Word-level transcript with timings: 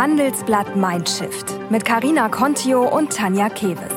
Handelsblatt 0.00 0.76
Mindshift 0.76 1.70
mit 1.70 1.84
Karina 1.84 2.30
Contio 2.30 2.88
und 2.88 3.12
Tanja 3.12 3.50
Keves. 3.50 3.92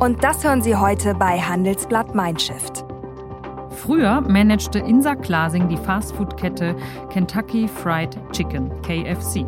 Und 0.00 0.24
das 0.24 0.42
hören 0.42 0.60
Sie 0.60 0.74
heute 0.74 1.14
bei 1.14 1.38
Handelsblatt 1.38 2.16
Mindshift. 2.16 2.84
Früher 3.70 4.20
managte 4.20 4.80
Insa 4.80 5.14
Klasing 5.14 5.68
die 5.68 5.76
Fastfood-Kette 5.76 6.74
Kentucky 7.10 7.68
Fried 7.68 8.18
Chicken, 8.32 8.72
KFC. 8.82 9.46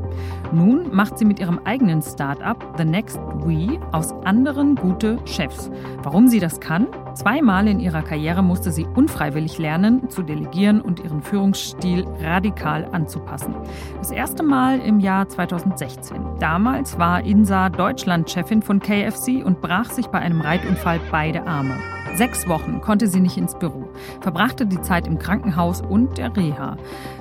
Nun 0.55 0.95
macht 0.95 1.19
sie 1.19 1.25
mit 1.25 1.41
ihrem 1.41 1.59
eigenen 1.65 2.01
Start-up 2.01 2.75
The 2.79 2.85
Next 2.85 3.19
We 3.41 3.81
aus 3.91 4.13
anderen 4.25 4.77
gute 4.77 5.19
Chefs. 5.25 5.69
Warum 6.05 6.29
sie 6.29 6.39
das 6.39 6.61
kann? 6.61 6.87
Zweimal 7.15 7.67
in 7.67 7.81
ihrer 7.81 8.03
Karriere 8.03 8.43
musste 8.43 8.71
sie 8.71 8.87
unfreiwillig 8.87 9.59
lernen, 9.59 10.09
zu 10.11 10.23
delegieren 10.23 10.81
und 10.81 11.01
ihren 11.01 11.23
Führungsstil 11.23 12.05
radikal 12.21 12.89
anzupassen. 12.93 13.55
Das 13.99 14.13
erste 14.13 14.45
Mal 14.45 14.79
im 14.79 15.01
Jahr 15.01 15.29
2016. 15.29 16.21
Damals 16.39 16.99
war 16.99 17.23
Insa 17.25 17.69
Deutschland-Chefin 17.69 18.63
von 18.63 18.79
KFC 18.79 19.45
und 19.45 19.61
brach 19.61 19.91
sich 19.91 20.07
bei 20.07 20.21
einem 20.21 20.41
Reitunfall 20.41 21.01
beide 21.11 21.47
Arme. 21.47 21.75
Sechs 22.15 22.47
Wochen 22.47 22.81
konnte 22.81 23.09
sie 23.09 23.19
nicht 23.19 23.37
ins 23.37 23.59
Büro, 23.59 23.89
verbrachte 24.21 24.67
die 24.67 24.81
Zeit 24.81 25.09
im 25.09 25.19
Krankenhaus 25.19 25.81
und 25.81 26.17
der 26.17 26.37
Reha. 26.37 26.77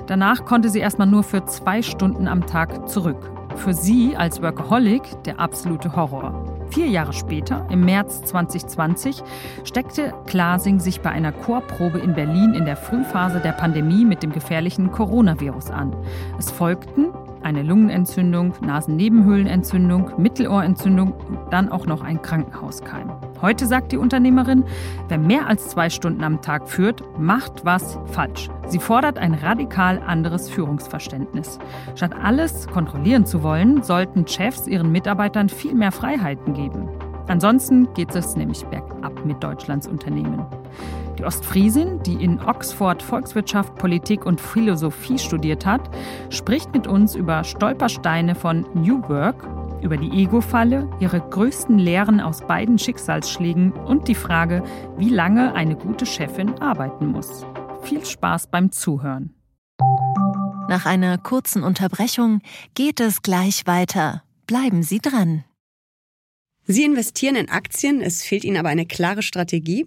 Danach 0.06 0.44
konnte 0.44 0.68
sie 0.68 0.78
erstmal 0.78 1.08
nur 1.08 1.24
für 1.24 1.44
zwei 1.46 1.82
Stunden 1.82 2.28
am 2.28 2.46
Tag 2.46 2.88
zurück. 2.88 3.30
Für 3.56 3.74
sie 3.74 4.16
als 4.16 4.40
Workaholic 4.40 5.02
der 5.24 5.40
absolute 5.40 5.96
Horror. 5.96 6.44
Vier 6.70 6.86
Jahre 6.86 7.12
später, 7.12 7.66
im 7.70 7.84
März 7.84 8.22
2020, 8.22 9.22
steckte 9.64 10.14
Klasing 10.26 10.78
sich 10.78 11.00
bei 11.00 11.10
einer 11.10 11.32
Chorprobe 11.32 11.98
in 11.98 12.14
Berlin 12.14 12.54
in 12.54 12.64
der 12.64 12.76
Frühphase 12.76 13.40
der 13.40 13.52
Pandemie 13.52 14.04
mit 14.04 14.22
dem 14.22 14.32
gefährlichen 14.32 14.92
Coronavirus 14.92 15.70
an. 15.70 15.94
Es 16.38 16.50
folgten 16.50 17.08
eine 17.44 17.62
Lungenentzündung, 17.62 18.54
Nasennebenhöhlenentzündung, 18.62 20.12
Mittelohrentzündung 20.16 21.12
und 21.12 21.38
dann 21.50 21.70
auch 21.70 21.86
noch 21.86 22.02
ein 22.02 22.22
Krankenhauskeim. 22.22 23.12
Heute 23.42 23.66
sagt 23.66 23.92
die 23.92 23.98
Unternehmerin, 23.98 24.64
wer 25.08 25.18
mehr 25.18 25.46
als 25.46 25.68
zwei 25.68 25.90
Stunden 25.90 26.24
am 26.24 26.40
Tag 26.40 26.68
führt, 26.68 27.02
macht 27.18 27.64
was 27.64 27.98
falsch. 28.06 28.48
Sie 28.66 28.78
fordert 28.78 29.18
ein 29.18 29.34
radikal 29.34 30.00
anderes 30.00 30.48
Führungsverständnis. 30.48 31.58
Statt 31.94 32.12
alles 32.20 32.66
kontrollieren 32.66 33.26
zu 33.26 33.42
wollen, 33.42 33.82
sollten 33.82 34.26
Chefs 34.26 34.66
ihren 34.66 34.90
Mitarbeitern 34.90 35.48
viel 35.48 35.74
mehr 35.74 35.92
Freiheiten 35.92 36.54
geben. 36.54 36.88
Ansonsten 37.28 37.92
geht 37.94 38.14
es 38.14 38.36
nämlich 38.36 38.64
bergab 38.66 39.24
mit 39.24 39.42
Deutschlands 39.42 39.86
Unternehmen. 39.86 40.44
Die 41.18 41.24
Ostfriesin, 41.24 42.02
die 42.02 42.22
in 42.24 42.40
Oxford 42.40 43.02
Volkswirtschaft, 43.02 43.76
Politik 43.76 44.26
und 44.26 44.40
Philosophie 44.40 45.18
studiert 45.18 45.64
hat, 45.64 45.82
spricht 46.30 46.72
mit 46.72 46.86
uns 46.86 47.14
über 47.14 47.44
Stolpersteine 47.44 48.34
von 48.34 48.66
New 48.74 49.00
Work, 49.08 49.46
über 49.80 49.96
die 49.96 50.10
Ego-Falle, 50.10 50.90
ihre 50.98 51.20
größten 51.20 51.78
Lehren 51.78 52.20
aus 52.20 52.40
beiden 52.40 52.78
Schicksalsschlägen 52.78 53.72
und 53.72 54.08
die 54.08 54.14
Frage, 54.14 54.64
wie 54.96 55.10
lange 55.10 55.54
eine 55.54 55.76
gute 55.76 56.06
Chefin 56.06 56.58
arbeiten 56.60 57.08
muss. 57.08 57.46
Viel 57.82 58.04
Spaß 58.04 58.48
beim 58.48 58.72
Zuhören. 58.72 59.34
Nach 60.68 60.86
einer 60.86 61.18
kurzen 61.18 61.62
Unterbrechung 61.62 62.40
geht 62.74 62.98
es 62.98 63.22
gleich 63.22 63.66
weiter. 63.66 64.22
Bleiben 64.46 64.82
Sie 64.82 64.98
dran. 64.98 65.44
Sie 66.66 66.84
investieren 66.84 67.36
in 67.36 67.50
Aktien, 67.50 68.00
es 68.00 68.22
fehlt 68.22 68.44
Ihnen 68.44 68.56
aber 68.56 68.70
eine 68.70 68.86
klare 68.86 69.22
Strategie. 69.22 69.86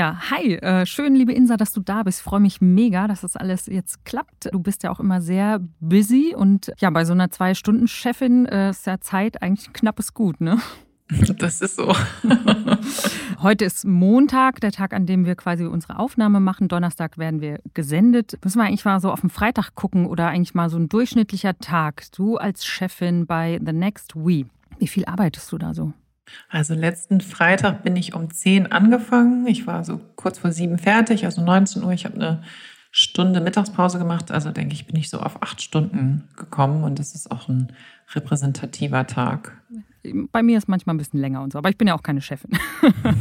Ja, 0.00 0.16
hi, 0.30 0.54
äh, 0.54 0.86
schön, 0.86 1.14
liebe 1.14 1.34
Insa, 1.34 1.58
dass 1.58 1.72
du 1.72 1.82
da 1.82 2.04
bist. 2.04 2.22
Freue 2.22 2.40
mich 2.40 2.62
mega, 2.62 3.06
dass 3.06 3.20
das 3.20 3.36
alles 3.36 3.66
jetzt 3.66 4.02
klappt. 4.06 4.48
Du 4.50 4.58
bist 4.58 4.82
ja 4.82 4.90
auch 4.90 4.98
immer 4.98 5.20
sehr 5.20 5.60
busy 5.78 6.34
und 6.34 6.72
ja, 6.78 6.88
bei 6.88 7.04
so 7.04 7.12
einer 7.12 7.30
Zwei-Stunden-Chefin 7.30 8.46
äh, 8.46 8.70
ist 8.70 8.86
ja 8.86 8.98
Zeit 9.02 9.42
eigentlich 9.42 9.68
ein 9.68 9.72
knappes 9.74 10.14
Gut, 10.14 10.40
ne? 10.40 10.58
Das 11.36 11.60
ist 11.60 11.76
so. 11.76 11.94
Heute 13.42 13.66
ist 13.66 13.84
Montag, 13.84 14.62
der 14.62 14.72
Tag, 14.72 14.94
an 14.94 15.04
dem 15.04 15.26
wir 15.26 15.34
quasi 15.34 15.66
unsere 15.66 15.98
Aufnahme 15.98 16.40
machen. 16.40 16.68
Donnerstag 16.68 17.18
werden 17.18 17.42
wir 17.42 17.60
gesendet. 17.74 18.38
Müssen 18.42 18.58
wir 18.58 18.64
eigentlich 18.64 18.86
mal 18.86 19.00
so 19.00 19.12
auf 19.12 19.20
den 19.20 19.28
Freitag 19.28 19.74
gucken 19.74 20.06
oder 20.06 20.28
eigentlich 20.28 20.54
mal 20.54 20.70
so 20.70 20.78
ein 20.78 20.88
durchschnittlicher 20.88 21.58
Tag? 21.58 22.04
Du 22.12 22.38
als 22.38 22.64
Chefin 22.64 23.26
bei 23.26 23.60
The 23.62 23.74
Next 23.74 24.16
We. 24.16 24.46
Wie 24.78 24.88
viel 24.88 25.04
arbeitest 25.04 25.52
du 25.52 25.58
da 25.58 25.74
so? 25.74 25.92
Also 26.48 26.74
letzten 26.74 27.20
Freitag 27.20 27.82
bin 27.82 27.96
ich 27.96 28.14
um 28.14 28.30
10 28.30 28.72
angefangen. 28.72 29.46
Ich 29.46 29.66
war 29.66 29.84
so 29.84 30.00
kurz 30.16 30.38
vor 30.38 30.52
sieben 30.52 30.78
fertig, 30.78 31.24
also 31.24 31.42
19 31.42 31.82
Uhr. 31.84 31.92
Ich 31.92 32.04
habe 32.04 32.16
eine 32.16 32.42
Stunde 32.90 33.40
Mittagspause 33.40 33.98
gemacht. 33.98 34.30
Also 34.30 34.50
denke 34.50 34.74
ich, 34.74 34.86
bin 34.86 34.96
ich 34.96 35.10
so 35.10 35.20
auf 35.20 35.42
acht 35.42 35.62
Stunden 35.62 36.28
gekommen 36.36 36.82
und 36.82 36.98
das 36.98 37.14
ist 37.14 37.30
auch 37.30 37.48
ein 37.48 37.72
repräsentativer 38.14 39.06
Tag. 39.06 39.52
Bei 40.32 40.42
mir 40.42 40.58
ist 40.58 40.68
manchmal 40.68 40.94
ein 40.94 40.98
bisschen 40.98 41.20
länger 41.20 41.42
und 41.42 41.52
so, 41.52 41.58
aber 41.58 41.68
ich 41.68 41.76
bin 41.76 41.86
ja 41.86 41.94
auch 41.94 42.02
keine 42.02 42.22
Chefin. 42.22 42.50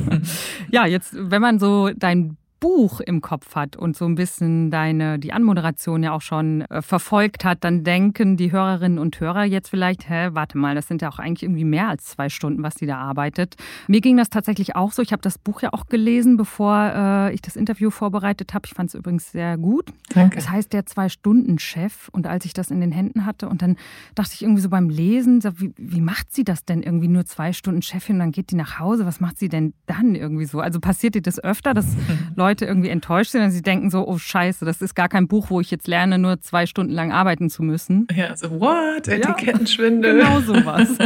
ja, 0.71 0.85
jetzt, 0.85 1.13
wenn 1.13 1.41
man 1.41 1.59
so 1.59 1.91
dein 1.95 2.37
Buch 2.59 2.99
im 2.99 3.21
Kopf 3.21 3.55
hat 3.55 3.75
und 3.75 3.95
so 3.95 4.05
ein 4.05 4.15
bisschen 4.15 4.71
deine, 4.71 5.19
die 5.19 5.33
Anmoderation 5.33 6.03
ja 6.03 6.11
auch 6.11 6.21
schon 6.21 6.61
äh, 6.61 6.81
verfolgt 6.81 7.45
hat, 7.45 7.63
dann 7.63 7.83
denken 7.83 8.37
die 8.37 8.51
Hörerinnen 8.51 8.99
und 8.99 9.19
Hörer 9.19 9.43
jetzt 9.43 9.69
vielleicht, 9.69 10.09
hä, 10.09 10.29
warte 10.33 10.57
mal, 10.57 10.75
das 10.75 10.87
sind 10.87 11.01
ja 11.01 11.09
auch 11.09 11.19
eigentlich 11.19 11.43
irgendwie 11.43 11.63
mehr 11.63 11.87
als 11.87 12.05
zwei 12.05 12.29
Stunden, 12.29 12.61
was 12.63 12.75
die 12.75 12.85
da 12.85 12.97
arbeitet. 12.97 13.55
Mir 13.87 14.01
ging 14.01 14.17
das 14.17 14.29
tatsächlich 14.29 14.75
auch 14.75 14.91
so. 14.91 15.01
Ich 15.01 15.11
habe 15.11 15.21
das 15.21 15.37
Buch 15.37 15.61
ja 15.61 15.73
auch 15.73 15.87
gelesen, 15.87 16.37
bevor 16.37 16.91
äh, 16.93 17.33
ich 17.33 17.41
das 17.41 17.55
Interview 17.55 17.89
vorbereitet 17.89 18.53
habe. 18.53 18.65
Ich 18.65 18.73
fand 18.73 18.89
es 18.89 18.95
übrigens 18.95 19.31
sehr 19.31 19.57
gut. 19.57 19.91
Danke. 20.13 20.35
Das 20.35 20.49
heißt, 20.49 20.73
der 20.73 20.85
Zwei-Stunden-Chef. 20.85 22.09
Und 22.09 22.27
als 22.27 22.45
ich 22.45 22.53
das 22.53 22.71
in 22.71 22.81
den 22.81 22.91
Händen 22.91 23.25
hatte 23.25 23.47
und 23.47 23.61
dann 23.61 23.77
dachte 24.15 24.31
ich 24.33 24.41
irgendwie 24.41 24.61
so 24.61 24.69
beim 24.69 24.89
Lesen, 24.89 25.41
so, 25.41 25.49
wie, 25.59 25.73
wie 25.77 26.01
macht 26.01 26.33
sie 26.33 26.43
das 26.43 26.65
denn 26.65 26.83
irgendwie 26.83 27.07
nur 27.07 27.25
zwei 27.25 27.53
Stunden 27.53 27.81
Chefin 27.81 28.15
und 28.15 28.19
dann 28.19 28.31
geht 28.31 28.51
die 28.51 28.55
nach 28.55 28.79
Hause? 28.79 29.05
Was 29.05 29.19
macht 29.19 29.39
sie 29.39 29.49
denn 29.49 29.73
dann 29.85 30.15
irgendwie 30.15 30.45
so? 30.45 30.59
Also 30.59 30.79
passiert 30.79 31.15
dir 31.15 31.21
das 31.21 31.41
öfter, 31.41 31.73
dass 31.73 31.95
Leute 32.35 32.48
Leute 32.49 32.65
irgendwie 32.65 32.89
enttäuscht 32.89 33.31
sind 33.31 33.43
und 33.43 33.51
sie 33.51 33.61
denken 33.61 33.89
so, 33.91 34.07
oh 34.07 34.17
scheiße, 34.17 34.65
das 34.65 34.81
ist 34.81 34.95
gar 34.95 35.07
kein 35.07 35.27
Buch, 35.27 35.49
wo 35.49 35.61
ich 35.61 35.69
jetzt 35.69 35.87
lerne, 35.87 36.17
nur 36.17 36.41
zwei 36.41 36.65
Stunden 36.65 36.93
lang 36.93 37.11
arbeiten 37.11 37.49
zu 37.49 37.61
müssen. 37.61 38.07
Ja, 38.15 38.35
so 38.35 38.59
what? 38.59 39.07
Etikettenschwindel. 39.07 40.19
Ja, 40.19 40.37
genau 40.37 40.41
sowas. 40.41 40.89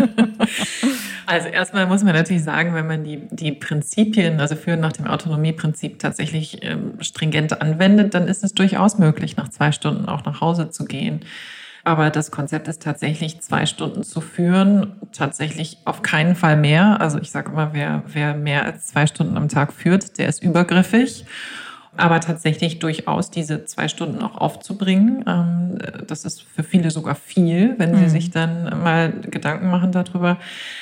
Also 1.25 1.47
erstmal 1.47 1.87
muss 1.87 2.03
man 2.03 2.13
natürlich 2.13 2.43
sagen, 2.43 2.73
wenn 2.73 2.85
man 2.85 3.05
die, 3.05 3.21
die 3.31 3.53
Prinzipien, 3.53 4.41
also 4.41 4.57
Führen 4.57 4.81
nach 4.81 4.91
dem 4.91 5.07
Autonomieprinzip 5.07 5.97
tatsächlich 5.99 6.59
ähm, 6.63 6.95
stringent 6.99 7.61
anwendet, 7.61 8.13
dann 8.13 8.27
ist 8.27 8.43
es 8.43 8.53
durchaus 8.53 8.97
möglich, 8.97 9.37
nach 9.37 9.47
zwei 9.47 9.71
Stunden 9.71 10.07
auch 10.07 10.25
nach 10.25 10.41
Hause 10.41 10.69
zu 10.69 10.83
gehen. 10.83 11.21
Aber 11.85 12.09
das 12.09 12.31
Konzept 12.31 12.69
ist 12.69 12.81
tatsächlich, 12.81 13.41
zwei 13.41 13.65
Stunden 13.65 14.03
zu 14.03 14.21
führen, 14.21 14.95
tatsächlich 15.11 15.79
auf 15.83 16.01
keinen 16.01 16.35
Fall 16.35 16.55
mehr. 16.55 17.01
Also 17.01 17.19
ich 17.19 17.29
sage 17.29 17.51
immer, 17.51 17.73
wer, 17.73 18.03
wer 18.07 18.35
mehr 18.35 18.63
als 18.63 18.87
zwei 18.87 19.05
Stunden 19.05 19.35
am 19.35 19.49
Tag 19.49 19.73
führt, 19.73 20.17
der 20.17 20.29
ist 20.29 20.41
übergriffig 20.41 21.25
aber 21.95 22.19
tatsächlich 22.19 22.79
durchaus 22.79 23.29
diese 23.29 23.65
zwei 23.65 23.87
Stunden 23.87 24.21
auch 24.21 24.35
aufzubringen. 24.35 25.23
Ähm, 25.27 25.77
das 26.07 26.25
ist 26.25 26.41
für 26.43 26.63
viele 26.63 26.89
sogar 26.89 27.15
viel, 27.15 27.75
wenn 27.77 27.95
sie 27.95 28.03
mhm. 28.03 28.09
sich 28.09 28.31
dann 28.31 28.63
mal 28.83 29.13
Gedanken 29.29 29.69
machen 29.69 29.91
darüber. 29.91 30.37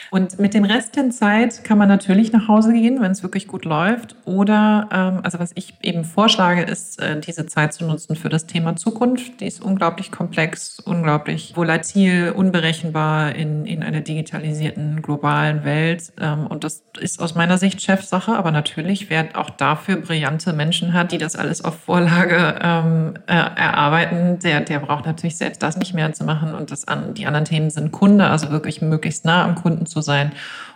Und 0.09 0.39
mit 0.39 0.53
dem 0.53 0.63
Rest 0.63 0.95
der 0.95 1.09
Zeit 1.09 1.63
kann 1.63 1.77
man 1.77 1.87
natürlich 1.87 2.31
nach 2.31 2.47
Hause 2.47 2.73
gehen, 2.73 3.01
wenn 3.01 3.11
es 3.11 3.23
wirklich 3.23 3.47
gut 3.47 3.65
läuft. 3.65 4.15
Oder, 4.25 4.89
ähm, 4.91 5.19
also 5.23 5.39
was 5.39 5.51
ich 5.55 5.75
eben 5.81 6.05
vorschlage, 6.05 6.63
ist, 6.63 7.01
äh, 7.01 7.19
diese 7.19 7.45
Zeit 7.45 7.73
zu 7.73 7.85
nutzen 7.85 8.15
für 8.15 8.29
das 8.29 8.45
Thema 8.45 8.75
Zukunft. 8.75 9.41
Die 9.41 9.47
ist 9.47 9.61
unglaublich 9.61 10.11
komplex, 10.11 10.79
unglaublich 10.79 11.53
volatil, 11.55 12.33
unberechenbar 12.35 13.35
in, 13.35 13.65
in 13.65 13.83
einer 13.83 14.01
digitalisierten 14.01 15.01
globalen 15.01 15.65
Welt. 15.65 16.13
Ähm, 16.19 16.47
und 16.47 16.63
das 16.63 16.83
ist 16.99 17.21
aus 17.21 17.35
meiner 17.35 17.57
Sicht 17.57 17.81
Chefsache. 17.81 18.33
Aber 18.33 18.51
natürlich, 18.51 19.09
wer 19.09 19.29
auch 19.35 19.49
dafür 19.49 19.97
brillante 19.97 20.53
Menschen 20.53 20.93
hat, 20.93 21.00
hat, 21.01 21.11
die 21.11 21.17
das 21.17 21.35
alles 21.35 21.63
auf 21.63 21.75
Vorlage 21.75 22.59
ähm, 22.61 23.13
äh, 23.27 23.33
erarbeiten, 23.33 24.39
der, 24.39 24.61
der 24.61 24.79
braucht 24.79 25.05
natürlich 25.05 25.37
selbst 25.37 25.61
das 25.61 25.77
nicht 25.77 25.93
mehr 25.93 26.13
zu 26.13 26.23
machen. 26.23 26.53
Und 26.53 26.71
das 26.71 26.87
an, 26.87 27.13
die 27.13 27.25
anderen 27.25 27.45
Themen 27.45 27.69
sind 27.69 27.91
Kunde, 27.91 28.27
also 28.27 28.49
wirklich 28.51 28.81
möglichst 28.81 29.25
nah 29.25 29.43
am 29.43 29.55
Kunden 29.55 29.85
zu 29.85 30.01
sein 30.01 30.31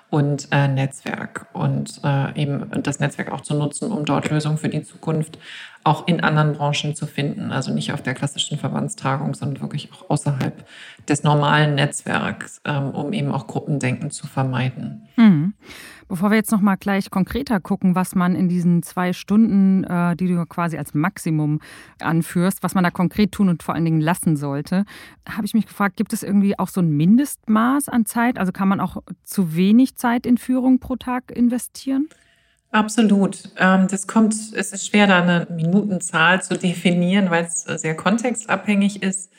und 0.10 0.48
äh, 0.51 0.68
Netzwerk 0.68 1.48
und 1.54 2.00
äh, 2.04 2.42
eben 2.42 2.69
das 2.83 3.00
Netzwerk 3.00 3.31
auch 3.31 3.42
zu 3.42 3.56
nutzen, 3.56 3.92
um 3.92 4.06
dort 4.06 4.30
Lösungen 4.30 4.57
für 4.57 4.69
die 4.69 4.83
Zukunft 4.83 5.38
auch 5.85 6.07
in 6.07 6.19
anderen 6.21 6.53
Branchen 6.53 6.95
zu 6.95 7.05
finden. 7.05 7.51
Also 7.51 7.71
nicht 7.71 7.93
auf 7.93 8.01
der 8.01 8.15
klassischen 8.15 8.57
Verbandstagung, 8.57 9.35
sondern 9.35 9.61
wirklich 9.61 9.91
auch 9.93 10.09
außerhalb 10.09 10.65
des 11.07 11.23
normalen 11.23 11.75
Netzwerks, 11.75 12.59
ähm, 12.65 12.89
um 12.89 13.13
eben 13.13 13.31
auch 13.31 13.45
Gruppendenken 13.45 14.09
zu 14.09 14.25
vermeiden. 14.25 15.07
Mhm. 15.15 15.53
Bevor 16.07 16.31
wir 16.31 16.37
jetzt 16.37 16.51
noch 16.51 16.61
mal 16.61 16.75
gleich 16.75 17.09
konkreter 17.11 17.59
gucken, 17.59 17.93
was 17.95 18.15
man 18.15 18.35
in 18.35 18.49
diesen 18.49 18.81
zwei 18.81 19.13
Stunden, 19.13 19.83
äh, 19.83 20.15
die 20.15 20.27
du 20.27 20.43
quasi 20.47 20.77
als 20.77 20.95
Maximum 20.95 21.61
anführst, 21.99 22.63
was 22.63 22.73
man 22.73 22.83
da 22.83 22.89
konkret 22.89 23.31
tun 23.31 23.49
und 23.49 23.61
vor 23.61 23.75
allen 23.75 23.85
Dingen 23.85 24.01
lassen 24.01 24.38
sollte, 24.38 24.85
habe 25.29 25.45
ich 25.45 25.53
mich 25.53 25.67
gefragt, 25.67 25.97
gibt 25.97 26.13
es 26.13 26.23
irgendwie 26.23 26.57
auch 26.57 26.67
so 26.67 26.81
ein 26.81 26.89
Mindestmaß 26.89 27.89
an 27.89 28.05
Zeit? 28.05 28.39
Also 28.39 28.51
kann 28.51 28.67
man 28.67 28.79
auch 28.79 28.97
zu 29.23 29.55
wenig 29.55 29.95
Zeit 29.95 30.25
in 30.25 30.38
Führung 30.38 30.79
pro 30.79 30.95
Tag 30.95 31.31
investieren? 31.31 32.07
Absolut. 32.71 33.50
Ähm, 33.57 33.88
das 33.88 34.06
kommt, 34.07 34.33
es 34.33 34.71
ist 34.73 34.88
schwer, 34.88 35.07
da 35.07 35.21
eine 35.21 35.47
Minutenzahl 35.50 36.41
zu 36.41 36.57
definieren, 36.57 37.29
weil 37.29 37.45
es 37.45 37.63
sehr 37.63 37.95
kontextabhängig 37.95 39.01
ist. 39.01 39.31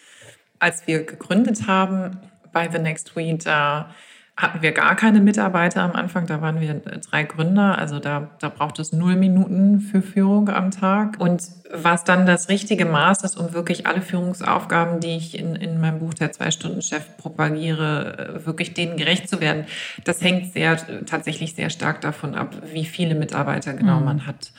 Als 0.58 0.86
wir 0.86 1.04
gegründet 1.04 1.66
haben 1.66 2.18
bei 2.52 2.70
The 2.70 2.78
Next 2.78 3.14
Week, 3.14 3.38
da 3.44 3.94
hatten 4.36 4.60
wir 4.60 4.72
gar 4.72 4.96
keine 4.96 5.20
Mitarbeiter 5.20 5.82
am 5.82 5.92
Anfang. 5.92 6.26
Da 6.26 6.42
waren 6.42 6.60
wir 6.60 6.74
drei 6.74 7.22
Gründer. 7.22 7.78
Also 7.78 7.98
da, 7.98 8.28
da 8.38 8.50
braucht 8.50 8.78
es 8.78 8.92
null 8.92 9.16
Minuten 9.16 9.80
für 9.80 10.02
Führung 10.02 10.50
am 10.50 10.70
Tag. 10.70 11.18
Und 11.18 11.42
was 11.72 12.04
dann 12.04 12.26
das 12.26 12.50
richtige 12.50 12.84
Maß 12.84 13.22
ist, 13.24 13.38
um 13.38 13.54
wirklich 13.54 13.86
alle 13.86 14.02
Führungsaufgaben, 14.02 15.00
die 15.00 15.16
ich 15.16 15.38
in, 15.38 15.56
in 15.56 15.80
meinem 15.80 16.00
Buch 16.00 16.12
Der 16.12 16.32
Zwei-Stunden-Chef 16.32 17.16
propagiere, 17.16 18.42
wirklich 18.44 18.74
denen 18.74 18.98
gerecht 18.98 19.28
zu 19.28 19.40
werden, 19.40 19.64
das 20.04 20.20
hängt 20.20 20.52
sehr, 20.52 20.76
tatsächlich 21.06 21.54
sehr 21.54 21.70
stark 21.70 22.02
davon 22.02 22.34
ab, 22.34 22.54
wie 22.72 22.84
viele 22.84 23.14
Mitarbeiter 23.14 23.72
genau 23.72 24.00
mhm. 24.00 24.04
man 24.04 24.26
hat 24.26 24.52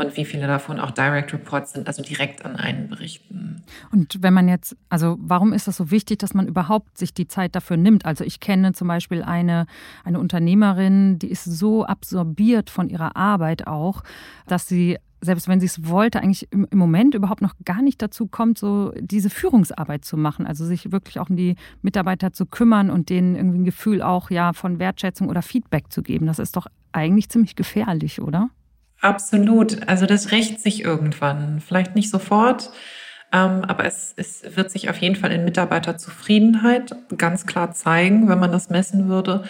und 0.00 0.16
wie 0.16 0.24
viele 0.24 0.46
davon 0.46 0.80
auch 0.80 0.90
Direct 0.90 1.32
Reports 1.32 1.72
sind, 1.72 1.86
also 1.86 2.02
direkt 2.02 2.44
an 2.44 2.56
einen 2.56 2.88
berichten. 2.88 3.62
Und 3.92 4.22
wenn 4.22 4.32
man 4.32 4.48
jetzt, 4.48 4.76
also 4.88 5.18
warum 5.20 5.52
ist 5.52 5.68
das 5.68 5.76
so 5.76 5.90
wichtig, 5.90 6.18
dass 6.18 6.34
man 6.34 6.48
überhaupt 6.48 6.96
sich 6.96 7.12
die 7.12 7.28
Zeit 7.28 7.54
dafür 7.54 7.76
nimmt? 7.76 8.06
Also 8.06 8.24
ich 8.24 8.40
kenne 8.40 8.72
zum 8.72 8.88
Beispiel 8.88 9.22
eine, 9.22 9.66
eine 10.04 10.18
Unternehmerin, 10.18 11.18
die 11.18 11.30
ist 11.30 11.44
so 11.44 11.84
absorbiert 11.84 12.70
von 12.70 12.88
ihrer 12.88 13.16
Arbeit 13.16 13.66
auch, 13.66 14.02
dass 14.46 14.66
sie 14.66 14.98
selbst 15.22 15.48
wenn 15.48 15.60
sie 15.60 15.66
es 15.66 15.86
wollte, 15.86 16.22
eigentlich 16.22 16.48
im, 16.50 16.66
Moment 16.72 17.14
überhaupt 17.14 17.42
noch 17.42 17.52
gar 17.66 17.82
nicht 17.82 18.00
dazu 18.00 18.26
kommt, 18.26 18.56
so 18.56 18.92
diese 18.98 19.28
Führungsarbeit 19.28 20.02
zu 20.02 20.16
machen. 20.16 20.46
Also 20.46 20.64
sich 20.64 20.92
wirklich 20.92 21.18
auch 21.20 21.28
um 21.28 21.36
die 21.36 21.56
Mitarbeiter 21.82 22.32
zu 22.32 22.46
kümmern 22.46 22.88
und 22.88 23.10
denen 23.10 23.36
irgendwie 23.36 23.58
ein 23.58 23.64
Gefühl 23.66 24.00
auch 24.00 24.30
ja 24.30 24.54
von 24.54 24.78
Wertschätzung 24.78 25.28
oder 25.28 25.42
Feedback 25.42 25.92
zu 25.92 26.02
geben. 26.02 26.24
Das 26.24 26.38
ist 26.38 26.56
doch 26.56 26.68
eigentlich 26.92 27.28
ziemlich 27.28 27.54
gefährlich, 27.54 28.22
oder? 28.22 28.48
Absolut. 29.00 29.88
Also 29.88 30.06
das 30.06 30.30
rächt 30.30 30.60
sich 30.60 30.84
irgendwann. 30.84 31.60
Vielleicht 31.60 31.94
nicht 31.94 32.10
sofort, 32.10 32.70
ähm, 33.32 33.64
aber 33.64 33.84
es, 33.84 34.12
es 34.16 34.56
wird 34.56 34.70
sich 34.70 34.90
auf 34.90 34.98
jeden 34.98 35.16
Fall 35.16 35.32
in 35.32 35.44
Mitarbeiterzufriedenheit 35.44 36.94
ganz 37.16 37.46
klar 37.46 37.72
zeigen, 37.72 38.28
wenn 38.28 38.38
man 38.38 38.52
das 38.52 38.70
messen 38.70 39.08
würde. 39.08 39.44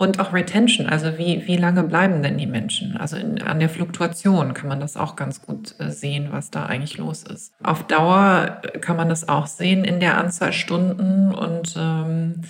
Und 0.00 0.18
auch 0.18 0.32
Retention, 0.32 0.86
also 0.86 1.18
wie, 1.18 1.46
wie 1.46 1.58
lange 1.58 1.82
bleiben 1.82 2.22
denn 2.22 2.38
die 2.38 2.46
Menschen? 2.46 2.96
Also 2.96 3.18
in, 3.18 3.42
an 3.42 3.60
der 3.60 3.68
Fluktuation 3.68 4.54
kann 4.54 4.66
man 4.66 4.80
das 4.80 4.96
auch 4.96 5.14
ganz 5.14 5.42
gut 5.42 5.74
äh, 5.78 5.90
sehen, 5.90 6.28
was 6.30 6.50
da 6.50 6.64
eigentlich 6.64 6.96
los 6.96 7.22
ist. 7.22 7.52
Auf 7.62 7.86
Dauer 7.86 8.62
kann 8.80 8.96
man 8.96 9.10
das 9.10 9.28
auch 9.28 9.46
sehen 9.46 9.84
in 9.84 10.00
der 10.00 10.16
Anzahl 10.16 10.54
Stunden 10.54 11.34
und, 11.34 11.74
ähm, 11.76 12.40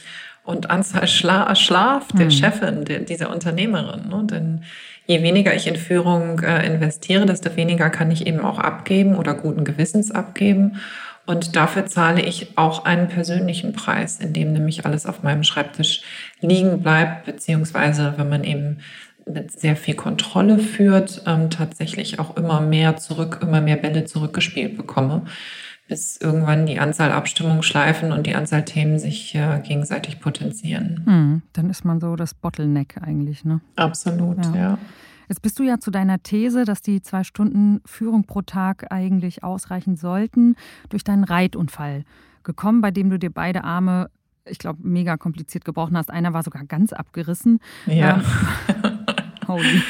und 0.45 0.71
Anzahl 0.71 1.09
Schla 1.09 1.53
Schlaf 1.57 2.07
der 2.13 2.27
mhm. 2.27 2.31
Chefin, 2.31 2.85
der, 2.85 3.01
dieser 3.01 3.31
Unternehmerin. 3.31 4.09
Ne? 4.09 4.27
Denn 4.31 4.63
je 5.11 5.23
weniger 5.23 5.53
ich 5.55 5.67
in 5.67 5.75
Führung 5.75 6.39
äh, 6.39 6.65
investiere, 6.65 7.27
desto 7.27 7.57
weniger 7.57 7.91
kann 7.91 8.13
ich 8.13 8.29
eben 8.29 8.39
auch 8.41 8.61
abgeben 8.61 9.17
oder 9.17 9.35
guten 9.35 9.65
Gewissens 9.65 10.13
abgeben. 10.13 10.81
Und 11.27 11.57
dafür 11.57 11.87
zahle 11.87 12.23
ich 12.23 12.57
auch 12.57 12.85
einen 12.85 13.09
persönlichen 13.09 13.73
Preis, 13.73 14.21
in 14.21 14.33
dem 14.33 14.53
nämlich 14.53 14.87
alles 14.87 15.07
auf 15.07 15.25
meinem 15.25 15.43
Schreibtisch 15.43 16.03
liegen 16.41 16.81
bleibt, 16.81 17.27
beziehungsweise 17.27 18.15
wenn 18.19 18.29
man 18.29 18.45
eben 18.45 18.79
mit 19.27 19.51
sehr 19.51 19.75
viel 19.75 19.95
Kontrolle 19.95 20.61
führt, 20.61 21.23
ähm, 21.27 21.51
tatsächlich 21.51 22.21
auch 22.21 22.37
immer 22.37 22.61
mehr 22.61 22.97
zurück, 22.97 23.41
immer 23.43 23.61
mehr 23.61 23.77
Bälle 23.77 24.05
zurückgespielt 24.05 24.77
bekomme, 24.77 25.23
bis 25.91 26.17
irgendwann 26.17 26.67
die 26.67 26.79
Anzahl 26.79 27.11
Abstimmungen 27.11 27.65
schleifen 27.65 28.13
und 28.13 28.25
die 28.25 28.37
Anzahl 28.37 28.65
Themen 28.65 29.01
sich 29.01 29.35
äh, 29.35 29.61
gegenseitig 29.61 30.21
potenzieren. 30.21 31.03
Hm, 31.05 31.43
dann 31.53 31.69
ist 31.69 31.85
man 31.85 32.01
so 32.01 32.15
das 32.15 32.33
Bottleneck 32.33 32.97
eigentlich, 33.03 33.45
ne? 33.45 33.61
Absolut, 33.75 34.43
ja. 34.47 34.55
ja. 34.55 34.79
Jetzt 35.29 35.43
bist 35.43 35.59
du 35.59 35.65
ja 35.65 35.81
zu 35.81 35.91
deiner 35.91 36.23
These, 36.23 36.65
dass 36.65 36.81
die 36.81 37.03
zwei 37.03 37.25
Stunden 37.25 37.81
Führung 37.85 38.25
pro 38.25 38.41
Tag 38.41 38.93
eigentlich 38.93 39.43
ausreichen 39.43 39.97
sollten, 39.97 40.55
durch 40.91 41.03
deinen 41.03 41.25
Reitunfall 41.25 42.05
gekommen, 42.45 42.81
bei 42.81 42.93
dem 42.93 43.11
du 43.11 43.19
dir 43.19 43.31
beide 43.31 43.65
Arme, 43.65 44.11
ich 44.45 44.59
glaube, 44.59 44.79
mega 44.83 45.17
kompliziert 45.17 45.65
gebrochen 45.65 45.97
hast. 45.97 46.11
Einer 46.11 46.33
war 46.33 46.45
sogar 46.45 46.65
ganz 46.65 46.93
abgerissen. 46.93 47.59
Ja. 47.87 48.23
Ähm, 48.69 49.07
holy. 49.49 49.83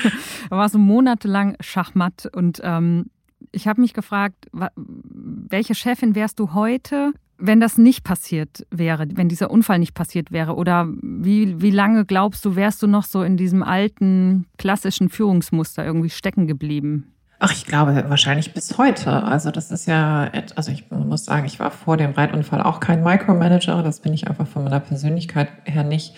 Da 0.49 0.57
warst 0.57 0.75
du 0.75 0.79
monatelang 0.79 1.57
Schachmatt 1.61 2.27
und 2.35 2.61
ähm, 2.65 3.11
ich 3.53 3.67
habe 3.67 3.81
mich 3.81 3.95
gefragt, 3.95 4.49
welche 4.75 5.75
Chefin 5.75 6.15
wärst 6.15 6.39
du 6.39 6.55
heute, 6.55 7.13
wenn 7.39 7.61
das 7.61 7.79
nicht 7.79 8.05
passiert 8.05 8.67
wäre, 8.71 9.07
wenn 9.15 9.29
dieser 9.29 9.51
Unfall 9.51 9.79
nicht 9.79 9.95
passiert 9.95 10.31
wäre? 10.31 10.55
Oder 10.55 10.89
wie, 11.03 11.61
wie 11.61 11.71
lange 11.71 12.05
glaubst 12.05 12.45
du, 12.45 12.55
wärst 12.55 12.83
du 12.83 12.87
noch 12.87 13.05
so 13.05 13.23
in 13.23 13.37
diesem 13.37 13.63
alten, 13.63 14.47
klassischen 14.59 15.09
Führungsmuster 15.09 15.85
irgendwie 15.85 16.11
stecken 16.11 16.47
geblieben? 16.47 17.13
Ach, 17.43 17.53
ich 17.53 17.65
glaube 17.65 18.05
wahrscheinlich 18.09 18.53
bis 18.53 18.77
heute. 18.77 19.23
Also 19.23 19.51
das 19.51 19.71
ist 19.71 19.87
ja, 19.87 20.31
also 20.57 20.71
ich 20.71 20.91
muss 20.91 21.25
sagen, 21.25 21.47
ich 21.47 21.59
war 21.59 21.71
vor 21.71 21.97
dem 21.97 22.11
Reitunfall 22.11 22.63
auch 22.63 22.81
kein 22.81 23.03
Micromanager. 23.03 23.83
Das 23.83 24.01
bin 24.01 24.13
ich 24.13 24.29
einfach 24.29 24.47
von 24.47 24.63
meiner 24.63 24.81
Persönlichkeit 24.81 25.49
her 25.65 25.83
nicht. 25.83 26.15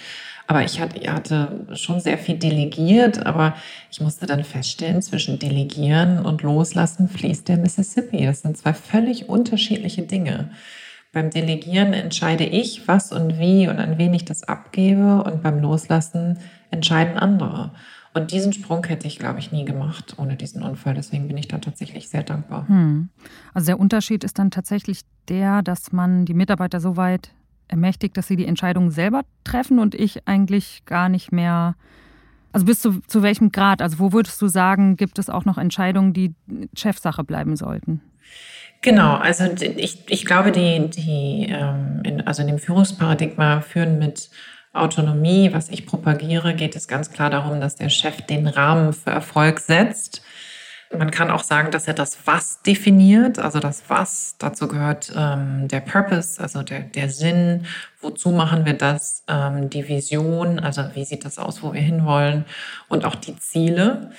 Aber 0.46 0.64
ich 0.64 0.80
hatte, 0.80 1.66
schon 1.74 2.00
sehr 2.00 2.18
viel 2.18 2.36
delegiert, 2.36 3.24
aber 3.24 3.54
ich 3.90 4.00
musste 4.00 4.26
dann 4.26 4.44
feststellen, 4.44 5.00
zwischen 5.00 5.38
Delegieren 5.38 6.24
und 6.24 6.42
Loslassen 6.42 7.08
fließt 7.08 7.48
der 7.48 7.58
Mississippi. 7.58 8.24
Das 8.24 8.42
sind 8.42 8.56
zwei 8.56 8.74
völlig 8.74 9.28
unterschiedliche 9.28 10.02
Dinge. 10.02 10.50
Beim 11.12 11.30
Delegieren 11.30 11.92
entscheide 11.92 12.44
ich, 12.44 12.88
was 12.88 13.12
und 13.12 13.38
wie 13.38 13.68
und 13.68 13.78
an 13.78 13.98
wen 13.98 14.14
ich 14.14 14.24
das 14.24 14.44
abgebe 14.44 15.22
und 15.22 15.42
beim 15.42 15.60
Loslassen 15.60 16.38
entscheiden 16.70 17.18
andere. 17.18 17.72
Und 18.14 18.30
diesen 18.30 18.52
Sprung 18.52 18.84
hätte 18.84 19.06
ich, 19.06 19.18
glaube 19.18 19.38
ich, 19.38 19.52
nie 19.52 19.64
gemacht 19.64 20.16
ohne 20.18 20.36
diesen 20.36 20.62
Unfall. 20.62 20.94
Deswegen 20.94 21.28
bin 21.28 21.38
ich 21.38 21.48
da 21.48 21.58
tatsächlich 21.58 22.08
sehr 22.08 22.22
dankbar. 22.22 22.68
Hm. 22.68 23.08
Also 23.54 23.66
der 23.66 23.80
Unterschied 23.80 24.22
ist 24.24 24.38
dann 24.38 24.50
tatsächlich 24.50 25.00
der, 25.28 25.62
dass 25.62 25.92
man 25.92 26.26
die 26.26 26.34
Mitarbeiter 26.34 26.80
so 26.80 26.96
weit 26.96 27.30
ermächtigt, 27.72 28.16
dass 28.16 28.28
sie 28.28 28.36
die 28.36 28.46
Entscheidungen 28.46 28.90
selber 28.90 29.22
treffen 29.44 29.78
und 29.78 29.94
ich 29.94 30.28
eigentlich 30.28 30.84
gar 30.86 31.08
nicht 31.08 31.32
mehr. 31.32 31.74
Also 32.52 32.66
bis 32.66 32.80
zu, 32.80 33.00
zu 33.06 33.22
welchem 33.22 33.50
Grad? 33.50 33.80
Also 33.80 33.98
wo 33.98 34.12
würdest 34.12 34.40
du 34.42 34.46
sagen, 34.46 34.96
gibt 34.96 35.18
es 35.18 35.30
auch 35.30 35.46
noch 35.46 35.56
Entscheidungen, 35.56 36.12
die 36.12 36.34
Chefsache 36.76 37.24
bleiben 37.24 37.56
sollten? 37.56 38.02
Genau, 38.82 39.14
also 39.14 39.44
ich, 39.76 40.04
ich 40.08 40.24
glaube, 40.24 40.52
die, 40.52 40.90
die 40.90 41.46
ähm, 41.48 42.22
also 42.26 42.42
in 42.42 42.48
dem 42.48 42.58
Führungsparadigma 42.58 43.60
führen 43.60 43.98
mit 43.98 44.28
Autonomie, 44.72 45.50
was 45.52 45.68
ich 45.68 45.86
propagiere, 45.86 46.54
geht 46.54 46.74
es 46.76 46.88
ganz 46.88 47.10
klar 47.10 47.30
darum, 47.30 47.60
dass 47.60 47.76
der 47.76 47.90
Chef 47.90 48.22
den 48.22 48.46
Rahmen 48.46 48.92
für 48.92 49.10
Erfolg 49.10 49.60
setzt. 49.60 50.22
Man 50.96 51.10
kann 51.10 51.30
auch 51.30 51.42
sagen, 51.42 51.70
dass 51.70 51.88
er 51.88 51.94
das 51.94 52.18
Was 52.26 52.60
definiert, 52.62 53.38
also 53.38 53.60
das 53.60 53.84
Was, 53.88 54.36
dazu 54.38 54.68
gehört 54.68 55.12
ähm, 55.16 55.66
der 55.68 55.80
Purpose, 55.80 56.40
also 56.40 56.62
der, 56.62 56.80
der 56.80 57.08
Sinn, 57.08 57.66
wozu 58.00 58.30
machen 58.30 58.66
wir 58.66 58.74
das, 58.74 59.24
ähm, 59.26 59.70
die 59.70 59.88
Vision, 59.88 60.58
also 60.58 60.82
wie 60.94 61.04
sieht 61.04 61.24
das 61.24 61.38
aus, 61.38 61.62
wo 61.62 61.72
wir 61.72 61.80
hinwollen? 61.80 62.44
Und 62.88 63.04
auch 63.04 63.14
die 63.14 63.36
Ziele. 63.36 64.10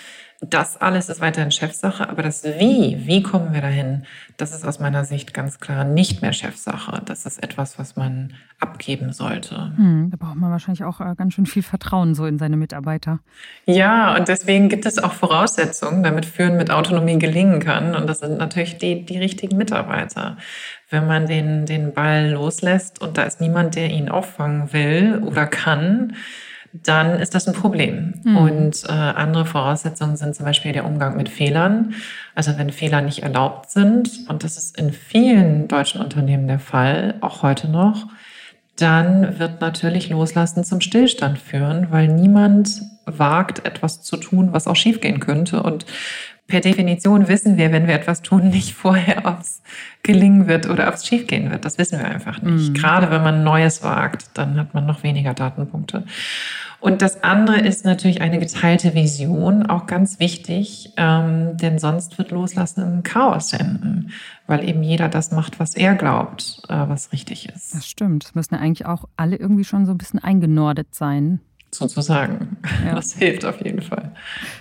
Das 0.49 0.81
alles 0.81 1.09
ist 1.09 1.21
weiterhin 1.21 1.51
Chefsache, 1.51 2.09
aber 2.09 2.21
das 2.21 2.43
Wie, 2.43 2.97
wie 3.05 3.23
kommen 3.23 3.53
wir 3.53 3.61
dahin, 3.61 4.03
das 4.37 4.53
ist 4.53 4.65
aus 4.65 4.79
meiner 4.79 5.05
Sicht 5.05 5.33
ganz 5.33 5.59
klar 5.59 5.85
nicht 5.85 6.21
mehr 6.21 6.33
Chefsache. 6.33 7.01
Das 7.05 7.25
ist 7.25 7.41
etwas, 7.41 7.79
was 7.79 7.95
man 7.95 8.33
abgeben 8.59 9.13
sollte. 9.13 9.71
Hm, 9.75 10.09
da 10.09 10.17
braucht 10.17 10.35
man 10.35 10.51
wahrscheinlich 10.51 10.83
auch 10.83 10.99
äh, 10.99 11.15
ganz 11.15 11.33
schön 11.33 11.45
viel 11.45 11.63
Vertrauen 11.63 12.15
so 12.15 12.25
in 12.25 12.39
seine 12.39 12.57
Mitarbeiter. 12.57 13.19
Ja, 13.65 14.15
und 14.15 14.27
deswegen 14.27 14.69
gibt 14.69 14.85
es 14.85 15.01
auch 15.01 15.13
Voraussetzungen, 15.13 16.03
damit 16.03 16.25
Führen 16.25 16.57
mit 16.57 16.71
Autonomie 16.71 17.19
gelingen 17.19 17.59
kann. 17.59 17.95
Und 17.95 18.07
das 18.07 18.19
sind 18.19 18.37
natürlich 18.37 18.77
die, 18.77 19.05
die 19.05 19.17
richtigen 19.17 19.57
Mitarbeiter. 19.57 20.37
Wenn 20.89 21.07
man 21.07 21.25
den, 21.25 21.65
den 21.65 21.93
Ball 21.93 22.31
loslässt 22.31 23.01
und 23.01 23.17
da 23.17 23.23
ist 23.23 23.41
niemand, 23.41 23.75
der 23.75 23.89
ihn 23.89 24.09
auffangen 24.09 24.73
will 24.73 25.21
oder 25.25 25.45
kann, 25.45 26.15
dann 26.73 27.19
ist 27.19 27.35
das 27.35 27.47
ein 27.47 27.53
Problem. 27.53 28.15
Mhm. 28.23 28.37
Und 28.37 28.83
äh, 28.85 28.91
andere 28.91 29.45
Voraussetzungen 29.45 30.17
sind 30.17 30.35
zum 30.35 30.45
Beispiel 30.45 30.71
der 30.71 30.85
Umgang 30.85 31.15
mit 31.15 31.29
Fehlern. 31.29 31.93
Also 32.33 32.57
wenn 32.57 32.71
Fehler 32.71 33.01
nicht 33.01 33.21
erlaubt 33.21 33.69
sind, 33.69 34.09
und 34.27 34.43
das 34.43 34.57
ist 34.57 34.77
in 34.77 34.91
vielen 34.91 35.67
deutschen 35.67 36.01
Unternehmen 36.01 36.47
der 36.47 36.59
Fall, 36.59 37.15
auch 37.21 37.43
heute 37.43 37.69
noch, 37.69 38.07
dann 38.77 39.37
wird 39.37 39.61
natürlich 39.61 40.09
Loslassen 40.09 40.63
zum 40.63 40.81
Stillstand 40.81 41.37
führen, 41.37 41.87
weil 41.91 42.07
niemand 42.07 42.81
wagt, 43.05 43.65
etwas 43.65 44.01
zu 44.01 44.17
tun, 44.17 44.49
was 44.51 44.67
auch 44.67 44.75
schiefgehen 44.75 45.19
könnte. 45.19 45.63
Und 45.63 45.85
per 46.47 46.59
Definition 46.59 47.27
wissen 47.27 47.57
wir, 47.57 47.71
wenn 47.71 47.87
wir 47.87 47.95
etwas 47.95 48.21
tun, 48.21 48.49
nicht 48.49 48.73
vorher, 48.75 49.25
ob 49.25 49.39
es 49.41 49.61
gelingen 50.03 50.47
wird 50.47 50.69
oder 50.69 50.87
ob 50.87 50.95
es 50.95 51.05
schiefgehen 51.05 51.51
wird. 51.51 51.65
Das 51.65 51.77
wissen 51.77 51.99
wir 51.99 52.05
einfach 52.05 52.41
nicht. 52.41 52.69
Mhm. 52.69 52.73
Gerade 52.73 53.09
wenn 53.09 53.23
man 53.23 53.43
Neues 53.43 53.83
wagt, 53.83 54.37
dann 54.37 54.57
hat 54.57 54.73
man 54.73 54.85
noch 54.85 55.03
weniger 55.03 55.33
Datenpunkte. 55.33 56.05
Und 56.83 57.01
das 57.01 57.23
andere 57.23 57.61
ist 57.61 57.85
natürlich 57.85 58.19
eine 58.19 58.39
geteilte 58.39 58.93
Vision, 58.93 59.65
auch 59.67 59.87
ganz 59.87 60.19
wichtig, 60.19 60.91
ähm, 60.97 61.55
denn 61.55 61.79
sonst 61.79 62.17
wird 62.17 62.31
Loslassen 62.31 62.81
im 62.81 63.03
Chaos 63.03 63.53
enden, 63.53 64.11
weil 64.47 64.67
eben 64.67 64.83
jeder 64.83 65.07
das 65.07 65.31
macht, 65.31 65.61
was 65.61 65.75
er 65.75 65.95
glaubt, 65.95 66.61
äh, 66.67 66.73
was 66.89 67.13
richtig 67.13 67.47
ist. 67.47 67.73
Das 67.73 67.87
stimmt. 67.87 68.25
Es 68.25 68.35
müssen 68.35 68.55
ja 68.55 68.59
eigentlich 68.59 68.85
auch 68.85 69.05
alle 69.15 69.37
irgendwie 69.37 69.63
schon 69.63 69.85
so 69.85 69.93
ein 69.93 69.97
bisschen 69.97 70.19
eingenordet 70.19 70.93
sein 70.93 71.39
sozusagen. 71.73 72.57
Ja. 72.85 72.95
Das 72.95 73.13
hilft 73.13 73.45
auf 73.45 73.63
jeden 73.63 73.81
Fall. 73.81 74.13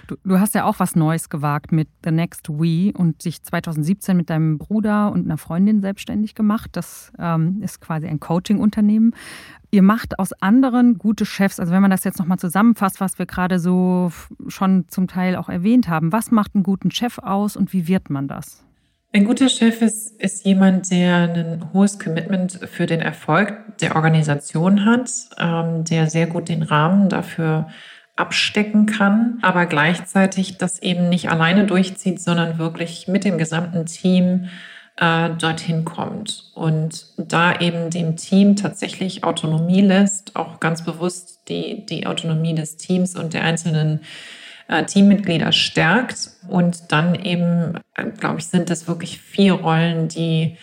Du, 0.07 0.17
du, 0.25 0.41
hast 0.41 0.55
ja 0.55 0.65
auch 0.65 0.79
was 0.79 0.97
Neues 0.97 1.29
gewagt 1.29 1.73
mit 1.73 1.89
The 2.05 2.11
Next 2.11 2.49
We 2.49 2.93
und 2.93 3.25
dich 3.25 3.43
2017 3.43 4.17
mit 4.17 4.31
deinem 4.31 4.59
Bruder 4.59 5.13
und 5.13 5.25
einer 5.25 5.39
Freundin 5.39 5.81
selbstständig 5.81 6.35
gemacht. 6.35 6.71
Das 6.73 7.13
ähm, 7.19 7.61
ist 7.63 7.81
quasi 7.81 8.07
ein 8.07 8.21
Coaching-Unternehmen. 8.21 9.15
Ihr 9.71 9.83
macht 9.83 10.19
aus 10.19 10.33
anderen 10.35 10.99
gute 10.99 11.25
Chefs, 11.25 11.59
also 11.59 11.73
wenn 11.73 11.81
man 11.81 11.91
das 11.91 12.05
jetzt 12.05 12.19
nochmal 12.19 12.39
zusammenfasst, 12.39 13.01
was 13.01 13.19
wir 13.19 13.25
gerade 13.25 13.59
so 13.59 14.13
schon 14.49 14.85
zum 14.89 15.09
Teil 15.09 15.35
auch 15.37 15.49
erwähnt 15.49 15.89
haben, 15.89 16.13
was 16.13 16.31
macht 16.31 16.55
einen 16.55 16.63
guten 16.63 16.91
Chef 16.91 17.19
aus 17.19 17.57
und 17.57 17.73
wie 17.73 17.89
wird 17.89 18.11
man 18.11 18.29
das? 18.29 18.65
Ein 19.15 19.27
guter 19.27 19.51
Chef 19.51 19.83
ist, 19.83 20.19
ist 20.19 20.47
jemand, 20.47 20.91
der 20.91 21.29
ein 21.29 21.71
hohes 21.75 21.99
Commitment 21.99 22.59
für 22.71 22.87
den 22.87 23.03
Erfolg 23.03 23.77
der 23.83 23.95
Organisation 23.95 24.87
hat, 24.87 25.11
ähm, 25.39 25.85
der 25.85 26.09
sehr 26.09 26.27
gut 26.27 26.49
den 26.49 26.63
Rahmen 26.63 27.11
dafür 27.11 27.69
abstecken 28.17 28.87
kann, 28.87 29.39
aber 29.43 29.67
gleichzeitig 29.67 30.57
das 30.57 30.81
eben 30.81 31.11
nicht 31.11 31.31
alleine 31.31 31.67
durchzieht, 31.67 32.23
sondern 32.23 32.59
wirklich 32.59 33.07
mit 33.07 33.25
dem 33.25 33.37
gesamten 33.37 33.85
Team 33.85 34.49
äh, 34.97 35.29
dorthin 35.31 35.85
kommt 35.85 36.51
und 36.55 37.07
da 37.19 37.59
eben 37.61 37.91
dem 37.91 38.17
Team 38.17 38.57
tatsächlich 38.57 39.25
Autonomie 39.25 39.83
lässt, 39.83 40.37
auch 40.37 40.59
ganz 40.59 40.85
bewusst 40.85 41.49
die, 41.49 41.85
die 41.85 42.07
Autonomie 42.07 42.55
des 42.55 42.77
Teams 42.79 43.15
und 43.15 43.35
der 43.35 43.45
einzelnen 43.45 44.01
äh, 44.73 44.85
Teammitglieder 44.85 45.53
stärkt. 45.53 46.31
Und 46.49 46.91
dann 46.93 47.15
eben, 47.15 47.79
äh, 47.95 48.05
glaube 48.19 48.39
ich, 48.39 48.47
sind 48.47 48.71
es 48.71 48.89
wirklich 48.89 49.21
vier 49.21 49.55
Rollen, 49.55 50.09
die, 50.09 50.57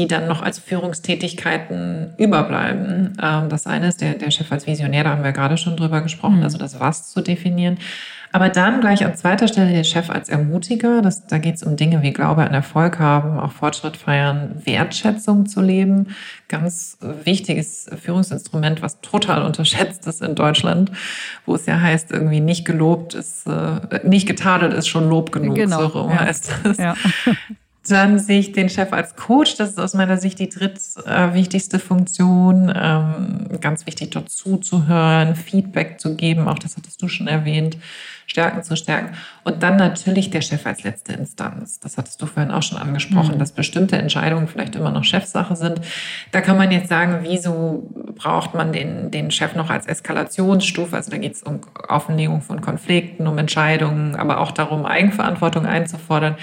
die 0.00 0.06
dann 0.06 0.26
noch 0.26 0.40
als 0.40 0.58
Führungstätigkeiten 0.58 2.14
überbleiben. 2.16 3.18
Ähm, 3.22 3.48
das 3.50 3.66
eine 3.66 3.88
ist 3.88 4.00
der, 4.00 4.14
der 4.14 4.30
Chef 4.30 4.50
als 4.50 4.66
Visionär, 4.66 5.04
da 5.04 5.10
haben 5.10 5.24
wir 5.24 5.32
gerade 5.32 5.58
schon 5.58 5.76
drüber 5.76 6.00
gesprochen, 6.00 6.38
mhm. 6.38 6.42
also 6.42 6.56
das 6.56 6.80
Was 6.80 7.10
zu 7.10 7.20
definieren. 7.20 7.78
Aber 8.32 8.48
dann 8.48 8.80
gleich 8.80 9.04
an 9.04 9.16
zweiter 9.16 9.48
Stelle 9.48 9.72
der 9.72 9.82
Chef 9.82 10.08
als 10.08 10.28
Ermutiger. 10.28 11.02
Das, 11.02 11.26
da 11.26 11.38
geht 11.38 11.56
es 11.56 11.64
um 11.64 11.76
Dinge 11.76 12.02
wie 12.02 12.12
Glaube 12.12 12.42
an 12.42 12.54
Erfolg 12.54 13.00
haben, 13.00 13.40
auch 13.40 13.50
Fortschritt 13.50 13.96
feiern, 13.96 14.62
Wertschätzung 14.64 15.46
zu 15.46 15.60
leben. 15.60 16.14
Ganz 16.46 16.96
wichtiges 17.24 17.90
Führungsinstrument, 18.00 18.82
was 18.82 19.00
total 19.00 19.42
unterschätzt 19.42 20.06
ist 20.06 20.22
in 20.22 20.36
Deutschland, 20.36 20.92
wo 21.44 21.56
es 21.56 21.66
ja 21.66 21.80
heißt, 21.80 22.12
irgendwie 22.12 22.40
nicht 22.40 22.64
gelobt 22.64 23.14
ist, 23.14 23.48
äh, 23.48 24.00
nicht 24.04 24.28
getadelt 24.28 24.74
ist 24.74 24.86
schon 24.86 25.10
Lob 25.10 25.32
genug. 25.32 25.56
Genau. 25.56 25.88
So 25.88 26.08
ja. 26.08 26.20
heißt 26.20 26.52
das. 26.62 26.78
Ja. 26.78 26.94
Dann 27.90 28.18
sehe 28.18 28.38
ich 28.38 28.52
den 28.52 28.68
Chef 28.68 28.92
als 28.92 29.16
Coach. 29.16 29.56
Das 29.56 29.70
ist 29.70 29.80
aus 29.80 29.94
meiner 29.94 30.16
Sicht 30.16 30.38
die 30.38 30.48
drittwichtigste 30.48 31.78
Funktion. 31.78 32.72
Ähm, 32.74 33.60
ganz 33.60 33.86
wichtig, 33.86 34.10
dort 34.10 34.30
zuzuhören, 34.30 35.34
Feedback 35.34 36.00
zu 36.00 36.14
geben. 36.14 36.48
Auch 36.48 36.58
das 36.58 36.76
hattest 36.76 37.02
du 37.02 37.08
schon 37.08 37.26
erwähnt. 37.26 37.76
Stärken 38.30 38.62
zu 38.62 38.76
stärken. 38.76 39.16
Und 39.42 39.64
dann 39.64 39.76
natürlich 39.76 40.30
der 40.30 40.40
Chef 40.40 40.64
als 40.64 40.84
letzte 40.84 41.14
Instanz. 41.14 41.80
Das 41.80 41.98
hattest 41.98 42.22
du 42.22 42.26
vorhin 42.26 42.52
auch 42.52 42.62
schon 42.62 42.78
angesprochen, 42.78 43.34
mhm. 43.34 43.38
dass 43.40 43.50
bestimmte 43.50 43.98
Entscheidungen 43.98 44.46
vielleicht 44.46 44.76
immer 44.76 44.92
noch 44.92 45.02
Chefsache 45.02 45.56
sind. 45.56 45.80
Da 46.30 46.40
kann 46.40 46.56
man 46.56 46.70
jetzt 46.70 46.88
sagen, 46.88 47.18
wieso 47.22 47.90
braucht 48.14 48.54
man 48.54 48.72
den, 48.72 49.10
den 49.10 49.32
Chef 49.32 49.56
noch 49.56 49.68
als 49.68 49.88
Eskalationsstufe? 49.88 50.94
Also 50.94 51.10
da 51.10 51.16
geht 51.16 51.34
es 51.34 51.42
um 51.42 51.60
Offenlegung 51.88 52.40
von 52.40 52.60
Konflikten, 52.60 53.26
um 53.26 53.36
Entscheidungen, 53.36 54.14
aber 54.14 54.38
auch 54.38 54.52
darum, 54.52 54.86
Eigenverantwortung 54.86 55.66
einzufordern. 55.66 56.36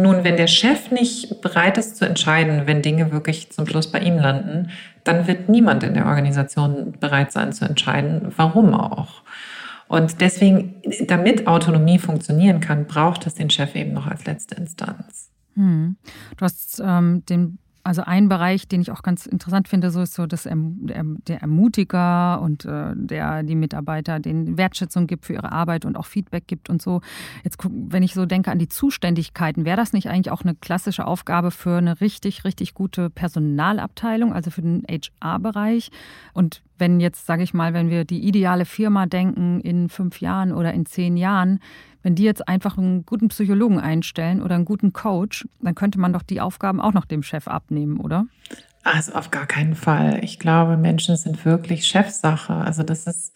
Nun, 0.00 0.22
wenn 0.22 0.36
der 0.36 0.46
Chef 0.46 0.92
nicht 0.92 1.40
bereit 1.40 1.76
ist 1.76 1.96
zu 1.96 2.06
entscheiden, 2.06 2.68
wenn 2.68 2.82
Dinge 2.82 3.10
wirklich 3.10 3.50
zum 3.50 3.66
Schluss 3.66 3.90
bei 3.90 3.98
ihm 3.98 4.16
landen, 4.16 4.70
dann 5.02 5.26
wird 5.26 5.48
niemand 5.48 5.82
in 5.82 5.94
der 5.94 6.06
Organisation 6.06 6.92
bereit 7.00 7.32
sein 7.32 7.52
zu 7.52 7.64
entscheiden, 7.64 8.32
warum 8.36 8.74
auch. 8.74 9.22
Und 9.88 10.20
deswegen, 10.20 10.80
damit 11.08 11.48
Autonomie 11.48 11.98
funktionieren 11.98 12.60
kann, 12.60 12.86
braucht 12.86 13.26
es 13.26 13.34
den 13.34 13.50
Chef 13.50 13.74
eben 13.74 13.92
noch 13.92 14.06
als 14.06 14.24
letzte 14.24 14.54
Instanz. 14.54 15.32
Hm. 15.54 15.96
Du 16.36 16.44
hast 16.44 16.80
ähm, 16.84 17.24
den 17.26 17.58
also 17.88 18.02
ein 18.02 18.28
Bereich, 18.28 18.68
den 18.68 18.82
ich 18.82 18.90
auch 18.90 19.02
ganz 19.02 19.24
interessant 19.24 19.66
finde, 19.66 19.90
so 19.90 20.02
ist 20.02 20.12
so 20.12 20.26
dass 20.26 20.42
der 20.42 21.40
Ermutiger 21.40 22.38
und 22.42 22.66
äh, 22.66 22.92
der 22.94 23.42
die 23.42 23.54
Mitarbeiter 23.54 24.20
den 24.20 24.58
Wertschätzung 24.58 25.06
gibt 25.06 25.24
für 25.24 25.32
ihre 25.32 25.52
Arbeit 25.52 25.86
und 25.86 25.96
auch 25.96 26.04
Feedback 26.04 26.46
gibt 26.46 26.68
und 26.68 26.82
so. 26.82 27.00
Jetzt 27.44 27.56
wenn 27.66 28.02
ich 28.02 28.12
so 28.12 28.26
denke 28.26 28.50
an 28.50 28.58
die 28.58 28.68
Zuständigkeiten, 28.68 29.64
wäre 29.64 29.78
das 29.78 29.94
nicht 29.94 30.10
eigentlich 30.10 30.30
auch 30.30 30.42
eine 30.42 30.54
klassische 30.54 31.06
Aufgabe 31.06 31.50
für 31.50 31.78
eine 31.78 32.02
richtig 32.02 32.44
richtig 32.44 32.74
gute 32.74 33.08
Personalabteilung, 33.08 34.34
also 34.34 34.50
für 34.50 34.60
den 34.60 34.82
HR-Bereich? 34.86 35.90
Und 36.34 36.60
wenn 36.78 37.00
jetzt 37.00 37.26
sage 37.26 37.42
ich 37.42 37.54
mal, 37.54 37.74
wenn 37.74 37.90
wir 37.90 38.04
die 38.04 38.26
ideale 38.26 38.64
Firma 38.64 39.06
denken 39.06 39.60
in 39.60 39.88
fünf 39.88 40.20
Jahren 40.20 40.52
oder 40.52 40.72
in 40.72 40.86
zehn 40.86 41.16
Jahren, 41.16 41.60
wenn 42.02 42.14
die 42.14 42.24
jetzt 42.24 42.48
einfach 42.48 42.78
einen 42.78 43.04
guten 43.04 43.28
Psychologen 43.28 43.80
einstellen 43.80 44.42
oder 44.42 44.54
einen 44.54 44.64
guten 44.64 44.92
Coach, 44.92 45.46
dann 45.60 45.74
könnte 45.74 45.98
man 45.98 46.12
doch 46.12 46.22
die 46.22 46.40
Aufgaben 46.40 46.80
auch 46.80 46.92
noch 46.92 47.04
dem 47.04 47.22
Chef 47.22 47.48
abnehmen, 47.48 47.98
oder? 47.98 48.26
Also 48.84 49.12
auf 49.12 49.30
gar 49.30 49.46
keinen 49.46 49.74
Fall. 49.74 50.20
Ich 50.22 50.38
glaube, 50.38 50.76
Menschen 50.76 51.16
sind 51.16 51.44
wirklich 51.44 51.86
Chefsache. 51.86 52.54
Also 52.54 52.82
das 52.82 53.06
ist 53.06 53.34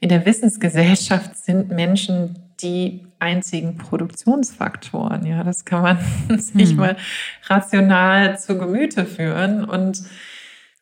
in 0.00 0.08
der 0.08 0.24
Wissensgesellschaft 0.26 1.36
sind 1.36 1.70
Menschen 1.70 2.38
die 2.60 3.06
einzigen 3.18 3.76
Produktionsfaktoren. 3.76 5.26
Ja, 5.26 5.42
das 5.42 5.64
kann 5.64 5.82
man 5.82 5.98
sich 6.38 6.70
hm. 6.70 6.76
mal 6.76 6.96
rational 7.46 8.38
zu 8.38 8.58
Gemüte 8.58 9.04
führen. 9.06 9.64
Und 9.64 10.02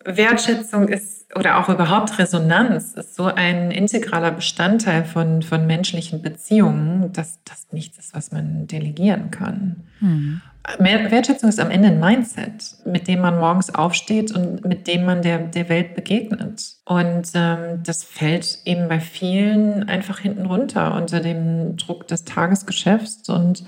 Wertschätzung 0.05 0.89
ist 0.89 1.23
oder 1.35 1.59
auch 1.59 1.69
überhaupt 1.69 2.19
Resonanz 2.19 2.93
ist 2.93 3.15
so 3.15 3.25
ein 3.25 3.71
integraler 3.71 4.33
Bestandteil 4.33 5.05
von, 5.05 5.43
von 5.43 5.67
menschlichen 5.67 6.21
Beziehungen, 6.21 7.13
dass 7.13 7.43
das 7.45 7.69
nichts 7.73 7.99
ist, 7.99 8.15
was 8.15 8.33
man 8.33 8.67
delegieren 8.67 9.31
kann. 9.31 9.85
Mhm. 10.01 10.43
Wertschätzung 10.79 11.49
ist 11.49 11.59
am 11.59 11.71
Ende 11.71 11.89
ein 11.89 11.99
Mindset, 11.99 12.77
mit 12.85 13.09
dem 13.09 13.21
man 13.21 13.39
morgens 13.39 13.75
aufsteht 13.75 14.31
und 14.31 14.65
mit 14.65 14.87
dem 14.87 15.05
man 15.05 15.23
der, 15.23 15.39
der 15.39 15.69
Welt 15.69 15.95
begegnet. 15.95 16.77
Und 16.85 17.31
ähm, 17.35 17.83
das 17.85 18.05
fällt 18.05 18.61
eben 18.65 18.89
bei 18.89 19.01
vielen 19.01 19.89
einfach 19.89 20.21
hinten 20.21 20.47
runter 20.47 20.95
unter 20.95 21.21
dem 21.21 21.77
Druck 21.77 22.07
des 22.07 22.25
Tagesgeschäfts 22.25 23.29
und 23.29 23.65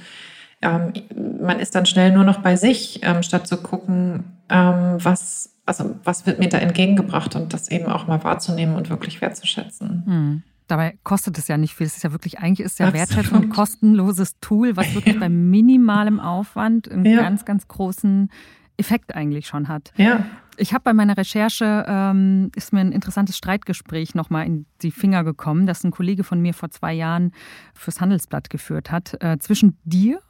ähm, 0.63 0.93
man 1.41 1.59
ist 1.61 1.75
dann 1.75 1.85
schnell 1.85 2.13
nur 2.13 2.25
noch 2.25 2.39
bei 2.39 2.57
sich, 2.57 3.01
ähm, 3.03 3.23
statt 3.23 3.47
zu 3.47 3.57
gucken, 3.59 4.39
ähm, 4.49 4.97
was 4.99 5.54
also 5.67 5.97
was 6.05 6.27
wird 6.27 6.39
mir 6.39 6.49
da 6.49 6.59
entgegengebracht 6.59 7.37
und 7.37 7.53
das 7.53 7.71
eben 7.71 7.87
auch 7.87 8.07
mal 8.07 8.23
wahrzunehmen 8.23 8.77
und 8.77 8.91
wirklich 8.91 9.21
wertzuschätzen. 9.21 10.03
Hm. 10.07 10.43
Dabei 10.67 10.97
kostet 11.05 11.37
es 11.37 11.49
ja 11.49 11.59
nicht 11.59 11.75
viel. 11.75 11.87
Es 11.87 11.97
ist 11.97 12.05
ja 12.05 12.13
wirklich, 12.13 12.39
eigentlich 12.39 12.65
ist 12.65 12.79
ja 12.79 12.93
Wertschätzung 12.93 13.43
ein 13.43 13.49
kostenloses 13.51 14.39
Tool, 14.41 14.77
was 14.77 14.95
wirklich 14.95 15.15
ja. 15.15 15.21
bei 15.21 15.29
minimalem 15.29 16.21
Aufwand 16.21 16.91
einen 16.91 17.05
ja. 17.05 17.21
ganz, 17.21 17.45
ganz 17.45 17.69
großen 17.69 18.31
Effekt 18.77 19.15
eigentlich 19.15 19.47
schon 19.47 19.69
hat. 19.69 19.93
Ja. 19.97 20.25
Ich 20.57 20.73
habe 20.73 20.85
bei 20.85 20.93
meiner 20.93 21.17
Recherche, 21.17 21.85
ähm, 21.87 22.51
ist 22.55 22.73
mir 22.73 22.81
ein 22.81 22.93
interessantes 22.93 23.37
Streitgespräch 23.37 24.15
nochmal 24.15 24.47
in 24.47 24.67
die 24.83 24.93
Finger 24.93 25.25
gekommen, 25.25 25.67
das 25.67 25.85
ein 25.85 25.91
Kollege 25.91 26.25
von 26.25 26.41
mir 26.41 26.55
vor 26.55 26.71
zwei 26.71 26.93
Jahren 26.93 27.33
fürs 27.75 28.01
Handelsblatt 28.01 28.51
geführt 28.51 28.91
hat, 28.91 29.17
äh, 29.21 29.39
zwischen 29.39 29.77
dir 29.85 30.21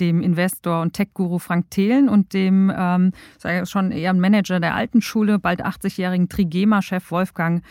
dem 0.00 0.22
Investor 0.22 0.82
und 0.82 0.92
Tech-Guru 0.92 1.38
Frank 1.38 1.70
Thelen 1.70 2.08
und 2.08 2.32
dem 2.34 2.72
ähm, 2.74 3.12
schon 3.64 3.90
eher 3.90 4.12
Manager 4.14 4.60
der 4.60 4.74
alten 4.74 5.02
Schule, 5.02 5.38
bald 5.38 5.64
80-jährigen 5.64 6.28
Trigema-Chef 6.28 7.10
Wolfgang 7.10 7.62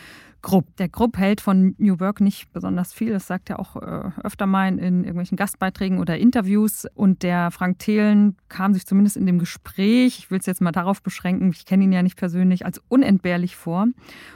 Grupp. 0.42 0.76
Der 0.76 0.88
Grupp 0.88 1.16
hält 1.18 1.40
von 1.40 1.76
New 1.78 2.00
Work 2.00 2.20
nicht 2.20 2.52
besonders 2.52 2.92
viel. 2.92 3.12
Das 3.12 3.28
sagt 3.28 3.48
er 3.48 3.60
auch 3.60 3.76
äh, 3.76 4.10
öfter 4.24 4.46
mal 4.46 4.68
in, 4.68 4.78
in, 4.78 4.98
irgendwelchen 5.04 5.36
Gastbeiträgen 5.36 6.00
oder 6.00 6.18
Interviews. 6.18 6.84
Und 6.94 7.22
der 7.22 7.52
Frank 7.52 7.78
Thelen 7.78 8.36
kam 8.48 8.74
sich 8.74 8.84
zumindest 8.84 9.16
in 9.16 9.24
dem 9.24 9.38
Gespräch, 9.38 10.18
ich 10.18 10.30
will 10.30 10.40
es 10.40 10.46
jetzt 10.46 10.60
mal 10.60 10.72
darauf 10.72 11.00
beschränken, 11.00 11.50
ich 11.50 11.64
kenne 11.64 11.84
ihn 11.84 11.92
ja 11.92 12.02
nicht 12.02 12.18
persönlich, 12.18 12.66
als 12.66 12.82
unentbehrlich 12.88 13.56
vor 13.56 13.86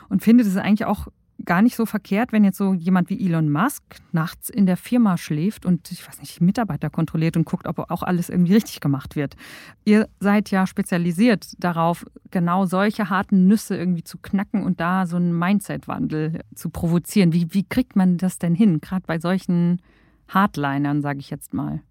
und 0.09 0.23
findet 0.23 0.47
es 0.47 0.57
eigentlich 0.57 0.87
auch 0.87 1.09
gar 1.45 1.63
nicht 1.63 1.77
so 1.77 1.87
verkehrt, 1.87 2.33
wenn 2.33 2.45
jetzt 2.45 2.57
so 2.57 2.73
jemand 2.75 3.11
wie 3.11 3.25
Elon 3.25 3.51
Musk 3.51 3.83
nachts 4.13 4.49
in 4.49 4.67
der 4.67 4.77
Firma 4.77 5.17
schläft 5.17 5.67
und, 5.67 5.91
ich 5.93 6.07
weiß 6.07 6.21
nicht, 6.21 6.41
Mitarbeiter 6.41 6.91
kontrolliert 6.91 7.37
und 7.37 7.45
guckt, 7.45 7.67
ob 7.67 7.91
auch 7.91 8.03
alles 8.03 8.31
irgendwie 8.31 8.55
richtig 8.55 8.81
gemacht 8.81 9.17
wird. 9.17 9.37
Ihr 9.85 10.09
seid 10.19 10.51
ja 10.51 10.67
spezialisiert 10.67 11.53
darauf, 11.59 12.05
genau 12.31 12.65
solche 12.65 13.11
harten 13.11 13.47
Nüsse 13.47 13.77
irgendwie 13.77 14.05
zu 14.05 14.19
knacken 14.19 14.63
und 14.63 14.81
da 14.81 15.07
so 15.07 15.17
einen 15.17 15.39
Mindset-Wandel 15.39 16.41
zu 16.55 16.71
provozieren. 16.71 17.33
Wie, 17.33 17.53
wie 17.53 17.65
kriegt 17.65 17.97
man 17.97 18.17
das 18.17 18.39
denn 18.39 18.55
hin, 18.55 18.81
gerade 18.81 19.05
bei 19.07 19.19
solchen 19.19 19.83
Hardlinern, 20.29 21.03
sage 21.03 21.21
ich 21.21 21.31
jetzt 21.31 21.53
mal? 21.55 21.83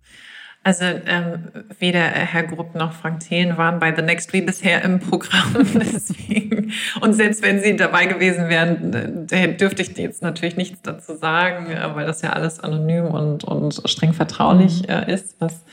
Also 0.65 0.84
ähm, 0.84 1.43
weder 1.77 2.00
Herr 2.00 2.41
Grupp 2.41 2.74
noch 2.74 2.91
Frank 2.91 3.19
Thelen 3.19 3.55
waren 3.55 3.77
bei 3.77 3.95
The 3.95 4.01
Next 4.01 4.34
wie 4.34 4.41
bisher 4.41 4.84
im 4.84 5.00
Programm. 5.00 5.53
Deswegen. 5.75 6.74
Und 7.01 7.13
selbst 7.13 7.43
wenn 7.43 7.62
sie 7.62 7.75
dabei 7.75 8.07
gewesen 8.07 8.50
wären, 8.50 9.27
dürfte 9.27 9.84
ich 9.84 9.95
jetzt 9.95 10.24
natürlich 10.24 10.57
nichts 10.57 10.81
dazu 10.81 11.15
sagen, 11.15 11.72
äh, 11.72 11.93
weil 11.93 12.07
das 12.07 12.24
ja 12.24 12.31
alles 12.31 12.60
anonym 12.62 13.05
und, 13.05 13.43
und 13.43 13.79
streng 13.86 14.13
vertraulich 14.13 14.81
mhm. 14.81 14.89
äh, 14.89 15.13
ist, 15.13 15.36
was 15.38 15.63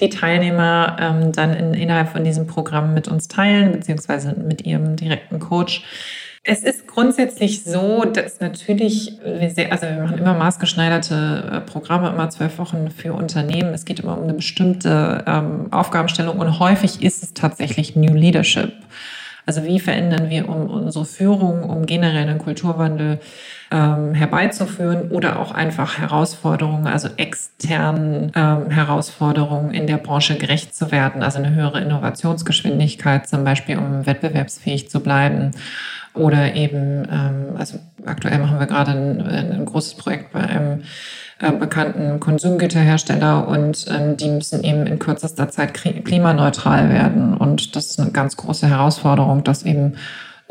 die 0.00 0.08
Teilnehmer 0.08 0.96
ähm, 0.98 1.30
dann 1.30 1.54
in, 1.54 1.74
innerhalb 1.74 2.08
von 2.08 2.24
diesem 2.24 2.48
Programm 2.48 2.94
mit 2.94 3.06
uns 3.06 3.28
teilen, 3.28 3.70
beziehungsweise 3.70 4.34
mit 4.34 4.66
ihrem 4.66 4.96
direkten 4.96 5.38
Coach. 5.38 5.84
Es 6.44 6.64
ist 6.64 6.88
grundsätzlich 6.88 7.62
so, 7.62 8.04
dass 8.04 8.40
natürlich, 8.40 9.12
wir 9.24 9.48
sehr, 9.50 9.70
also 9.70 9.86
wir 9.86 10.02
machen 10.02 10.18
immer 10.18 10.34
maßgeschneiderte 10.34 11.52
äh, 11.52 11.60
Programme, 11.60 12.08
immer 12.08 12.30
zwölf 12.30 12.58
Wochen 12.58 12.90
für 12.90 13.12
Unternehmen. 13.12 13.72
Es 13.72 13.84
geht 13.84 14.00
immer 14.00 14.18
um 14.18 14.24
eine 14.24 14.34
bestimmte 14.34 15.22
ähm, 15.24 15.72
Aufgabenstellung 15.72 16.40
und 16.40 16.58
häufig 16.58 17.00
ist 17.00 17.22
es 17.22 17.32
tatsächlich 17.32 17.94
New 17.94 18.14
Leadership. 18.14 18.72
Also 19.46 19.62
wie 19.64 19.78
verändern 19.78 20.30
wir 20.30 20.48
um 20.48 20.68
unsere 20.68 21.04
Führung, 21.04 21.62
um 21.62 21.86
generell 21.86 22.28
einen 22.28 22.38
Kulturwandel 22.38 23.20
ähm, 23.72 24.12
herbeizuführen 24.12 25.10
oder 25.10 25.40
auch 25.40 25.50
einfach 25.50 25.98
Herausforderungen, 25.98 26.86
also 26.86 27.08
externen 27.16 28.30
ähm, 28.36 28.70
Herausforderungen 28.70 29.72
in 29.72 29.86
der 29.86 29.96
Branche 29.96 30.36
gerecht 30.36 30.76
zu 30.76 30.92
werden, 30.92 31.22
also 31.22 31.38
eine 31.38 31.54
höhere 31.54 31.80
Innovationsgeschwindigkeit 31.80 33.26
zum 33.26 33.44
Beispiel, 33.44 33.78
um 33.78 34.04
wettbewerbsfähig 34.06 34.90
zu 34.90 35.00
bleiben 35.00 35.52
oder 36.14 36.54
eben, 36.54 37.08
ähm, 37.10 37.56
also 37.56 37.78
aktuell 38.04 38.38
machen 38.38 38.58
wir 38.58 38.66
gerade 38.66 38.90
ein, 38.90 39.22
ein 39.22 39.64
großes 39.64 39.94
Projekt 39.94 40.32
bei 40.32 40.40
einem 40.40 40.82
äh, 41.38 41.50
bekannten 41.50 42.20
Konsumgüterhersteller 42.20 43.48
und 43.48 43.86
ähm, 43.88 44.18
die 44.18 44.28
müssen 44.28 44.62
eben 44.62 44.86
in 44.86 44.98
kürzester 44.98 45.48
Zeit 45.48 45.72
klimaneutral 45.72 46.90
werden. 46.90 47.34
Und 47.34 47.74
das 47.74 47.86
ist 47.86 48.00
eine 48.00 48.10
ganz 48.10 48.36
große 48.36 48.68
Herausforderung, 48.68 49.42
das 49.42 49.62
eben 49.62 49.94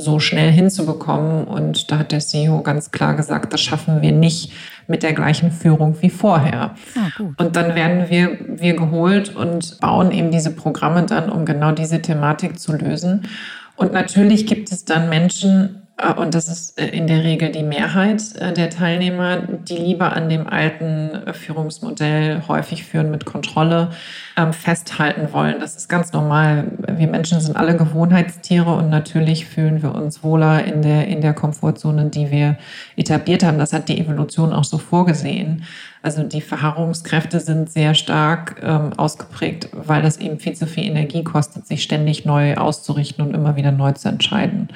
so 0.02 0.20
schnell 0.20 0.52
hinzubekommen. 0.52 1.46
Und 1.46 1.92
da 1.92 2.00
hat 2.00 2.12
der 2.12 2.20
CEO 2.20 2.62
ganz 2.62 2.92
klar 2.92 3.16
gesagt, 3.16 3.54
das 3.54 3.62
schaffen 3.62 4.02
wir 4.02 4.12
nicht 4.12 4.52
mit 4.88 5.04
der 5.04 5.14
gleichen 5.14 5.52
Führung 5.52 5.96
wie 6.02 6.10
vorher. 6.10 6.76
Ah, 6.96 7.24
und 7.38 7.56
dann 7.56 7.76
werden 7.76 8.10
wir, 8.10 8.38
wir 8.48 8.76
geholt 8.76 9.36
und 9.36 9.80
bauen 9.80 10.12
eben 10.12 10.32
diese 10.32 10.52
Programme 10.52 11.06
dann, 11.06 11.30
um 11.30 11.46
genau 11.46 11.72
diese 11.72 12.02
Thematik 12.02 12.60
zu 12.60 12.74
lösen. 12.74 13.28
Und 13.76 13.94
natürlich 13.94 14.46
gibt 14.46 14.72
es 14.72 14.86
dann 14.86 15.10
Menschen, 15.10 15.81
und 16.18 16.34
das 16.34 16.48
ist 16.48 16.80
äh, 16.80 16.88
in 16.88 17.06
der 17.08 17.24
Regel 17.24 17.52
die 17.52 17.64
Mehrheit 17.64 18.36
äh, 18.38 18.54
der 18.54 18.70
Teilnehmer, 18.70 19.38
die 19.38 19.78
lieber 19.78 20.14
an 20.14 20.30
dem 20.30 20.48
alten 20.48 21.34
Führungsmodell 21.34 22.44
häufig 22.48 22.86
führen 22.86 23.12
mit 23.12 23.26
Kontrolle 23.26 23.92
ähm, 24.36 24.52
festhalten 24.52 25.32
wollen. 25.32 25.60
Das 25.60 25.76
ist 25.76 25.90
ganz 25.90 26.12
normal. 26.12 26.72
Wir 26.88 27.08
Menschen 27.08 27.40
sind 27.40 27.56
alle 27.56 27.78
Gewohnheitstiere 27.78 28.74
und 28.74 28.90
natürlich 28.90 29.46
fühlen 29.46 29.84
wir 29.84 29.94
uns 29.94 30.24
wohler 30.24 30.64
in 30.64 30.82
der, 30.82 31.08
in 31.08 31.22
der 31.22 31.34
Komfortzone, 31.34 32.06
die 32.06 32.32
wir 32.32 32.58
etabliert 32.96 33.44
haben. 33.44 33.60
Das 33.60 33.74
hat 33.74 33.88
die 33.88 34.00
Evolution 34.00 34.54
auch 34.54 34.64
so 34.64 34.80
vorgesehen. 34.80 35.64
Also 36.02 36.24
die 36.24 36.42
Verharrungskräfte 36.42 37.40
sind 37.40 37.70
sehr 37.70 37.94
stark 37.94 38.60
ähm, 38.64 38.94
ausgeprägt, 38.98 39.70
weil 39.72 40.02
das 40.02 40.18
eben 40.18 40.40
viel 40.40 40.54
zu 40.54 40.66
viel 40.66 40.86
Energie 40.86 41.24
kostet, 41.24 41.68
sich 41.68 41.84
ständig 41.84 42.26
neu 42.26 42.56
auszurichten 42.56 43.24
und 43.24 43.36
immer 43.36 43.56
wieder 43.56 43.72
neu 43.72 43.92
zu 43.92 44.10
entscheiden. 44.10 44.70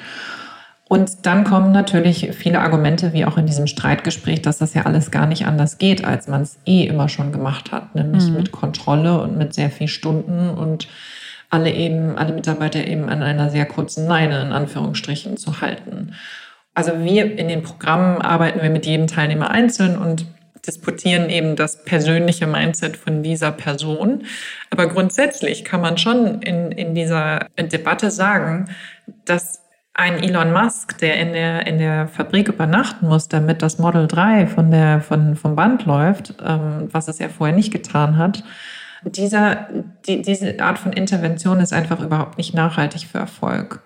Und 0.88 1.26
dann 1.26 1.42
kommen 1.42 1.72
natürlich 1.72 2.30
viele 2.32 2.60
Argumente, 2.60 3.12
wie 3.12 3.24
auch 3.24 3.36
in 3.38 3.46
diesem 3.46 3.66
Streitgespräch, 3.66 4.42
dass 4.42 4.58
das 4.58 4.74
ja 4.74 4.82
alles 4.82 5.10
gar 5.10 5.26
nicht 5.26 5.46
anders 5.46 5.78
geht, 5.78 6.04
als 6.04 6.28
man 6.28 6.42
es 6.42 6.58
eh 6.64 6.84
immer 6.84 7.08
schon 7.08 7.32
gemacht 7.32 7.72
hat, 7.72 7.94
nämlich 7.96 8.28
mhm. 8.28 8.34
mit 8.34 8.52
Kontrolle 8.52 9.20
und 9.20 9.36
mit 9.36 9.52
sehr 9.52 9.70
viel 9.70 9.88
Stunden 9.88 10.48
und 10.50 10.86
alle 11.50 11.72
eben, 11.72 12.16
alle 12.16 12.32
Mitarbeiter 12.32 12.86
eben 12.86 13.08
an 13.08 13.22
einer 13.22 13.50
sehr 13.50 13.66
kurzen 13.66 14.06
Leine 14.06 14.40
in 14.42 14.52
Anführungsstrichen 14.52 15.36
zu 15.36 15.60
halten. 15.60 16.14
Also 16.74 17.00
wir 17.02 17.36
in 17.36 17.48
den 17.48 17.62
Programmen 17.62 18.20
arbeiten 18.20 18.62
wir 18.62 18.70
mit 18.70 18.86
jedem 18.86 19.08
Teilnehmer 19.08 19.50
einzeln 19.50 19.98
und 19.98 20.26
disputieren 20.66 21.30
eben 21.30 21.56
das 21.56 21.84
persönliche 21.84 22.46
Mindset 22.46 22.96
von 22.96 23.22
dieser 23.22 23.50
Person. 23.50 24.24
Aber 24.70 24.86
grundsätzlich 24.88 25.64
kann 25.64 25.80
man 25.80 25.98
schon 25.98 26.42
in, 26.42 26.70
in 26.72 26.94
dieser 26.94 27.46
Debatte 27.56 28.10
sagen, 28.10 28.66
dass 29.24 29.65
ein 29.98 30.22
Elon 30.22 30.52
Musk, 30.52 30.98
der 30.98 31.18
in 31.18 31.32
der, 31.32 31.66
in 31.66 31.78
der 31.78 32.06
Fabrik 32.06 32.48
übernachten 32.48 33.08
muss, 33.08 33.28
damit 33.28 33.62
das 33.62 33.78
Model 33.78 34.06
3 34.06 34.46
von 34.46 34.70
der, 34.70 35.00
von, 35.00 35.36
vom 35.36 35.56
Band 35.56 35.86
läuft, 35.86 36.34
ähm, 36.44 36.88
was 36.92 37.08
es 37.08 37.18
ja 37.18 37.30
vorher 37.30 37.56
nicht 37.56 37.72
getan 37.72 38.18
hat, 38.18 38.44
dieser, 39.04 39.68
die, 40.06 40.20
diese 40.20 40.60
Art 40.60 40.78
von 40.78 40.92
Intervention 40.92 41.60
ist 41.60 41.72
einfach 41.72 42.00
überhaupt 42.00 42.36
nicht 42.36 42.52
nachhaltig 42.54 43.06
für 43.06 43.18
Erfolg. 43.18 43.82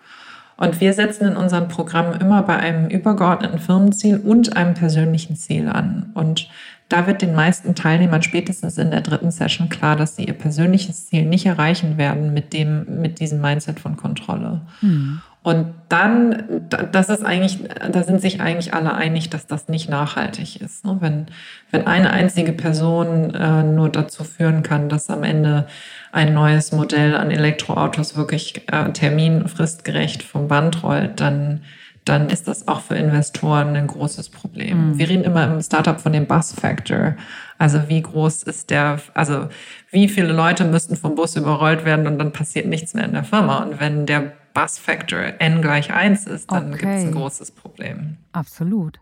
Und 0.56 0.80
wir 0.80 0.92
setzen 0.92 1.28
in 1.28 1.36
unseren 1.36 1.68
Programmen 1.68 2.20
immer 2.20 2.42
bei 2.42 2.56
einem 2.56 2.88
übergeordneten 2.88 3.60
Firmenziel 3.60 4.18
und 4.18 4.56
einem 4.56 4.74
persönlichen 4.74 5.36
Ziel 5.36 5.68
an. 5.68 6.10
Und 6.14 6.48
da 6.88 7.06
wird 7.06 7.22
den 7.22 7.34
meisten 7.34 7.74
Teilnehmern 7.74 8.22
spätestens 8.22 8.76
in 8.76 8.90
der 8.90 9.00
dritten 9.00 9.30
Session 9.30 9.68
klar, 9.68 9.94
dass 9.94 10.16
sie 10.16 10.24
ihr 10.24 10.34
persönliches 10.34 11.06
Ziel 11.06 11.24
nicht 11.24 11.46
erreichen 11.46 11.98
werden 11.98 12.34
mit 12.34 12.52
dem, 12.52 13.00
mit 13.00 13.20
diesem 13.20 13.40
Mindset 13.40 13.78
von 13.78 13.96
Kontrolle. 13.96 14.62
Mhm. 14.80 15.22
Und 15.42 15.72
dann, 15.88 16.68
das 16.92 17.08
ist 17.08 17.24
eigentlich, 17.24 17.60
da 17.90 18.02
sind 18.02 18.20
sich 18.20 18.42
eigentlich 18.42 18.74
alle 18.74 18.94
einig, 18.94 19.30
dass 19.30 19.46
das 19.46 19.68
nicht 19.68 19.88
nachhaltig 19.88 20.60
ist. 20.60 20.84
Ne? 20.84 20.98
Wenn, 21.00 21.26
wenn 21.70 21.86
eine 21.86 22.10
einzige 22.10 22.52
Person 22.52 23.34
äh, 23.34 23.62
nur 23.62 23.88
dazu 23.88 24.22
führen 24.22 24.62
kann, 24.62 24.90
dass 24.90 25.08
am 25.08 25.22
Ende 25.22 25.66
ein 26.12 26.34
neues 26.34 26.72
Modell 26.72 27.16
an 27.16 27.30
Elektroautos 27.30 28.18
wirklich 28.18 28.70
äh, 28.70 28.92
terminfristgerecht 28.92 30.22
vom 30.22 30.46
Band 30.46 30.82
rollt, 30.82 31.20
dann, 31.20 31.62
dann 32.04 32.28
ist 32.28 32.46
das 32.46 32.68
auch 32.68 32.82
für 32.82 32.96
Investoren 32.96 33.74
ein 33.76 33.86
großes 33.86 34.28
Problem. 34.28 34.90
Mhm. 34.90 34.98
Wir 34.98 35.08
reden 35.08 35.24
immer 35.24 35.44
im 35.44 35.62
Startup 35.62 35.98
von 35.98 36.12
dem 36.12 36.26
Bus 36.26 36.52
Factor. 36.52 37.16
Also 37.56 37.88
wie 37.88 38.02
groß 38.02 38.42
ist 38.42 38.68
der, 38.68 39.00
also 39.14 39.48
wie 39.90 40.08
viele 40.08 40.34
Leute 40.34 40.64
müssten 40.64 40.96
vom 40.96 41.14
Bus 41.14 41.34
überrollt 41.36 41.86
werden 41.86 42.06
und 42.06 42.18
dann 42.18 42.32
passiert 42.32 42.66
nichts 42.66 42.92
mehr 42.92 43.06
in 43.06 43.12
der 43.12 43.24
Firma. 43.24 43.62
Und 43.62 43.80
wenn 43.80 44.04
der 44.04 44.32
Bus 44.54 44.78
Factor 44.78 45.34
n 45.38 45.62
gleich 45.62 45.92
1 45.92 46.26
ist, 46.26 46.50
dann 46.50 46.72
okay. 46.72 46.78
gibt 46.80 46.92
es 46.92 47.04
ein 47.04 47.12
großes 47.12 47.50
Problem. 47.52 48.16
Absolut. 48.32 49.00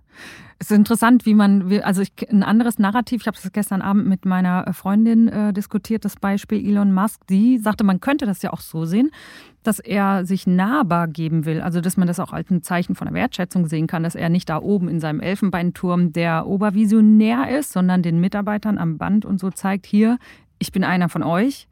Es 0.61 0.73
ist 0.73 0.77
interessant, 0.77 1.25
wie 1.25 1.35
man, 1.35 1.81
also 1.83 2.03
ich, 2.03 2.13
ein 2.29 2.43
anderes 2.43 2.81
Narrativ, 2.81 3.21
ich 3.21 3.27
habe 3.29 3.39
das 3.41 3.53
gestern 3.53 3.81
Abend 3.81 4.09
mit 4.09 4.25
meiner 4.25 4.67
äh, 4.67 4.73
Freundin 4.73 5.29
äh, 5.29 5.53
diskutiert, 5.53 6.05
das 6.05 6.17
Beispiel 6.17 6.67
Elon 6.69 6.93
Musk, 6.93 7.25
die 7.29 7.59
sagte, 7.59 7.85
man 7.85 8.01
könnte 8.01 8.27
das 8.27 8.43
ja 8.43 8.53
auch 8.53 8.61
so 8.61 8.85
sehen, 8.85 9.13
dass 9.63 9.79
er 9.79 10.25
sich 10.27 10.49
nahbar 10.49 11.07
geben 11.07 11.45
will, 11.45 11.61
also 11.61 11.81
dass 11.81 11.97
man 11.97 12.09
das 12.09 12.19
auch 12.19 12.33
als 12.33 12.51
ein 12.51 12.63
Zeichen 12.63 12.97
von 12.97 13.07
der 13.07 13.15
Wertschätzung 13.15 13.67
sehen 13.67 13.87
kann, 13.87 14.03
dass 14.03 14.17
er 14.17 14.31
nicht 14.31 14.49
da 14.49 14.59
oben 14.59 14.89
in 14.89 14.99
seinem 14.99 15.21
Elfenbeinturm 15.21 16.13
der 16.13 16.47
Obervisionär 16.47 17.57
ist, 17.57 17.73
sondern 17.73 18.03
den 18.03 18.21
Mitarbeitern 18.21 18.79
am 18.79 18.99
Band 18.99 19.25
und 19.25 19.39
so 19.39 19.51
zeigt, 19.51 19.87
hier, 19.87 20.19
ich 20.59 20.73
bin 20.73 20.83
einer 20.83 21.09
von 21.09 21.23
euch 21.23 21.69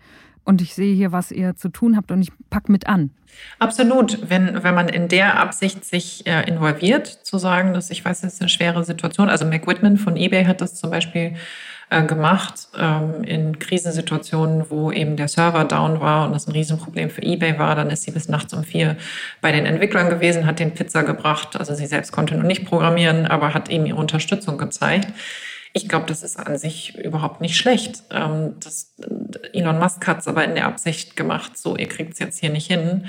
und 0.46 0.62
ich 0.62 0.74
sehe 0.74 0.94
hier, 0.94 1.12
was 1.12 1.32
ihr 1.32 1.56
zu 1.56 1.68
tun 1.68 1.96
habt 1.96 2.11
und 2.11 2.22
ich 2.22 2.30
packe 2.50 2.72
mit 2.72 2.87
an. 2.87 3.11
Absolut. 3.59 4.30
Wenn, 4.30 4.62
wenn 4.62 4.74
man 4.74 4.88
in 4.88 5.09
der 5.09 5.38
Absicht 5.38 5.85
sich 5.85 6.26
äh, 6.26 6.48
involviert, 6.48 7.06
zu 7.06 7.38
sagen, 7.38 7.74
dass 7.74 7.90
ich 7.90 8.04
weiß, 8.04 8.22
das 8.22 8.35
ist 8.35 8.40
eine 8.40 8.48
schwere 8.48 8.85
Situation. 8.85 9.28
Also 9.28 9.44
Mac 9.44 9.66
Whitman 9.66 9.98
von 9.98 10.16
eBay 10.16 10.44
hat 10.44 10.61
das 10.61 10.74
zum 10.74 10.90
Beispiel 10.90 11.35
äh, 11.90 12.04
gemacht 12.04 12.68
ähm, 12.78 13.22
in 13.24 13.59
Krisensituationen, 13.59 14.70
wo 14.70 14.90
eben 14.90 15.16
der 15.16 15.28
Server 15.28 15.64
down 15.64 16.00
war 16.00 16.26
und 16.26 16.32
das 16.32 16.46
ein 16.46 16.52
Riesenproblem 16.52 17.11
für 17.11 17.22
eBay 17.22 17.59
war. 17.59 17.74
Dann 17.74 17.90
ist 17.90 18.02
sie 18.02 18.11
bis 18.11 18.28
nachts 18.28 18.54
um 18.54 18.64
vier 18.64 18.96
bei 19.40 19.52
den 19.52 19.66
Entwicklern 19.66 20.11
gewesen, 20.11 20.46
hat 20.46 20.59
den 20.59 20.74
Pizza 20.74 21.02
gebracht. 21.02 21.56
Also 21.56 21.74
sie 21.74 21.87
selbst 21.87 22.12
konnte 22.12 22.37
noch 22.37 22.46
nicht 22.46 22.64
programmieren, 22.64 23.26
aber 23.26 23.54
hat 23.54 23.68
ihm 23.68 23.87
ihre 23.87 23.98
Unterstützung 23.98 24.59
gezeigt. 24.59 25.09
Ich 25.76 25.90
glaube, 25.90 26.06
das 26.06 26.22
ist 26.22 26.38
an 26.38 26.56
sich 26.56 26.96
überhaupt 26.96 27.42
nicht 27.42 27.54
schlecht. 27.58 28.02
Ähm, 28.10 28.54
das, 28.64 28.94
Elon 29.52 29.78
Musk 29.78 30.06
hat 30.06 30.20
es 30.20 30.26
aber 30.26 30.42
in 30.42 30.54
der 30.54 30.64
Absicht 30.64 31.16
gemacht, 31.16 31.58
so, 31.58 31.76
ihr 31.76 31.86
kriegt 31.86 32.14
es 32.14 32.18
jetzt 32.18 32.40
hier 32.40 32.48
nicht 32.48 32.66
hin. 32.66 33.04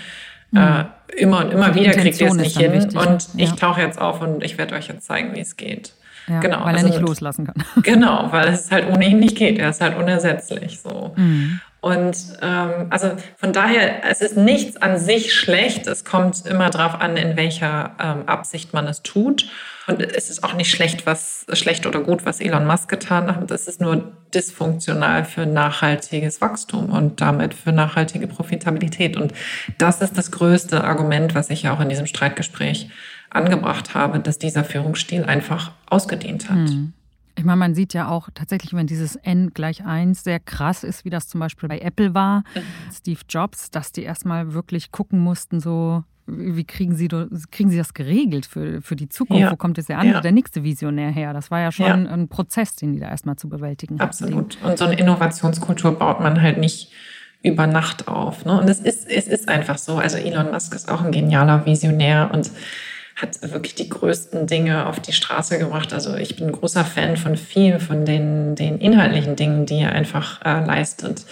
Mhm. 0.51 0.59
Äh, 0.59 0.85
immer 1.15 1.45
und 1.45 1.51
immer 1.51 1.75
wieder 1.75 1.91
kriegt 1.91 2.19
ihr 2.19 2.27
es 2.27 2.33
nicht 2.33 2.57
hin. 2.57 2.73
Wichtig, 2.73 2.99
und 2.99 3.29
ja. 3.35 3.45
ich 3.45 3.53
tauche 3.53 3.79
jetzt 3.79 4.01
auf 4.01 4.19
und 4.19 4.43
ich 4.43 4.57
werde 4.57 4.75
euch 4.75 4.89
jetzt 4.89 5.07
zeigen, 5.07 5.33
wie 5.33 5.39
es 5.39 5.55
geht. 5.55 5.93
Ja, 6.27 6.41
genau, 6.41 6.65
weil 6.65 6.75
also, 6.75 6.87
er 6.87 6.91
nicht 6.91 7.01
loslassen 7.01 7.47
kann. 7.47 7.63
Genau, 7.83 8.27
weil 8.31 8.49
es 8.49 8.69
halt 8.69 8.89
ohne 8.89 9.07
ihn 9.07 9.19
nicht 9.19 9.37
geht. 9.37 9.59
Er 9.59 9.69
ist 9.69 9.79
halt 9.79 9.97
unersetzlich. 9.97 10.81
So. 10.81 11.13
Mhm. 11.15 11.61
Und 11.79 12.17
ähm, 12.41 12.87
also 12.89 13.11
von 13.37 13.53
daher, 13.53 14.03
es 14.09 14.19
ist 14.19 14.35
nichts 14.35 14.75
an 14.75 14.97
sich 14.99 15.33
schlecht. 15.33 15.87
Es 15.87 16.03
kommt 16.03 16.45
immer 16.45 16.69
darauf 16.69 16.99
an, 16.99 17.15
in 17.15 17.37
welcher 17.37 17.95
ähm, 18.03 18.27
Absicht 18.27 18.73
man 18.73 18.87
es 18.87 19.03
tut. 19.03 19.49
Und 19.87 20.01
es 20.01 20.29
ist 20.29 20.43
auch 20.43 20.53
nicht 20.53 20.69
schlecht, 20.69 21.05
was 21.05 21.45
schlecht 21.53 21.85
oder 21.85 22.01
gut, 22.01 22.25
was 22.25 22.41
Elon 22.41 22.67
Musk 22.67 22.89
getan 22.89 23.33
hat. 23.33 23.49
Es 23.51 23.67
ist 23.67 23.79
nur 23.79 24.11
dysfunktional 24.33 25.23
für 25.23 25.45
nachhaltiges 25.45 26.41
Wachstum 26.41 26.89
und 26.89 27.21
damit 27.21 27.53
für 27.53 27.71
nachhaltige 27.71 28.27
Profitabilität. 28.27 29.15
Und 29.15 29.33
das 29.77 30.01
ist 30.01 30.17
das 30.17 30.31
größte 30.31 30.83
Argument, 30.83 31.35
was 31.35 31.49
ich 31.49 31.63
ja 31.63 31.73
auch 31.73 31.79
in 31.79 31.87
diesem 31.87 32.05
Streitgespräch 32.05 32.89
angebracht 33.29 33.93
habe, 33.93 34.19
dass 34.19 34.37
dieser 34.37 34.65
Führungsstil 34.65 35.23
einfach 35.23 35.71
ausgedient 35.89 36.49
hat. 36.49 36.69
Hm. 36.69 36.93
Ich 37.37 37.45
meine, 37.45 37.57
man 37.57 37.75
sieht 37.75 37.93
ja 37.93 38.09
auch 38.09 38.29
tatsächlich, 38.33 38.73
wenn 38.73 38.87
dieses 38.87 39.15
N 39.15 39.51
gleich 39.53 39.85
1 39.85 40.23
sehr 40.23 40.39
krass 40.39 40.83
ist, 40.83 41.05
wie 41.05 41.11
das 41.11 41.27
zum 41.27 41.39
Beispiel 41.39 41.69
bei 41.69 41.79
Apple 41.79 42.15
war, 42.15 42.39
mhm. 42.55 42.91
Steve 42.91 43.19
Jobs, 43.29 43.69
dass 43.69 43.91
die 43.91 44.01
erstmal 44.01 44.53
wirklich 44.53 44.91
gucken 44.91 45.19
mussten, 45.19 45.59
so, 45.59 46.03
wie 46.27 46.65
kriegen 46.65 46.95
sie, 46.95 47.07
kriegen 47.51 47.69
sie 47.69 47.77
das 47.77 47.93
geregelt 47.93 48.45
für, 48.45 48.81
für 48.81 48.95
die 48.95 49.07
Zukunft? 49.07 49.41
Ja. 49.41 49.51
Wo 49.51 49.55
kommt 49.55 49.77
jetzt 49.77 49.87
der 49.87 49.97
andere, 49.97 50.17
ja. 50.17 50.21
der 50.21 50.33
nächste 50.33 50.63
Visionär 50.63 51.09
her? 51.09 51.33
Das 51.33 51.49
war 51.49 51.61
ja 51.61 51.71
schon 51.71 51.85
ja. 51.85 51.93
ein 51.93 52.27
Prozess, 52.27 52.75
den 52.75 52.93
die 52.93 52.99
da 52.99 53.09
erstmal 53.09 53.37
zu 53.37 53.49
bewältigen 53.49 53.95
hatten. 53.95 54.09
Absolut. 54.09 54.57
Und 54.63 54.77
so 54.77 54.85
eine 54.85 54.97
Innovationskultur 54.97 55.97
baut 55.97 56.19
man 56.19 56.41
halt 56.41 56.57
nicht 56.57 56.91
über 57.43 57.65
Nacht 57.65 58.07
auf. 58.07 58.45
Ne? 58.45 58.59
Und 58.59 58.69
es 58.69 58.79
ist, 58.79 59.09
es 59.09 59.27
ist 59.27 59.47
einfach 59.47 59.77
so. 59.77 59.97
Also 59.97 60.17
Elon 60.17 60.51
Musk 60.51 60.75
ist 60.75 60.89
auch 60.89 61.01
ein 61.01 61.11
genialer 61.11 61.65
Visionär 61.65 62.29
und 62.33 62.51
hat 63.15 63.41
wirklich 63.51 63.73
die 63.73 63.89
größten 63.89 64.45
Dinge 64.45 64.85
auf 64.85 64.99
die 64.99 65.11
Straße 65.11 65.57
gebracht. 65.57 65.91
Also 65.91 66.15
ich 66.15 66.35
bin 66.35 66.47
ein 66.47 66.51
großer 66.51 66.85
Fan 66.85 67.17
von 67.17 67.35
viel 67.35 67.79
von 67.79 68.05
den, 68.05 68.55
den 68.55 68.77
inhaltlichen 68.77 69.35
Dingen, 69.35 69.65
die 69.65 69.79
er 69.79 69.93
einfach 69.93 70.41
äh, 70.45 70.63
leistet. 70.63 71.25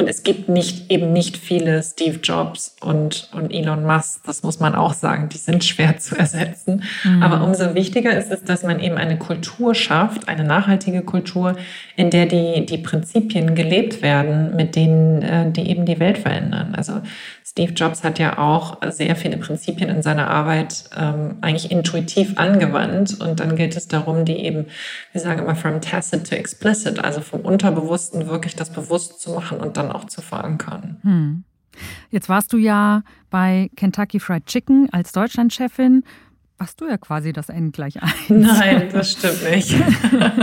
Und 0.00 0.08
es 0.08 0.22
gibt 0.22 0.48
nicht, 0.48 0.90
eben 0.90 1.12
nicht 1.12 1.36
viele 1.36 1.82
Steve 1.82 2.20
Jobs 2.22 2.74
und, 2.80 3.28
und 3.34 3.52
Elon 3.52 3.84
Musk, 3.84 4.22
das 4.24 4.42
muss 4.42 4.58
man 4.58 4.74
auch 4.74 4.94
sagen, 4.94 5.28
die 5.28 5.36
sind 5.36 5.62
schwer 5.62 5.98
zu 5.98 6.16
ersetzen. 6.16 6.84
Mhm. 7.04 7.22
Aber 7.22 7.44
umso 7.44 7.74
wichtiger 7.74 8.16
ist 8.16 8.32
es, 8.32 8.42
dass 8.42 8.62
man 8.62 8.80
eben 8.80 8.96
eine 8.96 9.18
Kultur 9.18 9.74
schafft, 9.74 10.26
eine 10.26 10.42
nachhaltige 10.42 11.02
Kultur, 11.02 11.54
in 11.96 12.08
der 12.08 12.24
die, 12.24 12.64
die 12.64 12.78
Prinzipien 12.78 13.54
gelebt 13.54 14.00
werden, 14.00 14.56
mit 14.56 14.74
denen 14.74 15.20
äh, 15.20 15.50
die 15.50 15.68
eben 15.68 15.84
die 15.84 16.00
Welt 16.00 16.16
verändern. 16.16 16.74
Also 16.74 17.02
Steve 17.50 17.72
Jobs 17.72 18.04
hat 18.04 18.20
ja 18.20 18.38
auch 18.38 18.78
sehr 18.90 19.16
viele 19.16 19.36
Prinzipien 19.36 19.90
in 19.90 20.02
seiner 20.02 20.30
Arbeit 20.30 20.84
ähm, 20.96 21.38
eigentlich 21.40 21.72
intuitiv 21.72 22.38
angewandt. 22.38 23.20
Und 23.20 23.40
dann 23.40 23.56
gilt 23.56 23.76
es 23.76 23.88
darum, 23.88 24.24
die 24.24 24.36
eben, 24.36 24.66
wir 25.10 25.20
sagen 25.20 25.40
immer, 25.40 25.56
from 25.56 25.80
tacit 25.80 26.30
to 26.30 26.36
explicit, 26.36 27.02
also 27.02 27.20
vom 27.20 27.40
Unterbewussten 27.40 28.28
wirklich 28.28 28.54
das 28.54 28.70
bewusst 28.70 29.20
zu 29.20 29.32
machen 29.32 29.58
und 29.58 29.76
dann 29.76 29.89
auch 29.94 30.04
zu 30.04 30.22
verankern. 30.22 30.98
Hm. 31.02 31.44
Jetzt 32.10 32.28
warst 32.28 32.52
du 32.52 32.56
ja 32.56 33.02
bei 33.30 33.70
Kentucky 33.76 34.20
Fried 34.20 34.46
Chicken 34.46 34.88
als 34.92 35.12
Deutschlandchefin 35.12 36.04
warst 36.60 36.78
du 36.78 36.86
ja 36.86 36.98
quasi 36.98 37.32
das 37.32 37.48
N 37.48 37.72
gleich 37.72 38.02
1. 38.02 38.12
Nein, 38.28 38.90
das 38.92 39.12
stimmt 39.12 39.50
nicht. 39.50 39.74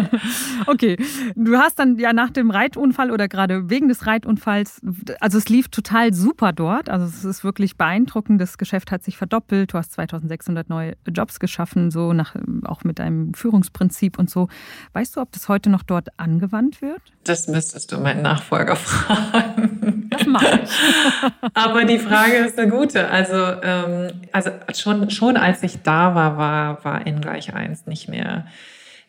okay, 0.66 0.98
du 1.36 1.58
hast 1.58 1.78
dann 1.78 2.00
ja 2.00 2.12
nach 2.12 2.32
dem 2.32 2.50
Reitunfall 2.50 3.12
oder 3.12 3.28
gerade 3.28 3.70
wegen 3.70 3.88
des 3.88 4.08
Reitunfalls, 4.08 4.82
also 5.20 5.38
es 5.38 5.48
lief 5.48 5.70
total 5.70 6.16
super 6.16 6.54
dort, 6.54 6.90
also 6.90 7.06
es 7.06 7.24
ist 7.24 7.44
wirklich 7.44 7.78
beeindruckend, 7.78 8.42
das 8.42 8.58
Geschäft 8.58 8.92
hat 8.92 9.04
sich 9.04 9.16
verdoppelt, 9.16 9.74
du 9.74 9.78
hast 9.78 9.92
2600 9.94 10.70
neue 10.70 10.96
Jobs 11.08 11.40
geschaffen, 11.40 11.92
so 11.92 12.14
nach, 12.14 12.36
auch 12.64 12.84
mit 12.84 12.98
deinem 12.98 13.36
Führungsprinzip 13.36 14.18
und 14.18 14.32
so. 14.32 14.48
Weißt 14.94 15.16
du, 15.16 15.22
ob 15.22 15.32
das 15.34 15.48
heute 15.50 15.70
noch 15.70 15.84
dort 15.84 16.10
angewandt 16.18 16.82
wird? 16.82 17.02
Das 17.26 17.48
müsstest 17.48 17.92
du 17.92 18.00
meinen 18.00 18.24
Nachfolger 18.24 18.76
fragen. 18.76 20.08
Das 20.10 20.26
mache 20.26 20.62
ich. 20.64 20.72
Aber 21.54 21.86
die 21.86 22.00
Frage 22.00 22.38
ist 22.38 22.58
eine 22.58 22.72
gute. 22.72 23.08
Also, 23.10 23.36
ähm, 23.36 24.12
also 24.32 24.50
schon, 24.74 25.10
schon 25.12 25.38
als 25.38 25.62
ich 25.62 25.84
da 25.84 26.07
war, 26.16 26.38
war, 26.38 26.84
war 26.84 27.08
n 27.08 27.22
gleich 27.22 27.54
1 27.54 27.88
nicht 27.88 28.10
mehr 28.10 28.46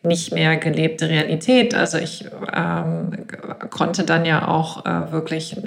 nicht 0.01 0.31
mehr 0.31 0.55
gelebte 0.57 1.09
Realität. 1.09 1.75
Also 1.75 1.97
ich 1.97 2.25
ähm, 2.53 3.27
konnte 3.69 4.05
dann 4.05 4.25
ja 4.25 4.47
auch 4.47 4.85
äh, 4.85 5.11
wirklich 5.11 5.57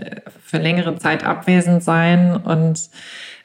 für 0.45 0.59
längere 0.59 0.97
Zeit 0.97 1.25
abwesend 1.25 1.83
sein 1.83 2.37
und 2.37 2.88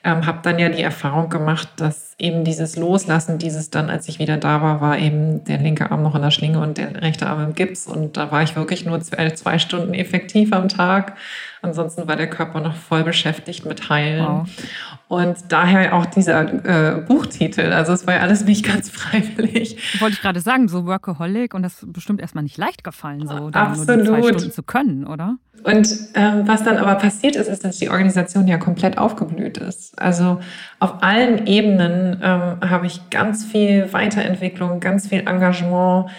ähm, 0.04 0.26
habe 0.26 0.40
dann 0.44 0.60
ja 0.60 0.70
die 0.70 0.84
Erfahrung 0.84 1.30
gemacht, 1.30 1.68
dass 1.78 2.07
eben 2.20 2.44
dieses 2.44 2.76
Loslassen, 2.76 3.38
dieses 3.38 3.70
dann, 3.70 3.90
als 3.92 4.08
ich 4.08 4.18
wieder 4.18 4.38
da 4.38 4.62
war, 4.62 4.82
war 4.82 4.98
eben 4.98 5.44
der 5.44 5.60
linke 5.60 5.92
Arm 5.92 6.02
noch 6.02 6.16
in 6.16 6.22
der 6.24 6.32
Schlinge 6.32 6.60
und 6.60 6.80
der 6.80 7.02
rechte 7.02 7.28
Arm 7.28 7.44
im 7.44 7.54
Gips. 7.54 7.86
Und 7.86 8.18
da 8.18 8.32
war 8.32 8.42
ich 8.42 8.56
wirklich 8.56 8.86
nur 8.86 9.00
zwei, 9.02 9.30
zwei 9.32 9.60
Stunden 9.60 9.94
effektiv 9.94 10.52
am 10.52 10.68
Tag. 10.68 11.16
Ansonsten 11.62 12.08
war 12.08 12.16
der 12.16 12.30
Körper 12.30 12.60
noch 12.60 12.76
voll 12.76 13.04
beschäftigt 13.04 13.66
mit 13.66 13.90
Heilen. 13.90 14.26
Wow. 14.26 14.50
Und 15.10 15.38
daher 15.50 15.96
auch 15.96 16.06
dieser 16.08 16.98
äh, 16.98 17.02
Buchtitel. 17.02 17.72
Also 17.72 17.94
es 17.94 18.08
war 18.08 18.16
ja 18.16 18.22
alles 18.22 18.44
nicht 18.46 18.66
ganz 18.66 18.90
freiwillig. 18.92 19.78
Wollte 20.00 20.16
ich 20.16 20.22
gerade 20.22 20.42
sagen, 20.42 20.70
so 20.70 20.86
Workaholic 20.86 21.54
und 21.54 21.62
das 21.62 21.84
ist 21.84 21.94
bestimmt 21.94 22.20
erstmal 22.20 22.44
nicht 22.44 22.58
leicht 22.58 22.84
gefallen, 22.84 23.28
so 23.28 23.52
da 23.52 23.68
Absolut. 23.68 23.88
nur 23.88 23.98
die 23.98 24.22
zwei 24.22 24.28
Stunden 24.30 24.52
zu 24.52 24.64
können, 24.64 25.06
oder? 25.06 25.38
Und 25.64 25.90
ähm, 26.14 26.44
was 26.48 26.64
dann 26.64 26.78
aber 26.78 26.96
passiert 26.96 27.36
ist, 27.36 27.48
ist, 27.48 27.66
dass 27.66 27.78
die 27.78 27.90
Organisation 27.90 28.48
ja 28.48 28.58
komplett 28.58 28.98
aufgeblüht 28.98 29.58
ist. 29.58 30.00
Also 30.00 30.40
auf 30.80 31.02
allen 31.02 31.48
Ebenen 31.48 32.22
ähm, 32.24 32.70
habe 32.70 32.86
ich 32.86 33.10
ganz 33.10 33.46
viel 33.46 33.92
Weiterentwicklung, 33.94 34.80
ganz 34.80 35.08
viel 35.08 35.20
Engagement 35.20 36.10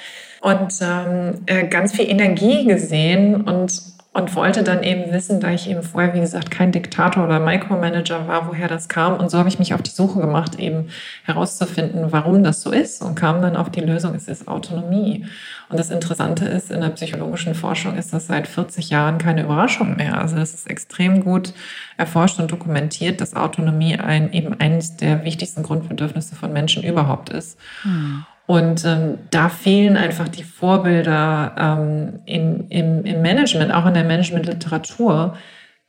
und 0.41 0.73
ähm, 0.81 1.35
äh, 1.47 1.67
ganz 1.67 1.93
viel 1.93 2.09
Energie 2.09 2.67
gesehen 2.67 3.43
und 3.43 3.98
und 4.19 4.35
wollte 4.35 4.65
dann 4.65 4.83
eben 4.83 5.13
wissen, 5.13 5.39
da 5.39 5.51
ich 5.51 5.71
eben 5.71 5.83
vorher, 5.83 6.13
wie 6.13 6.21
gesagt, 6.21 6.51
kein 6.51 6.73
Diktator 6.73 7.25
oder 7.25 7.39
Micromanager 7.39 8.27
war, 8.27 8.49
woher 8.49 8.67
das 8.67 8.89
kam. 8.89 9.15
Und 9.15 9.31
so 9.31 9.39
habe 9.39 9.49
ich 9.49 9.61
mich 9.61 9.75
auf 9.75 9.83
die 9.83 9.93
Suche 9.93 10.21
gemacht, 10.21 10.59
eben 10.59 10.89
herauszufinden, 11.25 12.11
warum 12.11 12.43
das 12.43 12.61
so 12.63 12.73
ist 12.73 13.01
und 13.01 13.15
kam 13.15 13.41
dann 13.41 13.57
auf 13.57 13.71
die 13.71 13.81
Lösung, 13.81 14.17
es 14.17 14.27
ist 14.27 14.49
Autonomie. 14.49 15.25
Und 15.69 15.79
das 15.79 15.91
Interessante 15.91 16.47
ist, 16.47 16.73
in 16.73 16.81
der 16.81 16.89
psychologischen 16.89 17.55
Forschung 17.55 17.97
ist 17.97 18.13
das 18.13 18.27
seit 18.27 18.49
40 18.49 18.91
Jahren 18.91 19.19
keine 19.19 19.45
Überraschung 19.45 19.97
mehr. 19.97 20.21
Also 20.21 20.37
es 20.37 20.53
ist 20.53 20.69
extrem 20.69 21.23
gut 21.23 21.53
erforscht 21.97 22.41
und 22.41 22.51
dokumentiert, 22.51 23.21
dass 23.21 23.37
Autonomie 23.37 23.99
ein, 23.99 24.33
eben 24.33 24.59
eines 24.59 24.97
der 24.97 25.25
wichtigsten 25.25 25.63
Grundbedürfnisse 25.63 26.35
von 26.35 26.53
Menschen 26.53 26.83
überhaupt 26.83 27.29
ist. 27.29 27.57
Hm. 27.83 28.25
Und 28.49 28.83
ähm, 28.87 29.19
da 29.31 29.51
fehlen 29.51 29.99
einfach 29.99 30.27
die 30.27 30.43
Vorbilder 30.43 31.55
ähm, 31.59 32.21
in, 32.25 32.67
im, 32.71 33.05
im 33.05 33.21
Management, 33.21 33.75
auch 33.75 33.85
in 33.85 33.93
der 33.93 34.05
Managementliteratur, 34.05 35.37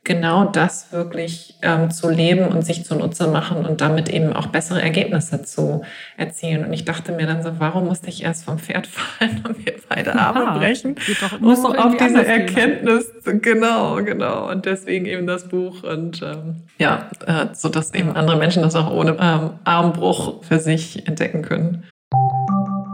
genau 0.04 0.44
das 0.44 0.92
wirklich 0.92 1.54
ähm, 1.62 1.90
zu 1.90 2.10
leben 2.10 2.48
und 2.48 2.60
sich 2.60 2.84
zunutze 2.84 3.28
machen 3.28 3.64
und 3.64 3.80
damit 3.80 4.10
eben 4.10 4.34
auch 4.34 4.48
bessere 4.48 4.82
Ergebnisse 4.82 5.42
zu 5.42 5.80
erzielen. 6.18 6.66
Und 6.66 6.74
ich 6.74 6.84
dachte 6.84 7.12
mir 7.12 7.26
dann 7.26 7.42
so, 7.42 7.52
warum 7.60 7.86
musste 7.86 8.10
ich 8.10 8.24
erst 8.24 8.44
vom 8.44 8.58
Pferd 8.58 8.86
fallen 8.86 9.42
und 9.48 9.64
mir 9.64 9.76
beide 9.88 10.14
Arme 10.14 10.40
ja, 10.40 10.58
brechen? 10.58 10.96
Muss 11.40 11.62
doch 11.62 11.74
auf 11.78 11.96
diese 11.96 12.26
Erkenntnis, 12.26 13.10
gehen. 13.24 13.40
genau, 13.40 13.96
genau. 14.04 14.50
Und 14.50 14.66
deswegen 14.66 15.06
eben 15.06 15.26
das 15.26 15.48
Buch 15.48 15.82
und 15.82 16.20
ähm, 16.20 16.56
ja, 16.76 17.08
äh, 17.24 17.46
so 17.54 17.70
dass 17.70 17.94
eben 17.94 18.14
andere 18.14 18.36
Menschen 18.36 18.62
das 18.62 18.74
auch 18.74 18.90
ohne 18.90 19.16
ähm, 19.18 19.52
Armbruch 19.64 20.44
für 20.44 20.58
sich 20.58 21.08
entdecken 21.08 21.40
können. 21.40 21.84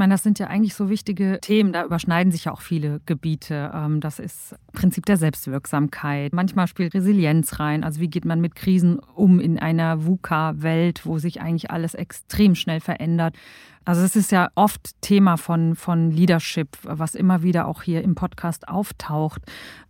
meine, 0.00 0.14
das 0.14 0.24
sind 0.24 0.40
ja 0.40 0.48
eigentlich 0.48 0.74
so 0.74 0.90
wichtige 0.90 1.38
Themen, 1.40 1.72
da 1.72 1.84
überschneiden 1.84 2.32
sich 2.32 2.46
ja 2.46 2.52
auch 2.52 2.62
viele 2.62 3.00
Gebiete. 3.06 3.70
Ähm, 3.72 4.00
das 4.00 4.18
ist 4.18 4.56
Prinzip 4.72 5.06
der 5.06 5.16
Selbstwirksamkeit. 5.16 6.32
Manchmal 6.32 6.66
spielt 6.66 6.94
Resilienz 6.94 7.60
rein. 7.60 7.84
Also 7.84 8.00
wie 8.00 8.08
geht 8.08 8.24
man 8.24 8.40
mit 8.40 8.56
Krisen 8.56 8.98
um 9.14 9.38
in 9.38 9.58
einer 9.58 10.04
VUCA-Welt, 10.04 11.06
wo 11.06 11.18
sich 11.18 11.40
eigentlich 11.40 11.70
alles 11.70 11.94
extrem 11.94 12.56
schnell 12.56 12.80
verändert. 12.80 13.36
Also 13.84 14.02
es 14.02 14.14
ist 14.16 14.30
ja 14.30 14.50
oft 14.54 15.00
Thema 15.00 15.36
von, 15.36 15.74
von 15.74 16.10
Leadership, 16.10 16.76
was 16.82 17.14
immer 17.14 17.42
wieder 17.42 17.66
auch 17.66 17.82
hier 17.82 18.02
im 18.02 18.14
Podcast 18.14 18.68
auftaucht. 18.68 19.42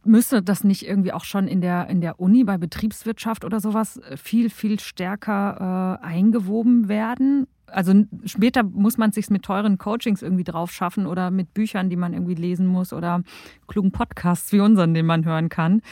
Müsste 0.05 0.42
das 0.42 0.64
nicht 0.64 0.87
irgendwie 0.87 1.12
auch 1.12 1.25
schon 1.25 1.49
in 1.49 1.61
der, 1.61 1.88
in 1.88 2.01
der 2.01 2.20
Uni 2.20 2.44
bei 2.44 2.57
Betriebswirtschaft 2.57 3.44
oder 3.44 3.61
sowas 3.61 4.01
viel, 4.16 4.49
viel 4.49 4.79
stärker 4.81 5.99
äh, 6.03 6.07
eingewoben 6.07 6.88
werden? 6.88 7.46
Also 7.72 7.92
später 8.24 8.62
muss 8.62 8.98
man 8.98 9.11
es 9.11 9.16
sich 9.16 9.30
mit 9.30 9.42
teuren 9.42 9.78
Coachings 9.78 10.22
irgendwie 10.22 10.44
drauf 10.44 10.72
schaffen 10.72 11.06
oder 11.06 11.30
mit 11.30 11.54
Büchern, 11.54 11.90
die 11.90 11.96
man 11.96 12.12
irgendwie 12.12 12.35
lesen 12.35 12.66
muss 12.66 12.92
oder 12.92 13.22
klugen 13.68 13.92
Podcasts 13.92 14.52
wie 14.52 14.61
unseren, 14.61 14.94
den 14.94 15.06
man 15.06 15.24
hören 15.24 15.48
kann. 15.48 15.83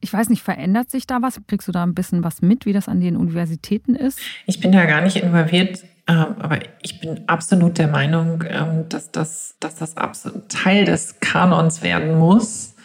Ich 0.00 0.12
weiß 0.12 0.28
nicht, 0.28 0.42
verändert 0.42 0.90
sich 0.90 1.06
da 1.06 1.22
was? 1.22 1.40
Kriegst 1.46 1.68
du 1.68 1.72
da 1.72 1.82
ein 1.82 1.94
bisschen 1.94 2.22
was 2.22 2.42
mit, 2.42 2.66
wie 2.66 2.72
das 2.72 2.88
an 2.88 3.00
den 3.00 3.16
Universitäten 3.16 3.94
ist? 3.94 4.20
Ich 4.46 4.60
bin 4.60 4.72
da 4.72 4.84
gar 4.86 5.00
nicht 5.00 5.16
involviert 5.16 5.84
ähm, 6.08 6.36
aber 6.38 6.60
ich 6.82 7.00
bin 7.00 7.24
absolut 7.26 7.78
der 7.78 7.88
Meinung, 7.88 8.44
ähm, 8.48 8.88
dass 8.88 9.10
das, 9.10 9.56
dass 9.58 9.74
das 9.74 9.96
absolut 9.96 10.48
Teil 10.48 10.84
des 10.84 11.18
Kanons 11.20 11.82
werden 11.82 12.16
muss, 12.16 12.76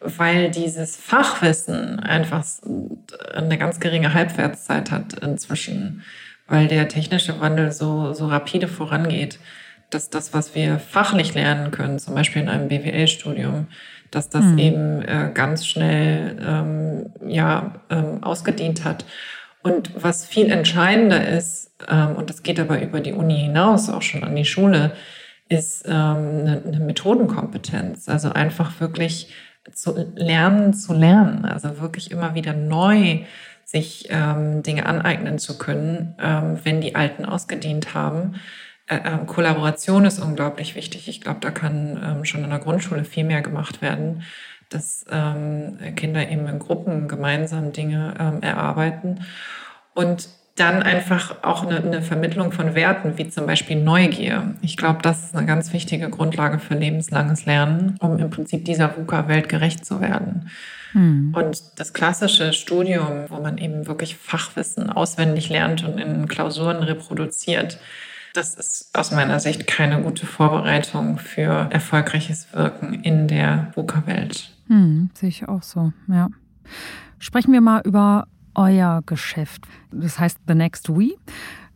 weil 0.00 0.50
dieses 0.50 0.96
Fachwissen 0.96 2.00
einfach 2.00 2.44
eine 3.34 3.58
ganz 3.58 3.78
geringe 3.78 4.14
Halbwertszeit 4.14 4.90
hat 4.90 5.14
inzwischen, 5.14 6.02
weil 6.48 6.68
der 6.68 6.88
technische 6.88 7.40
Wandel 7.40 7.72
so, 7.72 8.12
so 8.12 8.26
rapide 8.26 8.68
vorangeht, 8.68 9.38
dass 9.90 10.10
das, 10.10 10.34
was 10.34 10.54
wir 10.54 10.78
fachlich 10.78 11.34
lernen 11.34 11.70
können, 11.70 11.98
zum 11.98 12.14
Beispiel 12.14 12.42
in 12.42 12.48
einem 12.48 12.68
BWL-Studium, 12.68 13.68
dass 14.10 14.28
das 14.28 14.44
mhm. 14.44 14.58
eben 14.58 15.02
äh, 15.02 15.30
ganz 15.32 15.66
schnell 15.66 16.36
ähm, 16.44 17.06
ja, 17.26 17.74
ähm, 17.90 18.22
ausgedient 18.22 18.84
hat. 18.84 19.04
Und 19.62 19.90
was 20.00 20.24
viel 20.24 20.50
entscheidender 20.50 21.28
ist, 21.28 21.72
ähm, 21.88 22.16
und 22.16 22.30
das 22.30 22.42
geht 22.42 22.60
aber 22.60 22.80
über 22.80 23.00
die 23.00 23.12
Uni 23.12 23.38
hinaus, 23.38 23.88
auch 23.88 24.02
schon 24.02 24.22
an 24.22 24.36
die 24.36 24.44
Schule, 24.44 24.92
ist 25.48 25.84
ähm, 25.86 25.92
eine, 25.92 26.62
eine 26.66 26.80
Methodenkompetenz. 26.80 28.08
Also 28.08 28.30
einfach 28.30 28.80
wirklich 28.80 29.32
zu 29.72 29.94
lernen, 30.14 30.74
zu 30.74 30.92
lernen. 30.92 31.44
Also 31.44 31.80
wirklich 31.80 32.10
immer 32.10 32.34
wieder 32.34 32.52
neu 32.52 33.20
sich 33.66 34.06
ähm, 34.08 34.62
Dinge 34.62 34.86
aneignen 34.86 35.38
zu 35.38 35.58
können, 35.58 36.14
ähm, 36.18 36.58
wenn 36.64 36.80
die 36.80 36.94
Alten 36.94 37.26
ausgedient 37.26 37.92
haben. 37.92 38.36
Äh, 38.86 38.96
äh, 38.96 39.26
Kollaboration 39.26 40.06
ist 40.06 40.20
unglaublich 40.20 40.74
wichtig. 40.76 41.08
Ich 41.08 41.20
glaube, 41.20 41.40
da 41.40 41.50
kann 41.50 42.00
ähm, 42.02 42.24
schon 42.24 42.44
in 42.44 42.50
der 42.50 42.60
Grundschule 42.60 43.04
viel 43.04 43.24
mehr 43.24 43.42
gemacht 43.42 43.82
werden 43.82 44.22
dass 44.68 45.04
ähm, 45.10 45.78
Kinder 45.94 46.28
eben 46.28 46.46
in 46.46 46.58
Gruppen 46.58 47.08
gemeinsam 47.08 47.72
Dinge 47.72 48.14
ähm, 48.18 48.42
erarbeiten 48.42 49.20
und 49.94 50.28
dann 50.56 50.82
einfach 50.82 51.42
auch 51.42 51.66
eine, 51.66 51.76
eine, 51.76 52.02
Vermittlung 52.02 52.50
von 52.50 52.74
Werten, 52.74 53.18
wie 53.18 53.28
zum 53.28 53.46
Beispiel 53.46 53.76
Neugier. 53.76 54.54
Ich 54.62 54.78
glaube, 54.78 55.02
das 55.02 55.24
ist 55.24 55.36
eine 55.36 55.46
ganz 55.46 55.74
wichtige 55.74 56.08
Grundlage 56.08 56.58
für 56.58 56.74
lebenslanges 56.74 57.44
Lernen, 57.44 57.96
um 58.00 58.18
im 58.18 58.30
Prinzip 58.30 58.64
dieser 58.64 58.96
VUCA-Welt 58.96 59.50
gerecht 59.50 59.84
zu 59.84 60.00
werden. 60.00 60.50
Hm. 60.92 61.34
Und 61.36 61.62
das 61.76 61.92
klassische 61.92 62.52
Studium, 62.52 63.26
wo 63.28 63.40
man 63.40 63.58
eben 63.58 63.86
wirklich 63.86 64.16
Fachwissen 64.16 64.90
auswendig 64.90 65.48
lernt 65.48 65.84
und 65.84 65.98
in 65.98 66.28
Klausuren 66.28 66.82
reproduziert, 66.82 67.78
das 68.34 68.54
ist 68.54 68.90
aus 68.92 69.12
meiner 69.12 69.40
Sicht 69.40 69.66
keine 69.66 70.02
gute 70.02 70.26
Vorbereitung 70.26 71.18
für 71.18 71.68
erfolgreiches 71.70 72.52
Wirken 72.52 72.94
in 72.94 73.28
der 73.28 73.72
VUCA-Welt. 73.74 74.52
Hm, 74.68 75.10
sehe 75.14 75.30
ich 75.30 75.48
auch 75.48 75.62
so, 75.62 75.92
ja. 76.08 76.28
Sprechen 77.18 77.52
wir 77.52 77.60
mal 77.60 77.80
über 77.84 78.26
euer 78.54 79.02
Geschäft. 79.06 79.64
Das 79.90 80.18
heißt 80.18 80.38
The 80.46 80.54
Next 80.54 80.88
We. 80.90 81.14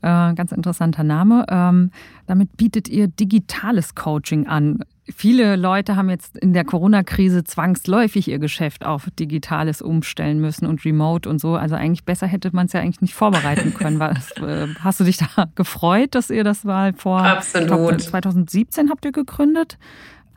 Äh, 0.03 0.35
ganz 0.35 0.53
interessanter 0.53 1.05
Name. 1.05 1.45
Ähm, 1.49 1.91
damit 2.27 2.57
bietet 2.57 2.89
ihr 2.89 3.09
digitales 3.09 3.95
Coaching 3.95 4.47
an. 4.47 4.85
Viele 5.17 5.57
Leute 5.57 5.97
haben 5.97 6.11
jetzt 6.11 6.37
in 6.39 6.53
der 6.53 6.65
Corona-Krise 6.65 7.45
zwangsläufig 7.45 8.29
ihr 8.29 8.39
Geschäft 8.39 8.85
auf 8.85 9.09
Digitales 9.19 9.83
umstellen 9.83 10.41
müssen 10.41 10.67
und 10.67 10.85
Remote 10.85 11.29
und 11.29 11.41
so. 11.41 11.55
Also 11.55 11.75
eigentlich 11.75 12.05
besser 12.05 12.27
hätte 12.27 12.51
man 12.53 12.67
es 12.67 12.73
ja 12.73 12.81
eigentlich 12.81 13.01
nicht 13.01 13.15
vorbereiten 13.15 13.75
können. 13.75 13.99
Was, 14.01 14.31
äh, 14.33 14.69
hast 14.83 15.01
du 15.01 15.05
dich 15.05 15.19
da 15.19 15.47
gefreut, 15.55 16.15
dass 16.15 16.31
ihr 16.31 16.45
das 16.45 16.65
mal 16.65 16.93
vor 16.93 17.23
Absolut. 17.23 17.69
Glaub, 17.69 18.01
2017 18.01 18.91
habt 18.91 19.05
ihr 19.05 19.13
gegründet? 19.13 19.79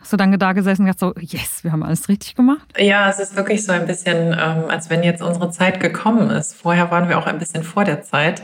Hast 0.03 0.12
du 0.12 0.17
dann 0.17 0.38
da 0.38 0.51
gesessen 0.51 0.81
und 0.81 0.88
gedacht 0.88 0.99
so, 0.99 1.13
yes, 1.21 1.63
wir 1.63 1.71
haben 1.71 1.81
alles 1.81 2.09
richtig 2.09 2.36
gemacht? 2.36 2.67
Ja, 2.77 3.09
es 3.09 3.19
ist 3.19 3.38
wirklich 3.38 3.63
so 3.63 3.71
ein 3.71 3.88
bisschen, 3.88 4.33
ähm, 4.33 4.65
als 4.67 4.89
wenn 4.89 5.01
jetzt 5.01 5.21
unsere 5.21 5.49
Zeit 5.49 5.79
gekommen 5.79 6.29
ist. 6.29 6.53
Vorher 6.55 6.91
waren 6.91 7.07
wir 7.07 7.17
auch 7.17 7.25
ein 7.25 7.39
bisschen 7.39 7.63
vor 7.63 7.86
der 7.86 8.01
Zeit, 8.01 8.41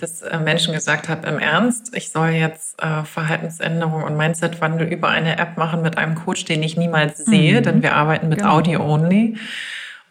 dass 0.00 0.22
äh, 0.22 0.38
Menschen 0.38 0.72
gesagt 0.72 1.08
haben, 1.08 1.24
im 1.24 1.38
Ernst, 1.38 1.94
ich 1.94 2.10
soll 2.10 2.30
jetzt 2.30 2.82
äh, 2.82 3.04
Verhaltensänderung 3.04 4.02
und 4.02 4.16
Mindsetwandel 4.16 4.88
über 4.88 5.08
eine 5.08 5.38
App 5.38 5.58
machen 5.58 5.82
mit 5.82 5.98
einem 5.98 6.14
Coach, 6.14 6.46
den 6.46 6.62
ich 6.62 6.76
niemals 6.76 7.18
sehe, 7.18 7.60
mhm. 7.60 7.64
denn 7.64 7.82
wir 7.82 7.94
arbeiten 7.94 8.28
mit 8.28 8.38
genau. 8.38 8.56
Audio 8.56 8.82
only. 8.82 9.36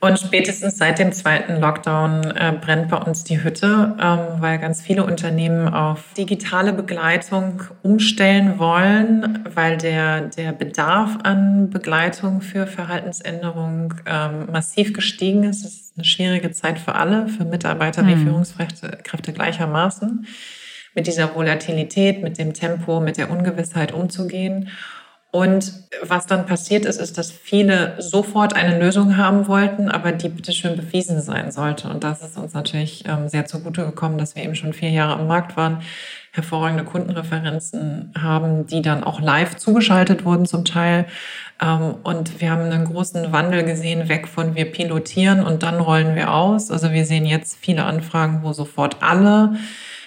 Und 0.01 0.17
spätestens 0.17 0.77
seit 0.77 0.97
dem 0.97 1.11
zweiten 1.11 1.59
Lockdown 1.59 2.23
äh, 2.31 2.53
brennt 2.59 2.87
bei 2.87 2.95
uns 2.97 3.25
die 3.25 3.43
Hütte, 3.43 3.97
ähm, 3.99 4.41
weil 4.41 4.57
ganz 4.57 4.81
viele 4.81 5.03
Unternehmen 5.03 5.67
auf 5.67 6.13
digitale 6.17 6.71
Begleitung 6.71 7.63
umstellen 7.83 8.59
wollen, 8.59 9.43
weil 9.53 9.75
der, 9.75 10.21
der 10.21 10.53
Bedarf 10.53 11.17
an 11.23 11.69
Begleitung 11.69 12.39
für 12.39 12.65
Verhaltensänderung 12.65 13.93
ähm, 14.05 14.49
massiv 14.49 14.93
gestiegen 14.93 15.43
ist. 15.43 15.65
Es 15.65 15.73
ist 15.73 15.93
eine 15.97 16.05
schwierige 16.05 16.51
Zeit 16.51 16.79
für 16.79 16.95
alle, 16.95 17.27
für 17.27 17.43
Mitarbeiter 17.43 18.07
wie 18.07 18.13
hm. 18.13 18.23
Führungskräfte 18.23 19.33
gleichermaßen, 19.33 20.25
mit 20.95 21.07
dieser 21.07 21.35
Volatilität, 21.35 22.23
mit 22.23 22.37
dem 22.37 22.53
Tempo, 22.53 23.01
mit 23.01 23.17
der 23.17 23.29
Ungewissheit 23.29 23.91
umzugehen. 23.91 24.69
Und 25.31 25.73
was 26.01 26.25
dann 26.25 26.47
passiert 26.47 26.85
ist, 26.85 26.99
ist, 26.99 27.19
dass 27.19 27.31
viele 27.31 27.95
sofort 28.01 28.55
eine 28.55 28.79
Lösung 28.79 29.15
haben 29.15 29.47
wollten, 29.47 29.87
aber 29.89 30.11
die 30.11 30.29
bitte 30.29 30.51
schön 30.53 30.75
bewiesen 30.75 31.21
sein 31.21 31.51
sollte. 31.51 31.87
Und 31.87 32.03
das 32.03 32.23
ist 32.23 32.35
uns 32.35 32.53
natürlich 32.53 33.03
ähm, 33.07 33.29
sehr 33.29 33.45
zugute 33.45 33.85
gekommen, 33.85 34.17
dass 34.17 34.35
wir 34.35 34.43
eben 34.43 34.55
schon 34.55 34.73
vier 34.73 34.89
Jahre 34.89 35.19
am 35.19 35.27
Markt 35.27 35.55
waren, 35.55 35.81
hervorragende 36.31 36.83
Kundenreferenzen 36.83 38.11
haben, 38.19 38.65
die 38.65 38.81
dann 38.81 39.03
auch 39.03 39.21
live 39.21 39.55
zugeschaltet 39.55 40.25
wurden 40.25 40.47
zum 40.47 40.65
Teil. 40.65 41.05
Ähm, 41.61 41.95
und 42.01 42.41
wir 42.41 42.49
haben 42.49 42.63
einen 42.63 42.85
großen 42.85 43.31
Wandel 43.31 43.63
gesehen, 43.63 44.09
weg 44.09 44.27
von 44.27 44.55
wir 44.55 44.65
pilotieren 44.65 45.43
und 45.43 45.61
dann 45.61 45.79
rollen 45.79 46.15
wir 46.15 46.33
aus. 46.33 46.71
Also 46.71 46.91
wir 46.91 47.05
sehen 47.05 47.27
jetzt 47.27 47.55
viele 47.61 47.83
Anfragen, 47.83 48.39
wo 48.41 48.51
sofort 48.53 48.97
alle 49.01 49.57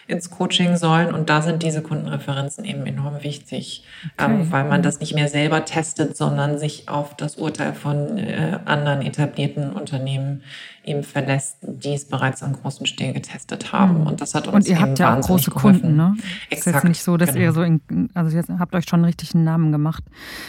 ins 0.06 0.30
Coaching 0.30 0.76
sollen. 0.76 1.14
Und 1.14 1.30
da 1.30 1.42
sind 1.42 1.62
diese 1.62 1.82
Kundenreferenzen 1.82 2.64
eben 2.64 2.86
enorm 2.86 3.22
wichtig, 3.22 3.84
okay. 4.18 4.30
ähm, 4.30 4.52
weil 4.52 4.64
man 4.64 4.82
das 4.82 5.00
nicht 5.00 5.14
mehr 5.14 5.28
selber 5.28 5.64
testet, 5.64 6.16
sondern 6.16 6.58
sich 6.58 6.88
auf 6.88 7.16
das 7.16 7.36
Urteil 7.36 7.74
von 7.74 8.18
äh, 8.18 8.58
anderen 8.64 9.02
etablierten 9.02 9.72
Unternehmen 9.72 10.42
eben 10.84 11.02
verlässt, 11.02 11.58
die 11.62 11.94
es 11.94 12.06
bereits 12.06 12.42
am 12.42 12.52
großen 12.52 12.86
Stil 12.86 13.12
getestet 13.12 13.72
haben. 13.72 14.00
Mhm. 14.00 14.06
Und 14.06 14.20
das 14.20 14.34
hat 14.34 14.46
uns 14.46 14.54
Und 14.54 14.68
ihr 14.68 14.80
habt 14.80 14.98
ja 14.98 15.16
auch 15.16 15.20
große 15.20 15.50
geholfen. 15.50 15.80
Kunden, 15.80 15.96
ne? 15.96 16.16
Exakt. 16.50 16.66
Ist 16.66 16.74
jetzt 16.74 16.84
nicht 16.84 17.02
so, 17.02 17.16
dass 17.16 17.30
genau. 17.30 17.40
ihr 17.40 17.52
so 17.52 17.62
in, 17.62 18.10
also 18.14 18.36
jetzt 18.36 18.50
habt 18.50 18.74
euch 18.74 18.84
schon 18.88 18.98
einen 18.98 19.04
richtigen 19.04 19.44
Namen 19.44 19.72
gemacht. 19.72 20.04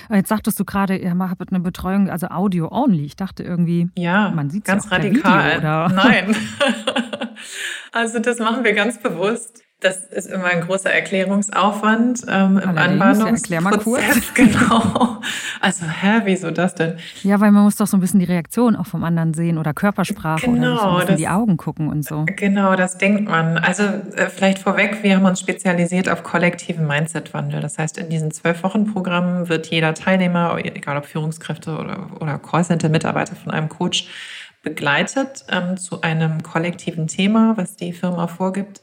Jetzt 0.09 0.29
sagtest 0.29 0.59
du 0.59 0.65
gerade, 0.65 0.97
ihr 0.97 1.17
habt 1.17 1.51
eine 1.51 1.59
Betreuung, 1.59 2.09
also 2.09 2.27
Audio 2.27 2.71
only. 2.71 3.05
Ich 3.05 3.15
dachte 3.15 3.43
irgendwie, 3.43 3.89
ja, 3.95 4.31
man 4.31 4.49
sieht 4.49 4.65
ganz 4.65 4.85
ja 4.85 4.91
radikal. 4.91 5.45
Video, 5.45 5.59
oder? 5.59 5.89
Nein. 5.89 6.35
also 7.91 8.19
das 8.19 8.39
machen 8.39 8.63
wir 8.63 8.73
ganz 8.73 9.01
bewusst. 9.01 9.63
Das 9.83 9.97
ist 10.05 10.27
immer 10.27 10.45
ein 10.45 10.61
großer 10.61 10.89
Erklärungsaufwand 10.89 12.21
ähm, 12.29 12.57
im 12.57 12.77
Anbahnungsprozess. 12.77 13.49
Ja, 13.49 13.57
erklär 13.57 13.61
mal 13.61 13.77
kurz. 13.77 14.03
Genau. 14.33 15.19
Also, 15.59 15.85
hä, 15.85 16.21
wieso 16.23 16.51
das 16.51 16.73
denn? 16.75 16.97
Ja, 17.21 17.39
weil 17.39 17.51
man 17.51 17.63
muss 17.63 17.75
doch 17.75 17.85
so 17.85 17.97
ein 17.97 17.99
bisschen 17.99 18.19
die 18.19 18.25
Reaktion 18.25 18.75
auch 18.75 18.85
vom 18.85 19.03
anderen 19.03 19.33
sehen 19.33 19.57
oder 19.57 19.73
Körpersprache 19.73 20.45
genau, 20.45 20.73
oder 20.73 20.91
so 20.91 20.99
das, 20.99 21.09
in 21.09 21.17
die 21.17 21.27
Augen 21.27 21.57
gucken 21.57 21.89
und 21.89 22.03
so. 22.03 22.25
Genau, 22.25 22.75
das 22.75 22.97
denkt 22.97 23.29
man. 23.29 23.57
Also 23.57 23.83
äh, 23.83 24.29
vielleicht 24.29 24.59
vorweg, 24.59 25.03
wir 25.03 25.15
haben 25.15 25.25
uns 25.25 25.41
spezialisiert 25.41 26.09
auf 26.09 26.23
kollektiven 26.23 26.87
Mindset-Wandel. 26.87 27.59
Das 27.59 27.77
heißt, 27.77 27.97
in 27.97 28.09
diesen 28.09 28.31
zwölf 28.31 28.63
Wochen 28.63 28.91
Programmen 28.91 29.49
wird 29.49 29.67
jeder 29.67 29.93
Teilnehmer, 29.93 30.57
egal 30.63 30.97
ob 30.97 31.05
Führungskräfte 31.05 31.77
oder, 31.77 32.07
oder 32.19 32.39
Callcenter-Mitarbeiter 32.39 33.35
von 33.35 33.51
einem 33.51 33.69
Coach, 33.69 34.07
begleitet 34.63 35.45
ähm, 35.49 35.77
zu 35.77 36.01
einem 36.01 36.41
kollektiven 36.41 37.07
Thema, 37.07 37.53
was 37.57 37.75
die 37.75 37.93
Firma 37.93 38.27
vorgibt. 38.27 38.81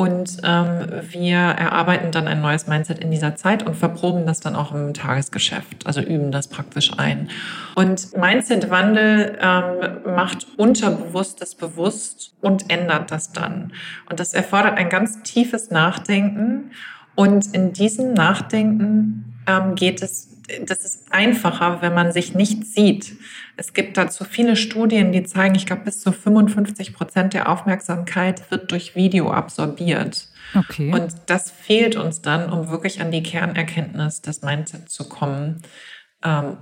Und 0.00 0.38
ähm, 0.44 0.86
wir 1.10 1.36
erarbeiten 1.36 2.10
dann 2.10 2.26
ein 2.26 2.40
neues 2.40 2.66
Mindset 2.66 3.00
in 3.00 3.10
dieser 3.10 3.36
Zeit 3.36 3.66
und 3.66 3.76
verproben 3.76 4.24
das 4.24 4.40
dann 4.40 4.56
auch 4.56 4.72
im 4.72 4.94
Tagesgeschäft, 4.94 5.86
also 5.86 6.00
üben 6.00 6.32
das 6.32 6.48
praktisch 6.48 6.98
ein. 6.98 7.28
Und 7.74 8.16
Mindset-Wandel 8.16 9.36
ähm, 9.42 10.14
macht 10.14 10.46
Unterbewusstes 10.56 11.54
bewusst 11.54 12.32
und 12.40 12.70
ändert 12.70 13.10
das 13.10 13.32
dann. 13.32 13.74
Und 14.08 14.20
das 14.20 14.32
erfordert 14.32 14.78
ein 14.78 14.88
ganz 14.88 15.22
tiefes 15.22 15.70
Nachdenken 15.70 16.70
Und 17.14 17.54
in 17.54 17.74
diesem 17.74 18.14
Nachdenken 18.14 19.34
ähm, 19.46 19.74
geht 19.74 20.00
es, 20.00 20.30
das 20.64 20.82
ist 20.82 21.12
einfacher, 21.12 21.82
wenn 21.82 21.92
man 21.92 22.12
sich 22.12 22.34
nicht 22.34 22.64
sieht. 22.64 23.16
Es 23.60 23.74
gibt 23.74 23.98
dazu 23.98 24.24
viele 24.24 24.56
Studien, 24.56 25.12
die 25.12 25.22
zeigen, 25.22 25.54
ich 25.54 25.66
glaube, 25.66 25.82
bis 25.82 26.00
zu 26.00 26.12
55 26.12 26.94
Prozent 26.94 27.34
der 27.34 27.50
Aufmerksamkeit 27.50 28.50
wird 28.50 28.72
durch 28.72 28.96
Video 28.96 29.30
absorbiert. 29.30 30.28
Okay. 30.54 30.90
Und 30.90 31.14
das 31.26 31.50
fehlt 31.50 31.94
uns 31.94 32.22
dann, 32.22 32.50
um 32.50 32.70
wirklich 32.70 33.02
an 33.02 33.10
die 33.10 33.22
Kernerkenntnis 33.22 34.22
des 34.22 34.40
Mindset 34.40 34.88
zu 34.88 35.10
kommen 35.10 35.60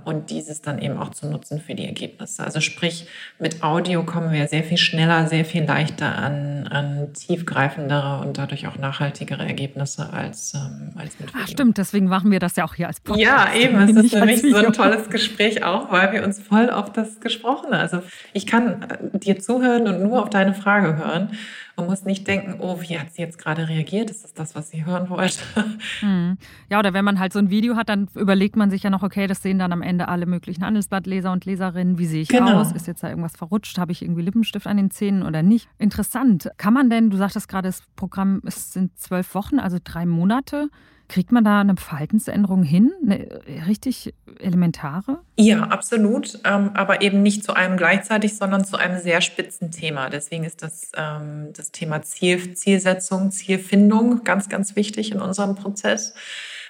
und 0.05 0.29
dieses 0.29 0.61
dann 0.61 0.79
eben 0.79 0.97
auch 0.97 1.09
zu 1.09 1.27
nutzen 1.27 1.59
für 1.59 1.75
die 1.75 1.85
Ergebnisse. 1.85 2.45
Also 2.45 2.61
sprich, 2.61 3.07
mit 3.39 3.61
Audio 3.61 4.03
kommen 4.03 4.31
wir 4.31 4.47
sehr 4.47 4.63
viel 4.63 4.77
schneller, 4.77 5.27
sehr 5.27 5.43
viel 5.43 5.63
leichter 5.63 6.17
an, 6.17 6.65
an 6.67 7.13
tiefgreifendere 7.13 8.21
und 8.21 8.37
dadurch 8.37 8.67
auch 8.67 8.77
nachhaltigere 8.77 9.45
Ergebnisse 9.45 10.13
als, 10.13 10.53
ähm, 10.53 10.91
als 10.95 11.19
mit 11.19 11.29
Video. 11.29 11.41
Ach, 11.43 11.47
stimmt, 11.49 11.77
deswegen 11.77 12.07
machen 12.07 12.31
wir 12.31 12.39
das 12.39 12.55
ja 12.55 12.63
auch 12.63 12.73
hier 12.73 12.87
als 12.87 13.01
Podcast. 13.01 13.25
Ja, 13.25 13.53
eben, 13.53 13.75
es 13.81 14.05
ist 14.05 14.15
für 14.15 14.25
mich 14.25 14.41
so 14.41 14.55
ein 14.55 14.71
tolles 14.71 15.09
Gespräch 15.09 15.61
auch, 15.61 15.91
weil 15.91 16.13
wir 16.13 16.23
uns 16.23 16.39
voll 16.39 16.69
auf 16.69 16.93
das 16.93 17.19
Gesprochene, 17.19 17.77
also 17.77 18.01
ich 18.31 18.47
kann 18.47 18.83
äh, 18.83 19.19
dir 19.19 19.39
zuhören 19.39 19.87
und 19.87 20.01
nur 20.01 20.23
auf 20.23 20.29
deine 20.29 20.53
Frage 20.53 20.95
hören 20.95 21.31
man 21.79 21.89
muss 21.89 22.03
nicht 22.03 22.27
denken, 22.27 22.55
oh, 22.59 22.81
wie 22.81 22.99
hat 22.99 23.13
sie 23.13 23.21
jetzt 23.21 23.37
gerade 23.37 23.67
reagiert? 23.69 24.09
Ist 24.09 24.23
das 24.23 24.33
das, 24.33 24.55
was 24.55 24.69
sie 24.69 24.85
hören 24.85 25.09
wollte? 25.09 25.39
Hm. 26.01 26.37
Ja, 26.69 26.79
oder 26.79 26.93
wenn 26.93 27.03
man 27.03 27.19
halt 27.19 27.33
so 27.33 27.39
ein 27.39 27.49
Video 27.49 27.75
hat, 27.75 27.89
dann 27.89 28.07
überlegt 28.15 28.55
man 28.55 28.69
sich 28.69 28.83
ja 28.83 28.89
noch, 28.89 29.03
okay, 29.03 29.27
das 29.27 29.41
sehen 29.41 29.59
dann 29.59 29.71
am 29.71 29.81
Ende 29.81 30.07
alle 30.07 30.25
möglichen 30.25 30.65
Handelsblattleser 30.65 31.31
und 31.31 31.45
Leserinnen. 31.45 31.97
Wie 31.97 32.05
sehe 32.05 32.21
ich 32.21 32.29
genau. 32.29 32.59
aus? 32.59 32.71
Ist 32.71 32.87
jetzt 32.87 33.03
da 33.03 33.09
irgendwas 33.09 33.35
verrutscht? 33.35 33.77
Habe 33.77 33.91
ich 33.91 34.01
irgendwie 34.01 34.21
Lippenstift 34.21 34.67
an 34.67 34.77
den 34.77 34.91
Zähnen 34.91 35.23
oder 35.23 35.41
nicht? 35.41 35.67
Interessant. 35.77 36.49
Kann 36.57 36.73
man 36.73 36.89
denn, 36.89 37.09
du 37.09 37.17
sagtest 37.17 37.47
gerade, 37.47 37.67
das 37.67 37.83
Programm 37.95 38.41
es 38.45 38.71
sind 38.73 38.97
zwölf 38.97 39.33
Wochen, 39.35 39.59
also 39.59 39.77
drei 39.83 40.05
Monate. 40.05 40.69
Kriegt 41.09 41.31
man 41.31 41.43
da 41.43 41.61
eine 41.61 41.75
Verhaltensänderung 41.75 42.61
hin, 42.61 42.91
eine 43.03 43.41
richtig 43.67 44.13
elementare? 44.39 45.17
Ja, 45.37 45.63
absolut, 45.63 46.39
ähm, 46.45 46.69
aber 46.75 47.01
eben 47.01 47.23
nicht 47.23 47.43
zu 47.43 47.53
einem 47.53 47.77
gleichzeitig, 47.77 48.37
sondern 48.37 48.63
zu 48.63 48.77
einem 48.77 48.99
sehr 48.99 49.19
spitzen 49.21 49.71
Thema. 49.71 50.11
Deswegen 50.11 50.43
ist 50.43 50.61
das, 50.61 50.91
ähm, 50.95 51.49
das 51.57 51.71
Thema 51.71 52.03
Ziel, 52.03 52.53
Zielsetzung, 52.53 53.31
Zielfindung 53.31 54.23
ganz, 54.23 54.49
ganz 54.49 54.75
wichtig 54.75 55.11
in 55.11 55.19
unserem 55.19 55.55
Prozess, 55.55 56.13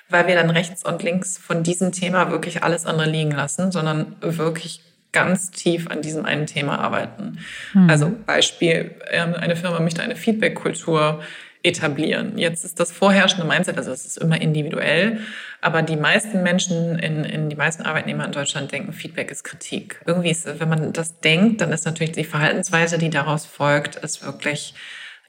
weil 0.08 0.26
wir 0.26 0.36
dann 0.36 0.50
rechts 0.50 0.86
und 0.86 1.04
links 1.04 1.38
von 1.38 1.62
diesem 1.62 1.92
Thema 1.92 2.32
wirklich 2.32 2.64
alles 2.64 2.86
andere 2.86 3.10
liegen 3.10 3.32
lassen, 3.32 3.74
sondern 3.74 4.16
wirklich 4.22 4.82
ganz 5.12 5.52
tief 5.52 5.90
an 5.90 6.02
diesem 6.02 6.24
einen 6.24 6.46
Thema 6.46 6.80
arbeiten. 6.80 7.40
Hm. 7.74 7.90
Also 7.90 8.12
Beispiel, 8.26 8.96
ähm, 9.12 9.34
eine 9.34 9.58
Firma 9.58 9.82
möchte 9.82 10.02
eine 10.02 10.16
Feedback-Kultur 10.16 11.22
etablieren. 11.62 12.38
Jetzt 12.38 12.64
ist 12.64 12.80
das 12.80 12.92
vorherrschende 12.92 13.46
Mindset, 13.46 13.78
also 13.78 13.92
es 13.92 14.06
ist 14.06 14.18
immer 14.18 14.40
individuell, 14.40 15.20
aber 15.62 15.82
die 15.82 15.98
meisten 15.98 16.42
Menschen 16.42 16.98
in, 17.00 17.26
in 17.26 17.50
die 17.50 17.56
meisten 17.58 17.84
Arbeitnehmer 17.84 18.26
in 18.26 18.32
Deutschland 18.32 18.72
denken, 18.72 18.94
Feedback 18.94 19.30
ist 19.30 19.44
Kritik. 19.44 20.02
Irgendwie 20.06 20.30
ist, 20.30 20.48
wenn 20.60 20.70
man 20.70 20.94
das 20.94 21.20
denkt, 21.20 21.60
dann 21.60 21.74
ist 21.74 21.86
natürlich 21.86 22.14
die 22.14 22.24
Verhaltensweise, 22.24 22.98
die 22.98 23.10
daraus 23.10 23.46
folgt, 23.46 23.98
ist 23.98 24.26
wirklich 24.26 24.74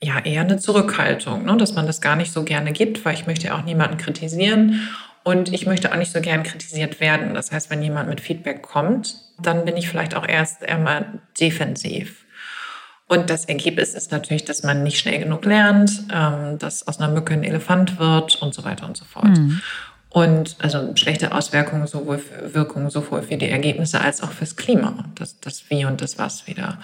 ja 0.02 0.20
eher 0.20 0.42
eine 0.42 0.58
Zurückhaltung, 0.58 1.44
ne? 1.44 1.56
dass 1.56 1.74
man 1.74 1.86
das 1.86 2.00
gar 2.00 2.16
nicht 2.16 2.32
so 2.32 2.44
gerne 2.44 2.72
gibt, 2.72 3.04
weil 3.04 3.14
ich 3.14 3.26
möchte 3.26 3.52
auch 3.52 3.64
niemanden 3.64 3.96
kritisieren 3.96 4.88
und 5.24 5.52
ich 5.52 5.66
möchte 5.66 5.92
auch 5.92 5.96
nicht 5.96 6.12
so 6.12 6.20
gern 6.20 6.44
kritisiert 6.44 7.00
werden. 7.00 7.34
Das 7.34 7.50
heißt, 7.50 7.70
wenn 7.70 7.82
jemand 7.82 8.08
mit 8.08 8.20
Feedback 8.20 8.62
kommt, 8.62 9.16
dann 9.38 9.64
bin 9.64 9.76
ich 9.76 9.88
vielleicht 9.88 10.14
auch 10.14 10.26
erst 10.26 10.66
einmal 10.66 11.20
defensiv. 11.38 12.24
Und 13.10 13.28
das 13.28 13.44
Ergebnis 13.46 13.94
ist 13.94 14.12
natürlich, 14.12 14.44
dass 14.44 14.62
man 14.62 14.84
nicht 14.84 15.00
schnell 15.00 15.18
genug 15.18 15.44
lernt, 15.44 16.04
ähm, 16.14 16.58
dass 16.60 16.86
aus 16.86 17.00
einer 17.00 17.12
Mücke 17.12 17.34
ein 17.34 17.42
Elefant 17.42 17.98
wird 17.98 18.40
und 18.40 18.54
so 18.54 18.62
weiter 18.62 18.86
und 18.86 18.96
so 18.96 19.04
fort. 19.04 19.36
Mhm. 19.36 19.60
Und 20.10 20.54
also 20.60 20.94
schlechte 20.94 21.34
Auswirkungen 21.34 21.88
sowohl 21.88 22.18
für 22.18 22.54
Wirkungen 22.54 22.88
sowohl 22.88 23.22
für 23.22 23.36
die 23.36 23.50
Ergebnisse 23.50 24.00
als 24.00 24.22
auch 24.22 24.30
fürs 24.30 24.54
Klima. 24.54 25.06
Das, 25.16 25.40
das 25.40 25.68
Wie 25.70 25.84
und 25.84 26.00
das 26.00 26.20
Was 26.20 26.46
wieder. 26.46 26.78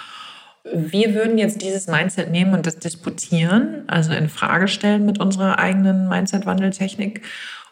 Wir 0.75 1.15
würden 1.15 1.39
jetzt 1.39 1.62
dieses 1.62 1.87
Mindset 1.87 2.33
nehmen 2.33 2.55
und 2.55 2.67
das 2.67 2.81
disputieren, 2.81 3.85
also 3.87 4.12
in 4.12 4.29
Frage 4.29 4.67
stellen 4.67 5.07
mit 5.07 5.21
unserer 5.21 5.61
eigenen 5.61 6.09
Mindset-Wandeltechnik. 6.09 7.23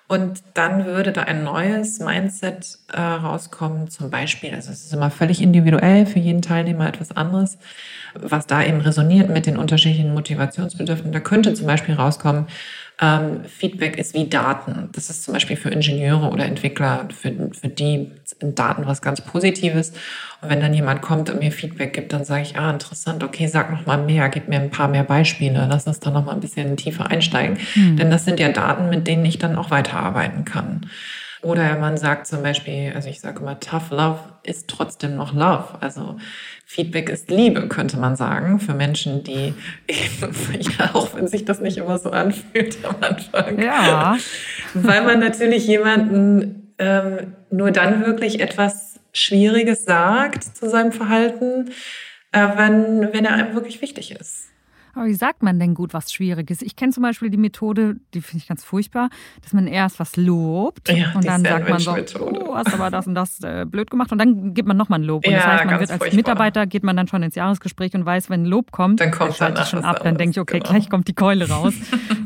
Und 0.06 0.44
dann 0.52 0.84
würde 0.84 1.10
da 1.10 1.22
ein 1.22 1.42
neues 1.42 1.98
Mindset 1.98 2.78
äh, 2.92 3.00
rauskommen, 3.00 3.88
zum 3.88 4.10
Beispiel, 4.10 4.54
also 4.54 4.70
es 4.70 4.84
ist 4.84 4.92
immer 4.92 5.10
völlig 5.10 5.40
individuell, 5.42 6.06
für 6.06 6.20
jeden 6.20 6.42
Teilnehmer 6.42 6.86
etwas 6.86 7.10
anderes 7.10 7.58
was 8.20 8.46
da 8.46 8.62
eben 8.62 8.80
resoniert 8.80 9.30
mit 9.30 9.46
den 9.46 9.56
unterschiedlichen 9.56 10.14
Motivationsbedürfnissen. 10.14 11.12
Da 11.12 11.20
könnte 11.20 11.54
zum 11.54 11.66
Beispiel 11.66 11.94
rauskommen, 11.94 12.46
ähm, 13.00 13.44
Feedback 13.44 13.98
ist 13.98 14.14
wie 14.14 14.28
Daten. 14.28 14.88
Das 14.92 15.10
ist 15.10 15.24
zum 15.24 15.34
Beispiel 15.34 15.56
für 15.56 15.68
Ingenieure 15.70 16.28
oder 16.30 16.44
Entwickler, 16.44 17.08
für, 17.10 17.32
für 17.52 17.68
die 17.68 18.12
Daten 18.40 18.86
was 18.86 19.02
ganz 19.02 19.20
Positives. 19.20 19.90
Und 20.40 20.50
wenn 20.50 20.60
dann 20.60 20.72
jemand 20.72 21.02
kommt 21.02 21.28
und 21.28 21.40
mir 21.40 21.50
Feedback 21.50 21.92
gibt, 21.92 22.12
dann 22.12 22.24
sage 22.24 22.42
ich, 22.42 22.56
ah, 22.56 22.70
interessant, 22.70 23.24
okay, 23.24 23.48
sag 23.48 23.72
noch 23.72 23.86
mal 23.86 23.98
mehr, 23.98 24.28
gib 24.28 24.48
mir 24.48 24.60
ein 24.60 24.70
paar 24.70 24.88
mehr 24.88 25.02
Beispiele, 25.02 25.66
lass 25.68 25.88
uns 25.88 25.98
da 25.98 26.10
noch 26.10 26.24
mal 26.24 26.32
ein 26.32 26.40
bisschen 26.40 26.76
tiefer 26.76 27.10
einsteigen. 27.10 27.58
Hm. 27.72 27.96
Denn 27.96 28.10
das 28.10 28.24
sind 28.24 28.38
ja 28.38 28.50
Daten, 28.50 28.88
mit 28.90 29.08
denen 29.08 29.24
ich 29.24 29.38
dann 29.38 29.56
auch 29.56 29.70
weiterarbeiten 29.70 30.44
kann. 30.44 30.88
Oder 31.44 31.78
man 31.78 31.98
sagt 31.98 32.26
zum 32.26 32.42
Beispiel, 32.42 32.92
also 32.94 33.10
ich 33.10 33.20
sage 33.20 33.40
immer, 33.40 33.60
tough 33.60 33.90
love 33.90 34.20
ist 34.44 34.66
trotzdem 34.68 35.16
noch 35.16 35.34
love. 35.34 35.76
Also 35.80 36.16
Feedback 36.66 37.08
ist 37.08 37.30
Liebe, 37.30 37.68
könnte 37.68 37.98
man 37.98 38.16
sagen, 38.16 38.58
für 38.58 38.74
Menschen, 38.74 39.22
die 39.22 39.54
eben, 39.86 40.34
ja, 40.78 40.94
auch 40.94 41.14
wenn 41.14 41.28
sich 41.28 41.44
das 41.44 41.60
nicht 41.60 41.76
immer 41.76 41.98
so 41.98 42.10
anfühlt 42.10 42.78
am 42.84 42.96
Anfang. 43.00 43.62
Ja. 43.62 44.16
Weil 44.72 45.04
man 45.04 45.20
natürlich 45.20 45.66
jemanden 45.66 46.72
ähm, 46.78 47.34
nur 47.50 47.70
dann 47.70 48.04
wirklich 48.06 48.40
etwas 48.40 49.00
Schwieriges 49.12 49.84
sagt 49.84 50.42
zu 50.42 50.68
seinem 50.68 50.90
Verhalten, 50.90 51.70
äh, 52.32 52.48
wenn, 52.56 53.12
wenn 53.12 53.24
er 53.24 53.34
einem 53.34 53.54
wirklich 53.54 53.80
wichtig 53.80 54.10
ist. 54.10 54.48
Aber 54.94 55.06
wie 55.06 55.14
sagt 55.14 55.42
man 55.42 55.58
denn 55.58 55.74
gut 55.74 55.94
was 55.94 56.12
Schwieriges? 56.12 56.62
Ich 56.62 56.76
kenne 56.76 56.92
zum 56.92 57.02
Beispiel 57.02 57.30
die 57.30 57.36
Methode, 57.36 57.96
die 58.14 58.20
finde 58.20 58.42
ich 58.42 58.48
ganz 58.48 58.64
furchtbar, 58.64 59.10
dass 59.42 59.52
man 59.52 59.66
erst 59.66 59.98
was 59.98 60.16
lobt 60.16 60.88
ja, 60.88 61.12
und 61.14 61.26
dann 61.26 61.44
sagt 61.44 61.68
man 61.68 61.78
so, 61.78 61.96
oh, 62.20 62.54
hast 62.54 62.72
aber 62.72 62.90
das 62.90 63.06
und 63.06 63.14
das 63.14 63.40
äh, 63.42 63.64
blöd 63.66 63.90
gemacht 63.90 64.12
und 64.12 64.18
dann 64.18 64.54
gibt 64.54 64.68
man 64.68 64.76
nochmal 64.76 65.00
ein 65.00 65.04
Lob. 65.04 65.26
Und 65.26 65.32
ja, 65.32 65.38
das 65.38 65.46
heißt, 65.46 65.64
man 65.64 65.80
wird 65.80 65.90
als 65.90 65.98
furchtbar. 65.98 66.16
Mitarbeiter, 66.16 66.66
geht 66.66 66.84
man 66.84 66.96
dann 66.96 67.08
schon 67.08 67.22
ins 67.22 67.34
Jahresgespräch 67.34 67.94
und 67.94 68.06
weiß, 68.06 68.30
wenn 68.30 68.42
ein 68.42 68.46
Lob 68.46 68.72
kommt, 68.72 69.00
dann 69.00 69.10
kommt 69.10 69.40
dann 69.40 69.56
schon 69.66 69.84
ab, 69.84 70.00
dann 70.02 70.16
denke 70.16 70.32
ich, 70.32 70.40
okay, 70.40 70.58
genau. 70.60 70.70
gleich 70.70 70.90
kommt 70.90 71.08
die 71.08 71.14
Keule 71.14 71.48
raus. 71.48 71.74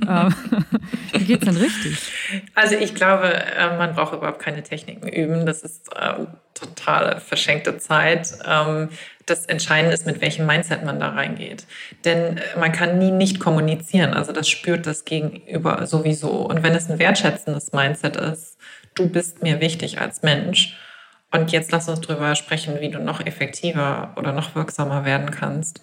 Ähm, 0.09 0.35
wie 1.13 1.25
geht's 1.25 1.45
denn 1.45 1.57
richtig? 1.57 2.11
Also 2.55 2.77
ich 2.77 2.95
glaube, 2.95 3.31
äh, 3.31 3.77
man 3.77 3.95
braucht 3.95 4.15
überhaupt 4.15 4.39
keine 4.39 4.63
Techniken 4.63 5.07
üben. 5.07 5.45
Das 5.45 5.63
ist 5.63 5.91
ähm, 6.01 6.29
totale 6.55 7.21
verschenkte 7.21 7.77
Zeit. 7.77 8.33
Ähm, 8.47 8.89
das 9.31 9.47
Entscheidende 9.47 9.95
ist, 9.95 10.07
mit 10.07 10.21
welchem 10.21 10.47
Mindset 10.47 10.85
man 10.85 11.01
da 11.01 11.11
reingeht. 11.11 11.67
Denn 12.05 12.39
äh, 12.39 12.41
man 12.59 12.73
kann 12.73 12.99
nie 12.99 13.11
nicht 13.11 13.41
kommunizieren. 13.41 14.15
Also 14.15 14.33
das 14.33 14.49
spürt 14.49 14.87
das 14.87 15.05
Gegenüber 15.05 15.87
sowieso. 15.87 16.31
Und 16.31 16.63
wenn 16.63 16.75
es 16.75 16.91
ein 16.91 16.99
wertschätzendes 16.99 17.73
Mindset 17.73 18.17
ist, 18.17 18.59
du 18.95 19.09
bist 19.09 19.43
mir 19.43 19.61
wichtig 19.61 20.01
als 20.01 20.23
Mensch. 20.23 20.77
Und 21.31 21.53
jetzt 21.53 21.73
lass 21.73 21.89
uns 21.89 22.01
drüber 22.01 22.35
sprechen, 22.35 22.81
wie 22.81 22.91
du 22.91 23.01
noch 23.01 23.25
effektiver 23.25 24.15
oder 24.17 24.33
noch 24.33 24.55
wirksamer 24.55 25.05
werden 25.05 25.31
kannst 25.31 25.83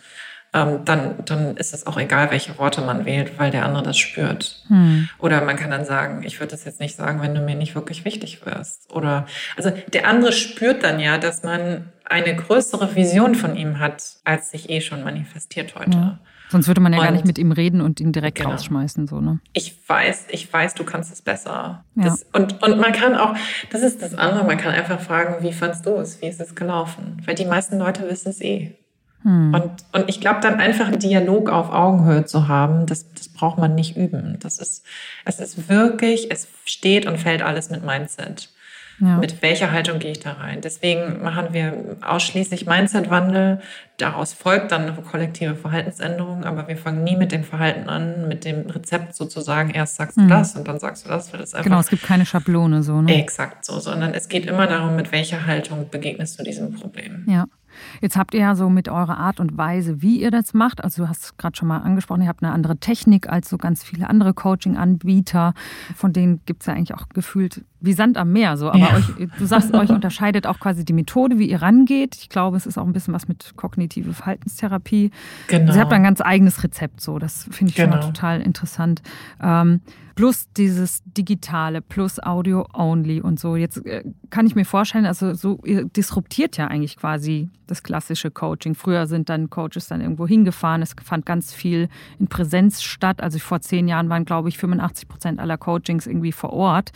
ähm, 0.56 0.86
dann, 0.86 1.16
dann 1.26 1.58
ist 1.58 1.74
es 1.74 1.86
auch 1.86 1.98
egal, 1.98 2.32
welche 2.32 2.58
Worte 2.58 2.80
man 2.82 3.06
wählt, 3.06 3.38
weil 3.38 3.52
der 3.52 3.66
andere 3.66 3.84
das 3.84 3.98
spürt. 3.98 4.64
Hm. 4.70 5.10
Oder 5.20 5.44
man 5.44 5.58
kann 5.58 5.70
dann 5.70 5.84
sagen, 5.84 6.24
ich 6.24 6.40
würde 6.40 6.52
das 6.52 6.64
jetzt 6.64 6.80
nicht 6.80 6.96
sagen, 6.96 7.22
wenn 7.22 7.36
du 7.36 7.42
mir 7.42 7.56
nicht 7.56 7.76
wirklich 7.76 8.06
wichtig 8.06 8.46
wirst. 8.46 8.92
Oder 8.94 9.26
also 9.58 9.72
der 9.92 10.08
andere 10.08 10.32
spürt 10.32 10.84
dann 10.84 11.02
ja, 11.02 11.18
dass 11.18 11.44
man 11.44 11.92
eine 12.06 12.34
größere 12.36 12.96
Vision 12.96 13.36
von 13.36 13.58
ihm 13.58 13.80
hat, 13.80 14.02
als 14.24 14.52
sich 14.52 14.70
eh 14.70 14.80
schon 14.80 15.04
manifestiert 15.04 15.76
heute. 15.76 15.98
Ja. 15.98 16.20
Sonst 16.50 16.68
würde 16.68 16.80
man 16.80 16.94
ja 16.94 17.00
und, 17.00 17.06
gar 17.06 17.12
nicht 17.12 17.26
mit 17.26 17.38
ihm 17.38 17.52
reden 17.52 17.82
und 17.82 18.00
ihn 18.00 18.14
direkt 18.14 18.38
genau. 18.38 18.52
rausschmeißen, 18.52 19.08
so, 19.08 19.20
ne? 19.20 19.40
Ich 19.52 19.76
weiß, 19.90 20.28
ich 20.30 20.54
weiß, 20.54 20.76
du 20.76 20.86
kannst 20.86 21.12
es 21.12 21.22
besser. 21.22 21.84
Ja. 21.96 22.04
Das, 22.04 22.26
und, 22.32 22.64
und 22.64 22.80
man 22.80 22.94
kann 22.94 23.16
auch, 23.16 23.36
das 23.72 23.82
ist 23.82 24.02
das 24.02 24.14
andere, 24.14 24.46
man 24.46 24.58
kann 24.58 24.74
einfach 24.74 25.02
fragen, 25.02 25.44
wie 25.44 25.52
fandst 25.52 25.86
du 25.86 25.96
es? 25.96 26.22
Wie 26.22 26.28
ist 26.28 26.40
es 26.40 26.56
gelaufen? 26.56 27.22
Weil 27.26 27.36
die 27.36 27.46
meisten 27.46 27.78
Leute 27.78 28.08
wissen 28.08 28.30
es 28.30 28.40
eh. 28.40 28.78
Hm. 29.26 29.56
Und, 29.56 29.72
und 29.92 30.08
ich 30.08 30.22
glaube, 30.22 30.40
dann 30.40 30.60
einfach 30.60 30.86
einen 30.88 31.00
Dialog 31.00 31.50
auf 31.50 31.72
Augenhöhe 31.72 32.26
zu 32.26 32.48
haben, 32.48 32.86
das, 32.86 33.12
das 33.14 33.28
braucht 33.28 33.58
man 33.58 33.74
nicht 33.74 33.98
üben. 33.98 34.38
Das 34.40 34.60
ist, 34.60 34.86
es 35.26 35.40
ist 35.40 35.68
wirklich, 35.68 36.32
es 36.32 36.48
steht 36.64 37.08
und 37.08 37.18
fällt 37.18 37.42
alles 37.42 37.72
mit 37.72 37.84
Mindset. 37.84 38.50
Ja. 39.00 39.18
Mit 39.18 39.42
welcher 39.42 39.72
Haltung 39.74 40.00
gehe 40.00 40.12
ich 40.12 40.20
da 40.20 40.34
rein? 40.34 40.62
Deswegen 40.62 41.22
machen 41.22 41.48
wir 41.52 41.98
ausschließlich 42.02 42.66
Mindset-Wandel. 42.66 43.60
Daraus 43.98 44.32
folgt 44.32 44.72
dann 44.72 44.84
eine 44.84 44.94
kollektive 44.94 45.56
Verhaltensänderung, 45.56 46.46
aber 46.46 46.68
wir 46.70 46.78
fangen 46.78 47.04
nie 47.04 47.18
mit 47.18 47.34
dem 47.34 47.44
Verhalten 47.44 47.90
an, 47.90 48.30
mit 48.30 48.46
dem 48.46 48.70
Rezept 48.70 49.16
sozusagen. 49.16 49.72
Erst 49.72 49.96
sagst 49.96 50.16
du 50.16 50.22
mhm. 50.22 50.30
das 50.30 50.56
und 50.56 50.68
dann 50.68 50.80
sagst 50.80 51.06
du 51.06 51.10
das. 51.10 51.30
das 51.32 51.52
genau, 51.52 51.80
es 51.80 51.90
gibt 51.90 52.04
keine 52.04 52.26
Schablone 52.26 52.84
so. 52.84 53.02
Ne? 53.02 53.20
Exakt 53.22 53.66
so, 53.66 53.80
sondern 53.80 54.14
es 54.14 54.30
geht 54.30 54.46
immer 54.46 54.68
darum, 54.68 54.96
mit 54.96 55.12
welcher 55.12 55.46
Haltung 55.46 55.90
begegnest 55.90 56.40
du 56.40 56.44
diesem 56.44 56.74
Problem. 56.74 57.26
Ja. 57.28 57.48
Jetzt 58.02 58.18
habt 58.18 58.34
ihr 58.34 58.42
ja 58.42 58.56
so 58.56 58.70
mit 58.70 58.90
eurer 58.90 59.18
Art 59.18 59.40
und 59.40 59.58
Weise, 59.58 60.02
wie 60.02 60.22
ihr 60.22 60.32
das 60.32 60.54
macht, 60.54 60.84
also 60.84 61.04
du 61.04 61.10
hast 61.10 61.24
es 61.24 61.38
gerade 61.38 61.56
schon 61.56 61.68
mal 61.68 61.80
angesprochen, 61.80 62.22
ihr 62.22 62.28
habt 62.28 62.44
eine 62.44 62.54
andere 62.54 62.78
Technik 62.78 63.30
als 63.30 63.50
so 63.50 63.58
ganz 63.58 63.84
viele 63.84 64.10
andere 64.10 64.34
Coaching-Anbieter. 64.34 65.54
Von 65.96 66.14
denen 66.14 66.42
gibt 66.46 66.62
es 66.62 66.68
ja 66.68 66.74
eigentlich 66.74 66.94
auch 66.94 67.10
gefühlt 67.10 67.64
wie 67.86 67.94
Sand 67.94 68.18
am 68.18 68.32
Meer. 68.32 68.58
So. 68.58 68.70
Aber 68.70 68.80
ja. 68.80 68.96
euch, 68.96 69.30
du 69.38 69.46
sagst, 69.46 69.74
euch 69.74 69.90
unterscheidet 69.92 70.48
auch 70.48 70.60
quasi 70.60 70.84
die 70.84 70.94
Methode, 70.94 71.38
wie 71.38 71.50
ihr 71.50 71.62
rangeht. 71.62 72.16
Ich 72.16 72.30
glaube, 72.30 72.58
es 72.58 72.66
ist 72.66 72.78
auch 72.78 72.86
ein 72.86 72.94
bisschen 72.94 73.14
was 73.14 73.28
mit 73.28 73.54
kognitive 73.56 74.14
Verhaltenstherapie. 74.14 75.12
Genau. 75.48 75.72
Sie 75.72 75.80
habt 75.80 75.94
ein 75.94 76.04
ganz 76.04 76.22
eigenes 76.22 76.64
Rezept. 76.64 77.02
So. 77.02 77.20
Das 77.20 77.48
finde 77.52 77.72
ich 77.72 77.76
genau. 77.76 78.02
schon 78.02 78.14
total 78.14 78.42
interessant. 78.42 79.02
Ähm, 79.42 79.82
plus 80.16 80.50
dieses 80.54 81.04
Digitale, 81.06 81.82
plus 81.82 82.22
Audio 82.24 82.66
only 82.74 83.22
und 83.22 83.40
so. 83.40 83.56
Jetzt 83.56 83.86
äh, 83.86 84.04
kann 84.30 84.48
ich 84.48 84.56
mir 84.56 84.66
vorstellen, 84.66 85.06
also 85.06 85.34
so 85.34 85.60
ihr 85.66 85.86
disruptiert 85.86 86.58
ja 86.58 86.68
eigentlich 86.68 86.98
quasi 86.98 87.50
das 87.68 87.84
klassische 87.84 88.32
Coaching. 88.32 88.76
Früher 88.76 89.08
sind 89.08 89.30
dann 89.30 89.50
Coaches 89.50 89.88
dann 89.88 90.02
irgendwo 90.02 90.26
hingefahren. 90.26 90.82
Es 90.82 90.96
fand 91.04 91.26
ganz 91.26 91.54
viel 91.54 91.90
in 92.18 92.28
Präsenz 92.28 92.82
statt. 92.82 93.22
Also 93.22 93.40
vor 93.40 93.60
zehn 93.60 93.88
Jahren 93.88 94.10
waren, 94.10 94.26
glaube 94.26 94.50
ich, 94.50 94.58
85 94.58 95.08
Prozent 95.08 95.40
aller 95.40 95.58
Coachings 95.58 96.08
irgendwie 96.08 96.32
vor 96.32 96.54
Ort. 96.54 96.92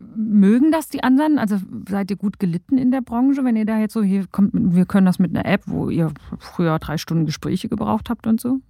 Mögen 0.00 0.72
das 0.72 0.88
die 0.88 1.02
anderen? 1.02 1.38
Also 1.38 1.58
seid 1.88 2.10
ihr 2.10 2.16
gut 2.16 2.38
gelitten 2.38 2.78
in 2.78 2.90
der 2.90 3.02
Branche, 3.02 3.44
wenn 3.44 3.56
ihr 3.56 3.66
da 3.66 3.78
jetzt 3.78 3.92
so, 3.92 4.02
hier 4.02 4.26
kommt, 4.30 4.52
wir 4.54 4.86
können 4.86 5.06
das 5.06 5.18
mit 5.18 5.36
einer 5.36 5.44
App, 5.44 5.62
wo 5.66 5.90
ihr 5.90 6.12
früher 6.38 6.78
drei 6.78 6.96
Stunden 6.96 7.26
Gespräche 7.26 7.68
gebraucht 7.68 8.08
habt 8.08 8.26
und 8.26 8.40
so? 8.40 8.60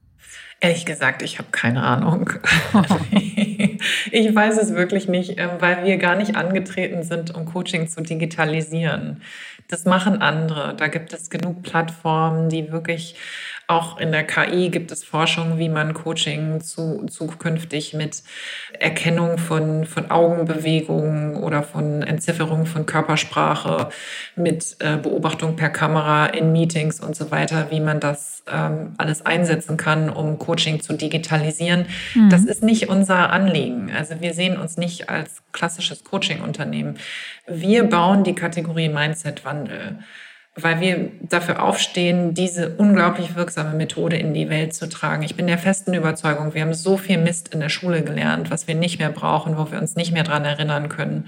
Ehrlich 0.61 0.85
gesagt, 0.85 1.23
ich 1.23 1.39
habe 1.39 1.49
keine 1.53 1.83
Ahnung. 1.83 2.31
ich 4.11 4.35
weiß 4.35 4.59
es 4.59 4.75
wirklich 4.75 5.09
nicht, 5.09 5.39
ähm, 5.39 5.51
weil 5.61 5.85
wir 5.85 5.97
gar 5.97 6.17
nicht 6.17 6.37
angetreten 6.37 7.03
sind, 7.03 7.35
um 7.35 7.47
Coaching 7.47 7.89
zu 7.89 8.03
digitalisieren. 8.03 9.23
Das 9.69 9.85
machen 9.85 10.21
andere. 10.21 10.75
Da 10.77 10.89
gibt 10.89 11.13
es 11.13 11.31
genug 11.31 11.63
Plattformen, 11.63 12.49
die 12.49 12.73
wirklich 12.73 13.15
auch 13.71 13.99
in 13.99 14.11
der 14.11 14.25
KI 14.25 14.69
gibt 14.69 14.91
es 14.91 15.05
Forschung, 15.05 15.59
wie 15.59 15.69
man 15.69 15.95
Coaching 15.95 16.61
zu, 16.61 17.07
zukünftig 17.07 17.95
mit 17.95 18.23
Erkennung 18.79 19.39
von, 19.39 19.87
von 19.87 20.11
Augenbewegungen 20.11 21.37
oder 21.37 21.63
von 21.63 22.03
Entzifferung 22.03 22.67
von 22.67 22.85
Körpersprache, 22.85 23.89
mit 24.35 24.77
äh, 24.81 24.97
Beobachtung 24.97 25.55
per 25.55 25.71
Kamera 25.71 26.27
in 26.27 26.51
Meetings 26.51 27.01
und 27.01 27.15
so 27.15 27.31
weiter, 27.31 27.69
wie 27.71 27.81
man 27.81 28.01
das 28.01 28.43
ähm, 28.51 28.95
alles 28.99 29.25
einsetzen 29.25 29.77
kann, 29.77 30.11
um 30.11 30.39
Coaching 30.39 30.81
zu 30.81 30.95
digitalisieren. 30.95 31.87
Mhm. 32.15 32.29
Das 32.29 32.45
ist 32.45 32.65
nicht 32.65 32.89
unser 32.89 33.31
Anliegen. 33.31 33.93
Also 33.97 34.21
wir 34.21 34.35
sehen 34.35 34.59
uns 34.59 34.77
nicht 34.79 35.09
als 35.09 35.43
klassisches 35.53 36.03
Coaching-Unternehmen. 36.03 36.99
Wir 37.47 37.85
bauen 37.85 38.25
die 38.25 38.35
Kategorie 38.35 38.89
Mindset-Wandel 38.89 39.99
weil 40.63 40.81
wir 40.81 41.11
dafür 41.23 41.63
aufstehen, 41.63 42.35
diese 42.35 42.77
unglaublich 42.77 43.37
wirksame 43.37 43.75
Methode 43.75 44.17
in 44.17 44.35
die 44.35 44.49
Welt 44.49 44.75
zu 44.75 44.89
tragen. 44.89 45.23
Ich 45.23 45.37
bin 45.37 45.47
der 45.47 45.59
festen 45.59 45.95
Überzeugung, 45.95 46.55
wir 46.55 46.63
haben 46.63 46.75
so 46.75 46.97
viel 46.97 47.19
Mist 47.19 47.53
in 47.55 47.61
der 47.61 47.69
Schule 47.69 48.03
gelernt, 48.03 48.51
was 48.51 48.69
wir 48.69 48.75
nicht 48.75 48.99
mehr 48.99 49.11
brauchen, 49.11 49.57
wo 49.57 49.71
wir 49.71 49.79
uns 49.79 49.97
nicht 49.97 50.13
mehr 50.13 50.25
dran 50.25 50.45
erinnern 50.45 50.89
können. 50.89 51.27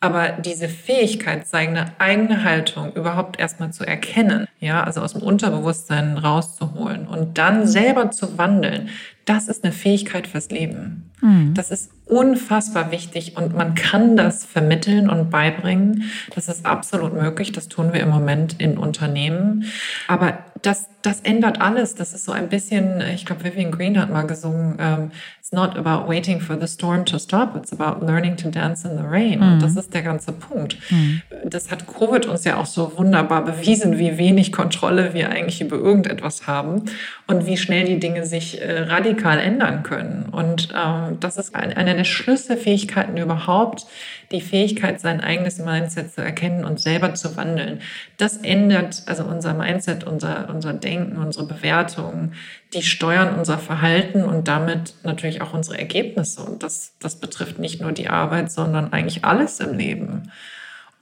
Aber 0.00 0.28
diese 0.32 0.68
Fähigkeit, 0.68 1.46
seine 1.46 1.92
eigene 1.98 2.44
Haltung 2.44 2.92
überhaupt 2.92 3.40
erstmal 3.40 3.72
zu 3.72 3.86
erkennen, 3.86 4.46
ja, 4.60 4.84
also 4.84 5.00
aus 5.00 5.14
dem 5.14 5.22
Unterbewusstsein 5.22 6.18
rauszuholen 6.18 7.06
und 7.06 7.38
dann 7.38 7.66
selber 7.66 8.10
zu 8.10 8.36
wandeln, 8.36 8.90
das 9.24 9.48
ist 9.48 9.64
eine 9.64 9.72
Fähigkeit 9.72 10.26
fürs 10.26 10.50
Leben. 10.50 11.10
Mhm. 11.20 11.54
Das 11.54 11.70
ist 11.70 11.90
unfassbar 12.06 12.90
wichtig 12.90 13.36
und 13.36 13.56
man 13.56 13.74
kann 13.74 14.16
das 14.16 14.44
vermitteln 14.44 15.08
und 15.08 15.30
beibringen. 15.30 16.04
Das 16.34 16.48
ist 16.48 16.66
absolut 16.66 17.14
möglich. 17.14 17.52
Das 17.52 17.68
tun 17.68 17.94
wir 17.94 18.00
im 18.00 18.10
Moment 18.10 18.60
in 18.60 18.76
Unternehmen. 18.76 19.64
Aber 20.06 20.38
das, 20.60 20.88
das 21.02 21.20
ändert 21.20 21.60
alles. 21.60 21.94
Das 21.94 22.12
ist 22.12 22.24
so 22.24 22.32
ein 22.32 22.48
bisschen, 22.48 23.02
ich 23.14 23.26
glaube, 23.26 23.44
Vivian 23.44 23.70
Green 23.70 23.98
hat 23.98 24.10
mal 24.10 24.26
gesungen, 24.26 24.78
um, 24.78 25.10
it's 25.38 25.52
not 25.52 25.76
about 25.76 26.08
waiting 26.08 26.40
for 26.40 26.58
the 26.58 26.66
storm 26.66 27.04
to 27.04 27.18
stop, 27.18 27.54
it's 27.56 27.72
about 27.72 28.04
learning 28.04 28.36
to 28.36 28.50
dance 28.50 28.86
in 28.86 28.96
the 28.96 29.04
rain. 29.04 29.40
Mhm. 29.40 29.52
Und 29.54 29.62
das 29.62 29.76
ist 29.76 29.92
der 29.92 30.02
ganze 30.02 30.32
Punkt. 30.32 30.78
Mhm. 30.90 31.22
Das 31.44 31.70
hat 31.70 31.86
Covid 31.86 32.26
uns 32.26 32.44
ja 32.44 32.56
auch 32.56 32.66
so 32.66 32.96
wunderbar 32.96 33.44
bewiesen, 33.44 33.98
wie 33.98 34.16
wenig 34.16 34.52
Kontrolle 34.52 35.12
wir 35.12 35.30
eigentlich 35.30 35.60
über 35.60 35.76
irgendetwas 35.76 36.46
haben 36.46 36.84
und 37.26 37.46
wie 37.46 37.56
schnell 37.56 37.84
die 37.84 38.00
Dinge 38.00 38.24
sich 38.24 38.60
äh, 38.60 38.80
radikal 39.14 39.38
ändern 39.38 39.82
können. 39.82 40.28
Und 40.30 40.68
ähm, 40.74 41.18
das 41.20 41.36
ist 41.36 41.54
eine 41.54 41.94
der 41.94 42.04
Schlüsselfähigkeiten 42.04 43.16
überhaupt, 43.16 43.86
die 44.32 44.40
Fähigkeit, 44.40 45.00
sein 45.00 45.20
eigenes 45.20 45.58
Mindset 45.58 46.12
zu 46.12 46.20
erkennen 46.20 46.64
und 46.64 46.80
selber 46.80 47.14
zu 47.14 47.36
wandeln. 47.36 47.80
Das 48.16 48.38
ändert 48.38 49.02
also 49.06 49.24
unser 49.24 49.54
Mindset, 49.54 50.04
unser, 50.04 50.48
unser 50.50 50.72
Denken, 50.72 51.16
unsere 51.18 51.46
Bewertungen, 51.46 52.34
die 52.72 52.82
steuern 52.82 53.38
unser 53.38 53.58
Verhalten 53.58 54.24
und 54.24 54.48
damit 54.48 54.94
natürlich 55.04 55.40
auch 55.40 55.54
unsere 55.54 55.78
Ergebnisse. 55.78 56.42
Und 56.42 56.62
das, 56.62 56.94
das 57.00 57.20
betrifft 57.20 57.58
nicht 57.58 57.80
nur 57.80 57.92
die 57.92 58.08
Arbeit, 58.08 58.50
sondern 58.50 58.92
eigentlich 58.92 59.24
alles 59.24 59.60
im 59.60 59.76
Leben. 59.76 60.32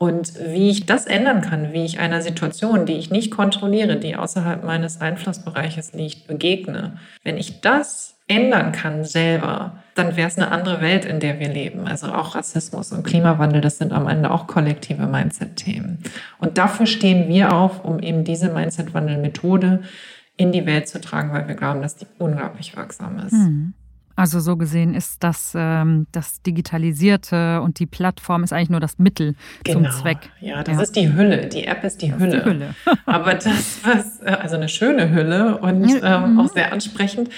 Und 0.02 0.32
wie 0.40 0.68
ich 0.68 0.84
das 0.84 1.06
ändern 1.06 1.42
kann, 1.42 1.72
wie 1.72 1.84
ich 1.84 2.00
einer 2.00 2.22
Situation, 2.22 2.86
die 2.86 2.94
ich 2.94 3.12
nicht 3.12 3.30
kontrolliere, 3.30 3.94
die 3.94 4.16
außerhalb 4.16 4.64
meines 4.64 5.00
Einflussbereiches 5.00 5.92
liegt, 5.92 6.26
begegne, 6.26 6.98
wenn 7.22 7.36
ich 7.36 7.60
das 7.60 8.16
ändern 8.26 8.72
kann 8.72 9.04
selber, 9.04 9.76
dann 9.94 10.16
wäre 10.16 10.26
es 10.26 10.36
eine 10.36 10.50
andere 10.50 10.80
Welt, 10.80 11.04
in 11.04 11.20
der 11.20 11.38
wir 11.38 11.48
leben. 11.48 11.86
Also 11.86 12.08
auch 12.08 12.34
Rassismus 12.34 12.90
und 12.90 13.04
Klimawandel, 13.04 13.60
das 13.60 13.78
sind 13.78 13.92
am 13.92 14.08
Ende 14.08 14.32
auch 14.32 14.48
kollektive 14.48 15.06
Mindset-Themen. 15.06 16.02
Und 16.40 16.58
dafür 16.58 16.86
stehen 16.86 17.28
wir 17.28 17.52
auf, 17.52 17.84
um 17.84 18.00
eben 18.00 18.24
diese 18.24 18.52
Mindset-Wandel-Methode 18.52 19.82
in 20.36 20.50
die 20.50 20.66
Welt 20.66 20.88
zu 20.88 21.00
tragen, 21.00 21.32
weil 21.32 21.46
wir 21.46 21.54
glauben, 21.54 21.80
dass 21.80 21.94
die 21.94 22.08
unglaublich 22.18 22.76
wirksam 22.76 23.20
ist. 23.20 23.34
Mhm. 23.34 23.74
Also 24.16 24.40
so 24.40 24.56
gesehen 24.56 24.94
ist 24.94 25.22
das, 25.22 25.52
ähm, 25.54 26.06
das 26.12 26.42
Digitalisierte 26.42 27.60
und 27.62 27.78
die 27.78 27.86
Plattform 27.86 28.44
ist 28.44 28.52
eigentlich 28.52 28.70
nur 28.70 28.80
das 28.80 28.98
Mittel 28.98 29.34
genau. 29.64 29.90
zum 29.90 30.00
Zweck. 30.00 30.30
Ja, 30.40 30.62
das 30.62 30.76
ja. 30.76 30.82
ist 30.82 30.96
die 30.96 31.12
Hülle. 31.12 31.46
Die 31.46 31.64
App 31.64 31.84
ist 31.84 32.02
die 32.02 32.14
Hülle. 32.14 32.36
Ist 32.36 32.44
die 32.44 32.50
Hülle. 32.50 32.74
Aber 33.06 33.34
das, 33.34 33.80
was, 33.82 34.20
äh, 34.20 34.30
also 34.30 34.56
eine 34.56 34.68
schöne 34.68 35.10
Hülle 35.10 35.58
und 35.58 35.88
ähm, 36.02 36.40
auch 36.40 36.52
sehr 36.52 36.72
ansprechend. 36.72 37.30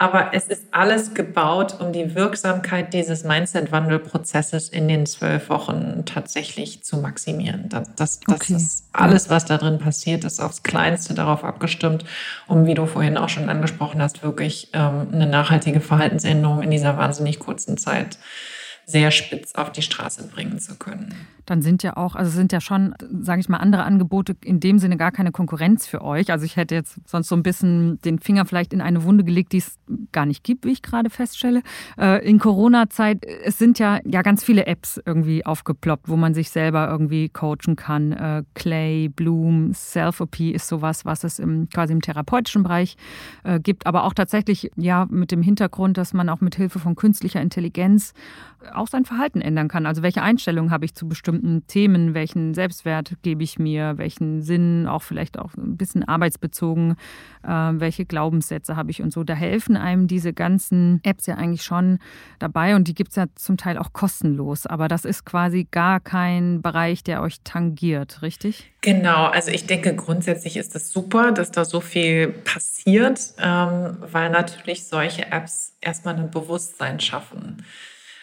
Aber 0.00 0.30
es 0.32 0.44
ist 0.44 0.64
alles 0.70 1.12
gebaut, 1.12 1.78
um 1.78 1.92
die 1.92 2.14
Wirksamkeit 2.14 2.94
dieses 2.94 3.22
Mindset-Wandel-Prozesses 3.22 4.70
in 4.70 4.88
den 4.88 5.04
zwölf 5.04 5.50
Wochen 5.50 6.04
tatsächlich 6.06 6.82
zu 6.82 6.96
maximieren. 6.96 7.68
Das, 7.68 7.94
das, 7.96 8.20
das 8.20 8.34
okay. 8.34 8.54
ist 8.54 8.84
alles, 8.94 9.28
was 9.28 9.44
da 9.44 9.58
drin 9.58 9.78
passiert, 9.78 10.24
ist 10.24 10.40
aufs 10.40 10.62
Kleinste 10.62 11.12
darauf 11.12 11.44
abgestimmt, 11.44 12.06
um, 12.48 12.64
wie 12.64 12.72
du 12.72 12.86
vorhin 12.86 13.18
auch 13.18 13.28
schon 13.28 13.50
angesprochen 13.50 14.00
hast, 14.00 14.22
wirklich 14.22 14.70
ähm, 14.72 15.08
eine 15.12 15.26
nachhaltige 15.26 15.82
Verhaltensänderung 15.82 16.62
in 16.62 16.70
dieser 16.70 16.96
wahnsinnig 16.96 17.38
kurzen 17.38 17.76
Zeit 17.76 18.16
sehr 18.90 19.10
spitz 19.10 19.54
auf 19.54 19.72
die 19.72 19.82
Straße 19.82 20.28
bringen 20.28 20.58
zu 20.58 20.76
können 20.76 21.14
dann 21.50 21.62
sind 21.62 21.82
ja 21.82 21.96
auch, 21.96 22.14
also 22.14 22.30
sind 22.30 22.52
ja 22.52 22.60
schon, 22.60 22.94
sage 23.22 23.40
ich 23.40 23.48
mal, 23.48 23.56
andere 23.56 23.82
Angebote 23.82 24.36
in 24.44 24.60
dem 24.60 24.78
Sinne 24.78 24.96
gar 24.96 25.10
keine 25.10 25.32
Konkurrenz 25.32 25.84
für 25.84 26.00
euch. 26.02 26.30
Also 26.30 26.44
ich 26.44 26.56
hätte 26.56 26.76
jetzt 26.76 27.00
sonst 27.06 27.26
so 27.26 27.34
ein 27.34 27.42
bisschen 27.42 28.00
den 28.02 28.20
Finger 28.20 28.44
vielleicht 28.44 28.72
in 28.72 28.80
eine 28.80 29.02
Wunde 29.02 29.24
gelegt, 29.24 29.52
die 29.52 29.58
es 29.58 29.76
gar 30.12 30.26
nicht 30.26 30.44
gibt, 30.44 30.64
wie 30.64 30.70
ich 30.70 30.80
gerade 30.80 31.10
feststelle. 31.10 31.62
Äh, 31.98 32.24
in 32.24 32.38
Corona-Zeit, 32.38 33.24
es 33.44 33.58
sind 33.58 33.80
ja, 33.80 33.98
ja 34.04 34.22
ganz 34.22 34.44
viele 34.44 34.66
Apps 34.66 35.00
irgendwie 35.04 35.44
aufgeploppt, 35.44 36.08
wo 36.08 36.16
man 36.16 36.34
sich 36.34 36.50
selber 36.50 36.88
irgendwie 36.88 37.28
coachen 37.28 37.74
kann. 37.74 38.12
Äh, 38.12 38.44
Clay, 38.54 39.08
Bloom, 39.08 39.74
Self-OP 39.74 40.38
ist 40.40 40.68
sowas, 40.68 41.04
was 41.04 41.24
es 41.24 41.40
im, 41.40 41.68
quasi 41.68 41.92
im 41.92 42.00
therapeutischen 42.00 42.62
Bereich 42.62 42.96
äh, 43.42 43.58
gibt, 43.58 43.86
aber 43.86 44.04
auch 44.04 44.14
tatsächlich 44.14 44.70
ja 44.76 45.06
mit 45.10 45.32
dem 45.32 45.42
Hintergrund, 45.42 45.98
dass 45.98 46.12
man 46.12 46.28
auch 46.28 46.40
mit 46.40 46.54
Hilfe 46.54 46.78
von 46.78 46.94
künstlicher 46.94 47.40
Intelligenz 47.40 48.14
auch 48.74 48.88
sein 48.88 49.04
Verhalten 49.04 49.40
ändern 49.40 49.68
kann. 49.68 49.86
Also 49.86 50.02
welche 50.02 50.22
Einstellungen 50.22 50.70
habe 50.70 50.84
ich 50.84 50.94
zu 50.94 51.08
bestimmten 51.08 51.20
bestimmten 51.30 51.66
Themen, 51.66 52.14
welchen 52.14 52.54
Selbstwert 52.54 53.14
gebe 53.22 53.42
ich 53.42 53.58
mir, 53.58 53.98
welchen 53.98 54.42
Sinn, 54.42 54.86
auch 54.86 55.02
vielleicht 55.02 55.38
auch 55.38 55.54
ein 55.54 55.76
bisschen 55.76 56.06
arbeitsbezogen, 56.06 56.96
äh, 57.42 57.48
welche 57.48 58.04
Glaubenssätze 58.04 58.76
habe 58.76 58.90
ich 58.90 59.02
und 59.02 59.12
so. 59.12 59.24
Da 59.24 59.34
helfen 59.34 59.76
einem 59.76 60.06
diese 60.06 60.32
ganzen 60.32 61.00
Apps 61.02 61.26
ja 61.26 61.36
eigentlich 61.36 61.62
schon 61.62 61.98
dabei 62.38 62.74
und 62.74 62.88
die 62.88 62.94
gibt 62.94 63.10
es 63.10 63.16
ja 63.16 63.26
zum 63.34 63.56
Teil 63.56 63.78
auch 63.78 63.92
kostenlos. 63.92 64.66
Aber 64.66 64.88
das 64.88 65.04
ist 65.04 65.24
quasi 65.24 65.66
gar 65.70 66.00
kein 66.00 66.62
Bereich, 66.62 67.02
der 67.02 67.22
euch 67.22 67.40
tangiert, 67.44 68.22
richtig? 68.22 68.72
Genau, 68.80 69.26
also 69.26 69.50
ich 69.50 69.66
denke 69.66 69.94
grundsätzlich 69.94 70.56
ist 70.56 70.68
es 70.68 70.72
das 70.72 70.92
super, 70.92 71.32
dass 71.32 71.50
da 71.50 71.64
so 71.64 71.80
viel 71.80 72.28
passiert, 72.28 73.20
ähm, 73.38 73.98
weil 74.00 74.30
natürlich 74.30 74.86
solche 74.86 75.30
Apps 75.30 75.76
erstmal 75.80 76.16
ein 76.16 76.30
Bewusstsein 76.30 76.98
schaffen. 76.98 77.62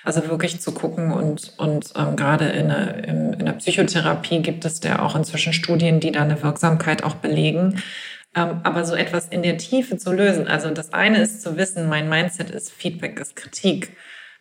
Also 0.08 0.26
wirklich 0.30 0.62
zu 0.62 0.72
gucken 0.72 1.12
und, 1.12 1.52
und 1.58 1.92
ähm, 1.98 2.16
gerade 2.16 2.46
in, 2.46 2.70
in, 2.70 3.34
in 3.34 3.46
der 3.46 3.52
Psychotherapie 3.52 4.42
gibt 4.42 4.64
es 4.64 4.82
ja 4.82 5.00
auch 5.00 5.18
inzwischen 5.18 5.52
Studien, 5.52 6.00
die 6.00 6.14
da 6.14 6.22
eine 6.22 6.42
Wirksamkeit 6.42 7.04
auch 7.04 7.16
belegen. 7.16 7.84
Ähm, 8.34 8.62
aber 8.64 8.86
so 8.86 8.96
etwas 8.96 9.28
in 9.28 9.44
der 9.44 9.58
Tiefe 9.58 9.98
zu 9.98 10.14
lösen. 10.14 10.48
Also 10.48 10.70
das 10.70 10.94
eine 10.94 11.22
ist 11.22 11.42
zu 11.42 11.58
wissen, 11.58 11.90
mein 11.90 12.08
Mindset 12.08 12.52
ist 12.52 12.72
Feedback, 12.72 13.20
ist 13.20 13.36
Kritik. 13.36 13.98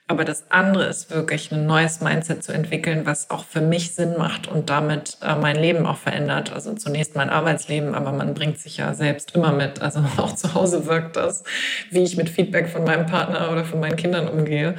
Aber 0.08 0.24
das 0.24 0.44
andere 0.50 0.84
ist 0.84 1.10
wirklich 1.10 1.50
ein 1.50 1.66
neues 1.66 2.00
Mindset 2.00 2.44
zu 2.44 2.52
entwickeln, 2.52 3.06
was 3.06 3.28
auch 3.30 3.44
für 3.44 3.60
mich 3.60 3.92
Sinn 3.92 4.16
macht 4.16 4.46
und 4.46 4.70
damit 4.70 5.18
äh, 5.20 5.34
mein 5.34 5.56
Leben 5.56 5.84
auch 5.84 5.96
verändert. 5.96 6.52
Also 6.52 6.74
zunächst 6.74 7.16
mein 7.16 7.28
Arbeitsleben, 7.28 7.92
aber 7.94 8.12
man 8.12 8.32
bringt 8.32 8.58
sich 8.58 8.76
ja 8.76 8.94
selbst 8.94 9.34
immer 9.34 9.50
mit. 9.50 9.82
Also 9.82 10.04
auch 10.18 10.34
zu 10.36 10.54
Hause 10.54 10.86
wirkt 10.86 11.16
das, 11.16 11.42
wie 11.90 12.04
ich 12.04 12.16
mit 12.16 12.28
Feedback 12.28 12.68
von 12.68 12.84
meinem 12.84 13.06
Partner 13.06 13.50
oder 13.50 13.64
von 13.64 13.80
meinen 13.80 13.96
Kindern 13.96 14.28
umgehe. 14.28 14.76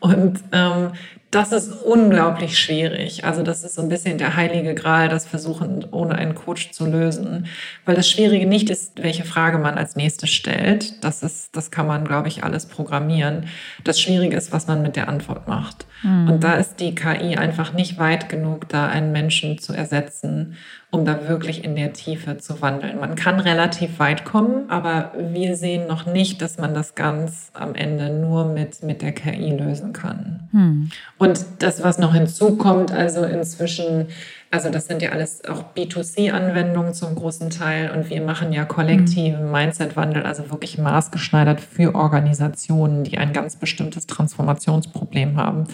Und 0.00 0.40
ähm, 0.52 0.92
das 1.30 1.52
ist 1.52 1.70
unglaublich 1.84 2.58
schwierig. 2.58 3.24
Also 3.24 3.42
das 3.42 3.62
ist 3.62 3.74
so 3.74 3.82
ein 3.82 3.88
bisschen 3.88 4.18
der 4.18 4.34
heilige 4.34 4.74
Gral, 4.74 5.08
das 5.08 5.26
Versuchen 5.26 5.86
ohne 5.92 6.16
einen 6.16 6.34
Coach 6.34 6.72
zu 6.72 6.86
lösen. 6.86 7.46
Weil 7.84 7.94
das 7.94 8.08
Schwierige 8.08 8.46
nicht 8.46 8.68
ist, 8.68 9.00
welche 9.00 9.24
Frage 9.24 9.58
man 9.58 9.78
als 9.78 9.94
nächstes 9.94 10.30
stellt. 10.30 11.04
Das 11.04 11.22
ist, 11.22 11.54
das 11.54 11.70
kann 11.70 11.86
man, 11.86 12.04
glaube 12.04 12.26
ich, 12.26 12.42
alles 12.42 12.66
programmieren. 12.66 13.46
Das 13.84 14.00
Schwierige 14.00 14.36
ist, 14.36 14.52
was 14.52 14.66
man 14.66 14.82
mit 14.82 14.96
der 14.96 15.08
Antwort 15.08 15.46
macht. 15.46 15.86
Mhm. 16.02 16.28
Und 16.28 16.44
da 16.44 16.54
ist 16.54 16.80
die 16.80 16.94
KI 16.94 17.36
einfach 17.36 17.72
nicht 17.72 17.98
weit 17.98 18.28
genug, 18.28 18.68
da 18.68 18.88
einen 18.88 19.12
Menschen 19.12 19.58
zu 19.58 19.72
ersetzen 19.72 20.56
um 20.92 21.04
da 21.04 21.28
wirklich 21.28 21.64
in 21.64 21.76
der 21.76 21.92
Tiefe 21.92 22.38
zu 22.38 22.60
wandeln. 22.60 22.98
Man 22.98 23.14
kann 23.14 23.38
relativ 23.38 23.98
weit 24.00 24.24
kommen, 24.24 24.68
aber 24.68 25.12
wir 25.16 25.56
sehen 25.56 25.86
noch 25.86 26.04
nicht, 26.04 26.42
dass 26.42 26.58
man 26.58 26.74
das 26.74 26.96
ganz 26.96 27.50
am 27.54 27.74
Ende 27.76 28.10
nur 28.10 28.46
mit, 28.46 28.82
mit 28.82 29.00
der 29.00 29.12
KI 29.12 29.50
lösen 29.52 29.92
kann. 29.92 30.48
Hm. 30.50 30.90
Und 31.16 31.44
das, 31.60 31.84
was 31.84 31.98
noch 31.98 32.12
hinzukommt, 32.12 32.90
also 32.90 33.22
inzwischen, 33.22 34.08
also 34.50 34.68
das 34.68 34.86
sind 34.86 35.00
ja 35.00 35.10
alles 35.10 35.44
auch 35.44 35.64
B2C-Anwendungen 35.76 36.92
zum 36.92 37.14
großen 37.14 37.50
Teil 37.50 37.92
und 37.92 38.10
wir 38.10 38.20
machen 38.20 38.52
ja 38.52 38.64
kollektiven 38.64 39.44
hm. 39.44 39.52
Mindset-Wandel, 39.52 40.24
also 40.24 40.50
wirklich 40.50 40.76
maßgeschneidert 40.76 41.60
für 41.60 41.94
Organisationen, 41.94 43.04
die 43.04 43.18
ein 43.18 43.32
ganz 43.32 43.54
bestimmtes 43.54 44.06
Transformationsproblem 44.06 45.36
haben. 45.36 45.68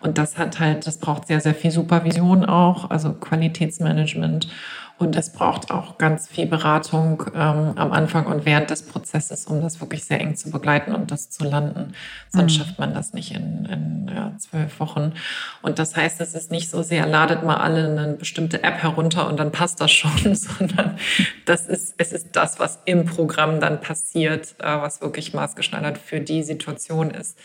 Und 0.00 0.16
das 0.16 0.38
hat 0.38 0.58
halt, 0.58 0.86
das 0.86 0.98
braucht 0.98 1.26
sehr, 1.26 1.40
sehr 1.40 1.54
viel 1.54 1.70
Supervision 1.70 2.44
auch, 2.44 2.90
also 2.90 3.12
Qualitätsmanagement. 3.12 4.48
Und 4.96 5.16
es 5.16 5.30
braucht 5.30 5.72
auch 5.72 5.98
ganz 5.98 6.28
viel 6.28 6.46
Beratung 6.46 7.24
ähm, 7.34 7.72
am 7.76 7.90
Anfang 7.90 8.26
und 8.26 8.46
während 8.46 8.70
des 8.70 8.82
Prozesses, 8.82 9.46
um 9.46 9.60
das 9.60 9.80
wirklich 9.80 10.04
sehr 10.04 10.20
eng 10.20 10.36
zu 10.36 10.52
begleiten 10.52 10.94
und 10.94 11.10
das 11.10 11.30
zu 11.30 11.42
landen. 11.42 11.94
Sonst 12.30 12.54
mhm. 12.54 12.58
schafft 12.58 12.78
man 12.78 12.94
das 12.94 13.12
nicht 13.12 13.34
in, 13.34 13.64
in 13.64 14.12
ja, 14.14 14.32
zwölf 14.38 14.78
Wochen. 14.78 15.14
Und 15.62 15.80
das 15.80 15.96
heißt, 15.96 16.20
es 16.20 16.34
ist 16.34 16.52
nicht 16.52 16.70
so 16.70 16.82
sehr, 16.82 17.06
ladet 17.06 17.42
mal 17.42 17.56
alle 17.56 17.86
eine 17.86 18.14
bestimmte 18.14 18.62
App 18.62 18.84
herunter 18.84 19.28
und 19.28 19.36
dann 19.38 19.50
passt 19.50 19.80
das 19.80 19.90
schon, 19.90 20.34
sondern 20.34 20.96
das 21.44 21.66
ist, 21.66 21.94
es 21.98 22.12
ist 22.12 22.36
das, 22.36 22.60
was 22.60 22.78
im 22.84 23.04
Programm 23.04 23.58
dann 23.58 23.80
passiert, 23.80 24.54
äh, 24.60 24.80
was 24.80 25.00
wirklich 25.00 25.34
maßgeschneidert 25.34 25.98
für 25.98 26.20
die 26.20 26.44
Situation 26.44 27.10
ist 27.10 27.36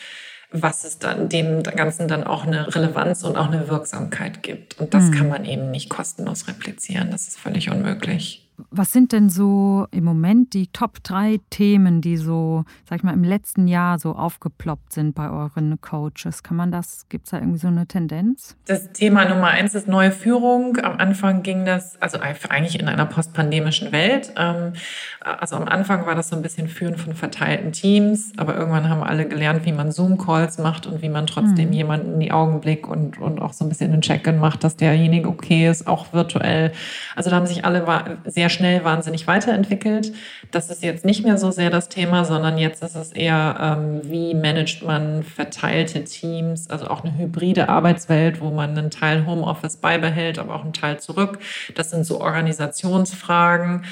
was 0.52 0.84
es 0.84 0.98
dann 0.98 1.30
dem 1.30 1.62
Ganzen 1.64 2.08
dann 2.08 2.24
auch 2.24 2.46
eine 2.46 2.74
Relevanz 2.74 3.24
und 3.24 3.38
auch 3.38 3.48
eine 3.48 3.68
Wirksamkeit 3.68 4.42
gibt. 4.42 4.80
Und 4.80 4.94
das 4.94 5.06
mhm. 5.06 5.12
kann 5.12 5.30
man 5.30 5.46
eben 5.46 5.70
nicht 5.70 5.90
kostenlos 5.90 6.48
replizieren. 6.48 7.12
Das 7.12 7.28
ist 7.28 7.40
völlig 7.40 7.70
unmöglich. 7.70 8.49
Was 8.72 8.92
sind 8.92 9.12
denn 9.12 9.30
so 9.30 9.88
im 9.92 10.04
Moment 10.04 10.54
die 10.54 10.68
Top 10.68 11.04
drei 11.04 11.40
Themen, 11.50 12.02
die 12.02 12.18
so, 12.18 12.66
sag 12.88 12.98
ich 12.98 13.04
mal, 13.04 13.14
im 13.14 13.24
letzten 13.24 13.68
Jahr 13.68 14.00
so 14.00 14.14
aufgeploppt 14.14 14.94
sind 14.94 15.16
bei 15.16 15.30
euren 15.30 15.80
Coaches? 15.82 16.44
Kann 16.44 16.58
man 16.58 16.72
das, 16.72 17.08
gibt 17.10 17.26
es 17.26 17.32
da 17.32 17.38
irgendwie 17.38 17.60
so 17.60 17.68
eine 17.68 17.88
Tendenz? 17.88 18.56
Das 18.66 18.92
Thema 18.92 19.26
Nummer 19.26 19.48
eins 19.48 19.76
ist 19.76 19.88
neue 19.88 20.12
Führung. 20.12 20.78
Am 20.78 20.98
Anfang 20.98 21.44
ging 21.44 21.66
das, 21.66 22.02
also 22.02 22.20
eigentlich 22.20 22.80
in 22.80 22.88
einer 22.88 23.06
postpandemischen 23.06 23.92
Welt. 23.92 24.34
Ähm, 24.38 24.74
also 25.22 25.56
am 25.56 25.68
Anfang 25.68 26.06
war 26.06 26.16
das 26.16 26.30
so 26.30 26.36
ein 26.36 26.42
bisschen 26.42 26.68
Führen 26.68 26.98
von 26.98 27.14
verteilten 27.14 27.72
Teams, 27.72 28.34
aber 28.38 28.56
irgendwann 28.56 28.90
haben 28.90 29.04
alle 29.04 29.28
gelernt, 29.28 29.66
wie 29.66 29.72
man 29.72 29.92
Zoom-Calls 29.92 30.58
macht 30.58 30.88
und 30.88 31.02
wie 31.02 31.10
man 31.10 31.28
trotzdem 31.28 31.68
mhm. 31.68 31.74
jemanden 31.74 32.14
in 32.16 32.20
die 32.20 32.32
Augen 32.32 32.62
blickt 32.62 32.88
und, 32.88 33.18
und 33.20 33.40
auch 33.40 33.54
so 33.54 33.66
ein 33.66 33.70
bisschen 33.70 33.92
einen 33.92 34.02
Check-in 34.02 34.40
macht, 34.40 34.64
dass 34.64 34.76
derjenige 34.76 35.28
okay 35.28 35.70
ist, 35.70 35.88
auch 35.88 36.14
virtuell. 36.14 36.72
Also 37.16 37.30
da 37.30 37.36
haben 37.36 37.46
sich 37.48 37.66
alle 37.66 37.86
sehr 38.26 38.49
sehr 38.50 38.58
schnell 38.58 38.84
wahnsinnig 38.84 39.28
weiterentwickelt. 39.28 40.12
Das 40.52 40.70
ist 40.70 40.84
jetzt 40.84 41.06
nicht 41.06 41.24
mehr 41.24 41.38
so 41.38 41.52
sehr 41.52 41.70
das 41.70 41.90
Thema, 41.90 42.26
sondern 42.26 42.58
jetzt 42.58 42.82
ist 42.84 42.96
es 42.96 43.12
eher, 43.12 43.56
ähm, 43.60 44.02
wie 44.04 44.34
managt 44.34 44.84
man 44.84 45.24
verteilte 45.24 46.04
Teams, 46.04 46.70
also 46.70 46.88
auch 46.88 47.04
eine 47.04 47.16
hybride 47.18 47.70
Arbeitswelt, 47.70 48.42
wo 48.42 48.50
man 48.50 48.78
einen 48.78 48.90
Teil 48.90 49.26
Homeoffice 49.26 49.78
beibehält, 49.78 50.40
aber 50.40 50.56
auch 50.56 50.64
einen 50.64 50.74
Teil 50.74 51.00
zurück. 51.00 51.40
Das 51.76 51.92
sind 51.92 52.06
so 52.06 52.22
Organisationsfragen. 52.22 53.84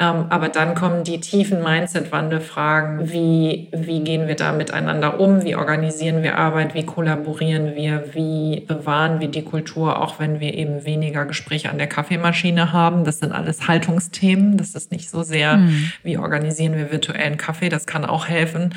Ähm, 0.00 0.26
aber 0.30 0.48
dann 0.48 0.74
kommen 0.74 1.04
die 1.04 1.20
tiefen 1.20 1.62
Mindset-Wandelfragen. 1.62 3.12
Wie, 3.12 3.68
wie 3.72 4.00
gehen 4.00 4.28
wir 4.28 4.34
da 4.34 4.52
miteinander 4.52 5.20
um? 5.20 5.44
Wie 5.44 5.54
organisieren 5.56 6.22
wir 6.22 6.38
Arbeit? 6.38 6.74
Wie 6.74 6.86
kollaborieren 6.86 7.76
wir? 7.76 8.14
Wie 8.14 8.64
bewahren 8.66 9.20
wir 9.20 9.28
die 9.28 9.44
Kultur, 9.44 10.00
auch 10.00 10.18
wenn 10.18 10.40
wir 10.40 10.54
eben 10.54 10.86
weniger 10.86 11.26
Gespräche 11.26 11.68
an 11.68 11.76
der 11.76 11.86
Kaffeemaschine 11.86 12.72
haben? 12.72 13.04
Das 13.04 13.18
sind 13.18 13.32
alles 13.32 13.68
Haltungsthemen. 14.00 14.56
Das 14.56 14.74
ist 14.74 14.90
nicht 14.90 15.10
so 15.10 15.22
sehr, 15.22 15.58
mhm. 15.58 15.92
wie 16.02 16.18
organisieren 16.18 16.74
wir 16.74 16.90
virtuellen 16.90 17.36
Kaffee? 17.36 17.68
Das 17.68 17.86
kann 17.86 18.04
auch 18.04 18.26
helfen. 18.28 18.74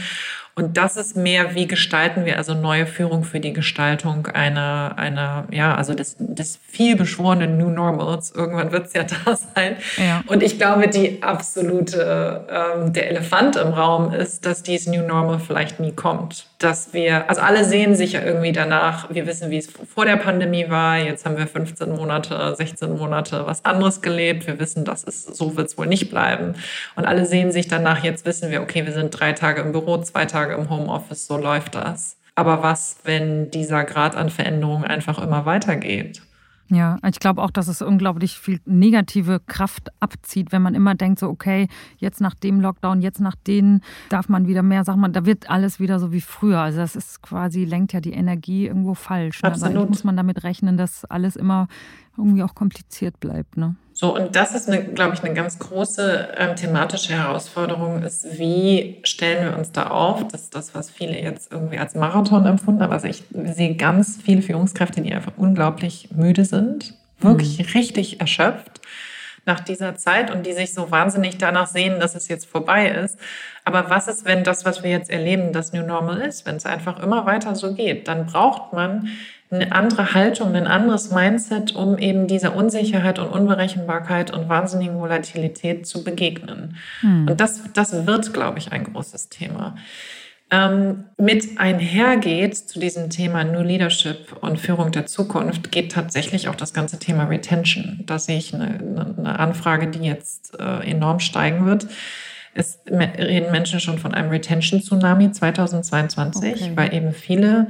Und 0.56 0.78
das 0.78 0.98
ist 0.98 1.18
mehr, 1.18 1.56
wie 1.56 1.66
gestalten 1.66 2.26
wir 2.26 2.38
also 2.38 2.54
neue 2.54 2.86
Führung 2.86 3.24
für 3.24 3.40
die 3.40 3.54
Gestaltung 3.54 4.28
einer, 4.28 4.94
einer 4.98 5.48
ja, 5.50 5.74
also 5.74 5.96
des, 5.96 6.16
des 6.20 6.60
vielbeschworenen 6.70 7.58
New 7.58 7.72
Normals. 7.72 8.32
Irgendwann 8.36 8.72
wird 8.72 8.86
es 8.86 8.94
ja 8.94 9.04
da 9.26 9.36
sein. 9.36 9.78
Ja. 9.98 10.24
Und 10.28 10.44
ich 10.44 10.60
glaube, 10.60 10.88
die 10.88 11.24
absolute, 11.24 12.46
ähm, 12.52 12.94
der 12.94 13.10
Elefant 13.10 13.56
im 13.56 13.70
Raum 13.70 14.14
ist, 14.14 14.46
dass 14.46 14.62
dieses 14.62 14.86
New 14.86 15.02
Normal 15.02 15.40
vielleicht 15.40 15.80
nie 15.80 15.92
kommt. 15.92 16.46
Dass 16.60 16.94
wir, 16.94 17.28
also 17.30 17.42
alle 17.42 17.66
sehen 17.66 17.96
sich 17.96 18.14
ja 18.14 18.22
irgendwie 18.22 18.52
danach, 18.52 19.10
wir 19.10 19.26
wissen, 19.26 19.50
wie 19.50 19.58
es 19.58 19.68
vor 19.68 20.06
der 20.06 20.18
Pandemie 20.18 20.70
war. 20.70 21.00
Jetzt 21.00 21.26
haben 21.26 21.36
wir 21.36 21.48
15 21.48 21.90
Monate, 21.96 22.54
16 22.56 22.96
Monate 22.96 23.48
was 23.48 23.66
anderes 23.66 24.04
gelebt. 24.04 24.46
Wir 24.46 24.60
wissen, 24.60 24.86
dass 24.86 25.04
es 25.04 25.26
so 25.26 25.58
wird 25.58 25.70
es 25.70 25.80
wohl 25.80 25.88
nicht 25.88 26.12
bleiben. 26.12 26.54
Und 26.96 27.06
alle 27.06 27.26
sehen 27.26 27.52
sich 27.52 27.68
danach, 27.68 28.04
jetzt 28.04 28.28
wissen 28.28 28.52
wir, 28.52 28.62
okay, 28.62 28.86
wir 28.86 28.94
sind 28.94 29.10
drei 29.10 29.34
Tage 29.34 29.62
im 29.62 29.72
Büro, 29.72 29.98
zwei 29.98 30.26
Tage 30.26 30.43
Tage 30.44 30.62
im 30.62 30.70
Homeoffice, 30.70 31.28
so 31.28 31.38
läuft 31.38 31.76
das. 31.76 32.18
Aber 32.36 32.64
was, 32.64 32.98
wenn 33.04 33.52
dieser 33.52 33.84
Grad 33.84 34.16
an 34.16 34.30
Veränderung 34.30 34.84
einfach 34.84 35.22
immer 35.22 35.46
weitergeht? 35.46 36.22
Ja, 36.70 36.98
ich 37.08 37.20
glaube 37.20 37.42
auch, 37.44 37.52
dass 37.52 37.68
es 37.68 37.82
unglaublich 37.82 38.40
viel 38.40 38.60
negative 38.66 39.40
Kraft 39.46 39.90
abzieht, 40.00 40.52
wenn 40.52 40.62
man 40.62 40.74
immer 40.74 40.96
denkt, 40.96 41.20
so, 41.20 41.30
okay, 41.30 41.68
jetzt 41.98 42.20
nach 42.20 42.34
dem 42.34 42.62
Lockdown, 42.62 43.02
jetzt 43.02 43.20
nach 43.20 43.36
denen 43.36 43.82
darf 44.10 44.28
man 44.28 44.48
wieder 44.48 44.64
mehr, 44.64 44.84
sagt 44.84 44.98
man, 44.98 45.14
da 45.14 45.26
wird 45.26 45.50
alles 45.50 45.80
wieder 45.80 46.00
so 46.00 46.12
wie 46.12 46.22
früher. 46.22 46.60
Also 46.60 46.80
das 46.80 46.96
ist 46.96 47.22
quasi, 47.22 47.66
lenkt 47.66 47.94
ja 47.94 48.00
die 48.00 48.14
Energie 48.14 48.66
irgendwo 48.66 48.96
falsch. 48.96 49.44
Ne? 49.44 49.50
Also 49.50 49.66
Absolut. 49.66 49.82
Also 49.82 49.90
muss 49.90 50.04
man 50.04 50.18
damit 50.18 50.44
rechnen, 50.44 50.78
dass 50.78 51.06
alles 51.06 51.36
immer 51.36 51.68
irgendwie 52.18 52.44
auch 52.44 52.56
kompliziert 52.56 53.20
bleibt. 53.20 53.58
Ne? 53.58 53.76
So, 54.04 54.14
und 54.14 54.36
das 54.36 54.54
ist, 54.54 54.68
eine, 54.68 54.84
glaube 54.84 55.14
ich, 55.14 55.24
eine 55.24 55.34
ganz 55.34 55.60
große 55.60 56.36
ähm, 56.36 56.58
thematische 56.58 57.14
Herausforderung, 57.14 58.04
ist, 58.04 58.38
wie 58.38 59.00
stellen 59.04 59.46
wir 59.46 59.58
uns 59.58 59.72
da 59.72 59.92
auf? 59.92 60.28
Das 60.28 60.42
ist 60.42 60.56
das, 60.56 60.76
was 60.76 60.90
viele 60.90 61.18
jetzt 61.18 61.54
irgendwie 61.54 61.78
als 61.78 61.96
Marathon 61.96 62.46
empfunden 62.46 62.84
haben. 62.84 62.92
Also 62.92 63.08
ich 63.08 63.24
sehe 63.32 63.76
ganz 63.76 64.20
viele 64.22 64.42
Führungskräfte, 64.42 65.00
die 65.00 65.14
einfach 65.14 65.32
unglaublich 65.38 66.10
müde 66.14 66.44
sind, 66.44 66.96
wirklich 67.22 67.60
mhm. 67.60 67.66
richtig 67.80 68.20
erschöpft 68.20 68.82
nach 69.46 69.62
dieser 69.62 69.96
Zeit 69.96 70.32
und 70.32 70.46
die 70.46 70.52
sich 70.52 70.74
so 70.74 70.92
wahnsinnig 70.92 71.38
danach 71.38 71.68
sehen, 71.68 72.02
dass 72.02 72.14
es 72.14 72.28
jetzt 72.28 72.46
vorbei 72.46 72.90
ist. 72.90 73.18
Aber 73.64 73.90
was 73.90 74.10
ist, 74.10 74.26
wenn 74.26 74.44
das, 74.44 74.66
was 74.66 74.84
wir 74.84 74.92
jetzt 74.92 75.12
erleben, 75.12 75.54
das 75.54 75.72
New 75.72 75.86
Normal 75.86 76.20
ist, 76.20 76.46
wenn 76.46 76.58
es 76.58 76.66
einfach 76.66 77.02
immer 77.02 77.26
weiter 77.26 77.56
so 77.56 77.74
geht? 77.74 78.10
Dann 78.10 78.26
braucht 78.26 78.74
man 78.74 79.08
eine 79.54 79.72
andere 79.72 80.14
Haltung, 80.14 80.56
ein 80.56 80.68
anderes 80.68 81.12
Mindset, 81.12 81.76
um 81.76 81.98
eben 81.98 82.28
dieser 82.28 82.56
Unsicherheit 82.56 83.20
und 83.20 83.28
Unberechenbarkeit 83.28 84.32
und 84.32 84.50
wahnsinnigen 84.50 85.00
Volatilität 85.00 85.86
zu 85.86 86.04
begegnen. 86.04 86.78
Hm. 87.02 87.28
Und 87.30 87.40
das, 87.40 87.62
das 87.74 88.06
wird, 88.06 88.34
glaube 88.34 88.60
ich, 88.60 88.72
ein 88.72 88.84
großes 88.86 89.30
Thema. 89.30 89.76
Ähm, 90.52 91.06
mit 91.18 91.58
einhergeht 91.60 92.56
zu 92.56 92.80
diesem 92.80 93.10
Thema 93.10 93.44
New 93.44 93.64
Leadership 93.64 94.38
und 94.42 94.60
Führung 94.60 94.92
der 94.92 95.08
Zukunft 95.08 95.72
geht 95.72 95.92
tatsächlich 95.92 96.48
auch 96.48 96.56
das 96.56 96.74
ganze 96.74 97.00
Thema 97.00 97.24
Retention. 97.24 98.04
Da 98.06 98.20
sehe 98.20 98.38
ich 98.38 98.54
eine, 98.54 99.16
eine 99.18 99.40
Anfrage, 99.40 99.88
die 99.88 100.06
jetzt 100.06 100.60
äh, 100.60 100.90
enorm 100.90 101.20
steigen 101.20 101.66
wird. 101.66 101.88
Es 102.54 102.82
reden 102.88 103.52
Menschen 103.52 103.80
schon 103.80 103.98
von 103.98 104.14
einem 104.14 104.30
Retention-Tsunami 104.30 105.32
2022, 105.32 106.54
okay. 106.54 106.72
weil 106.76 106.94
eben 106.94 107.14
viele 107.14 107.68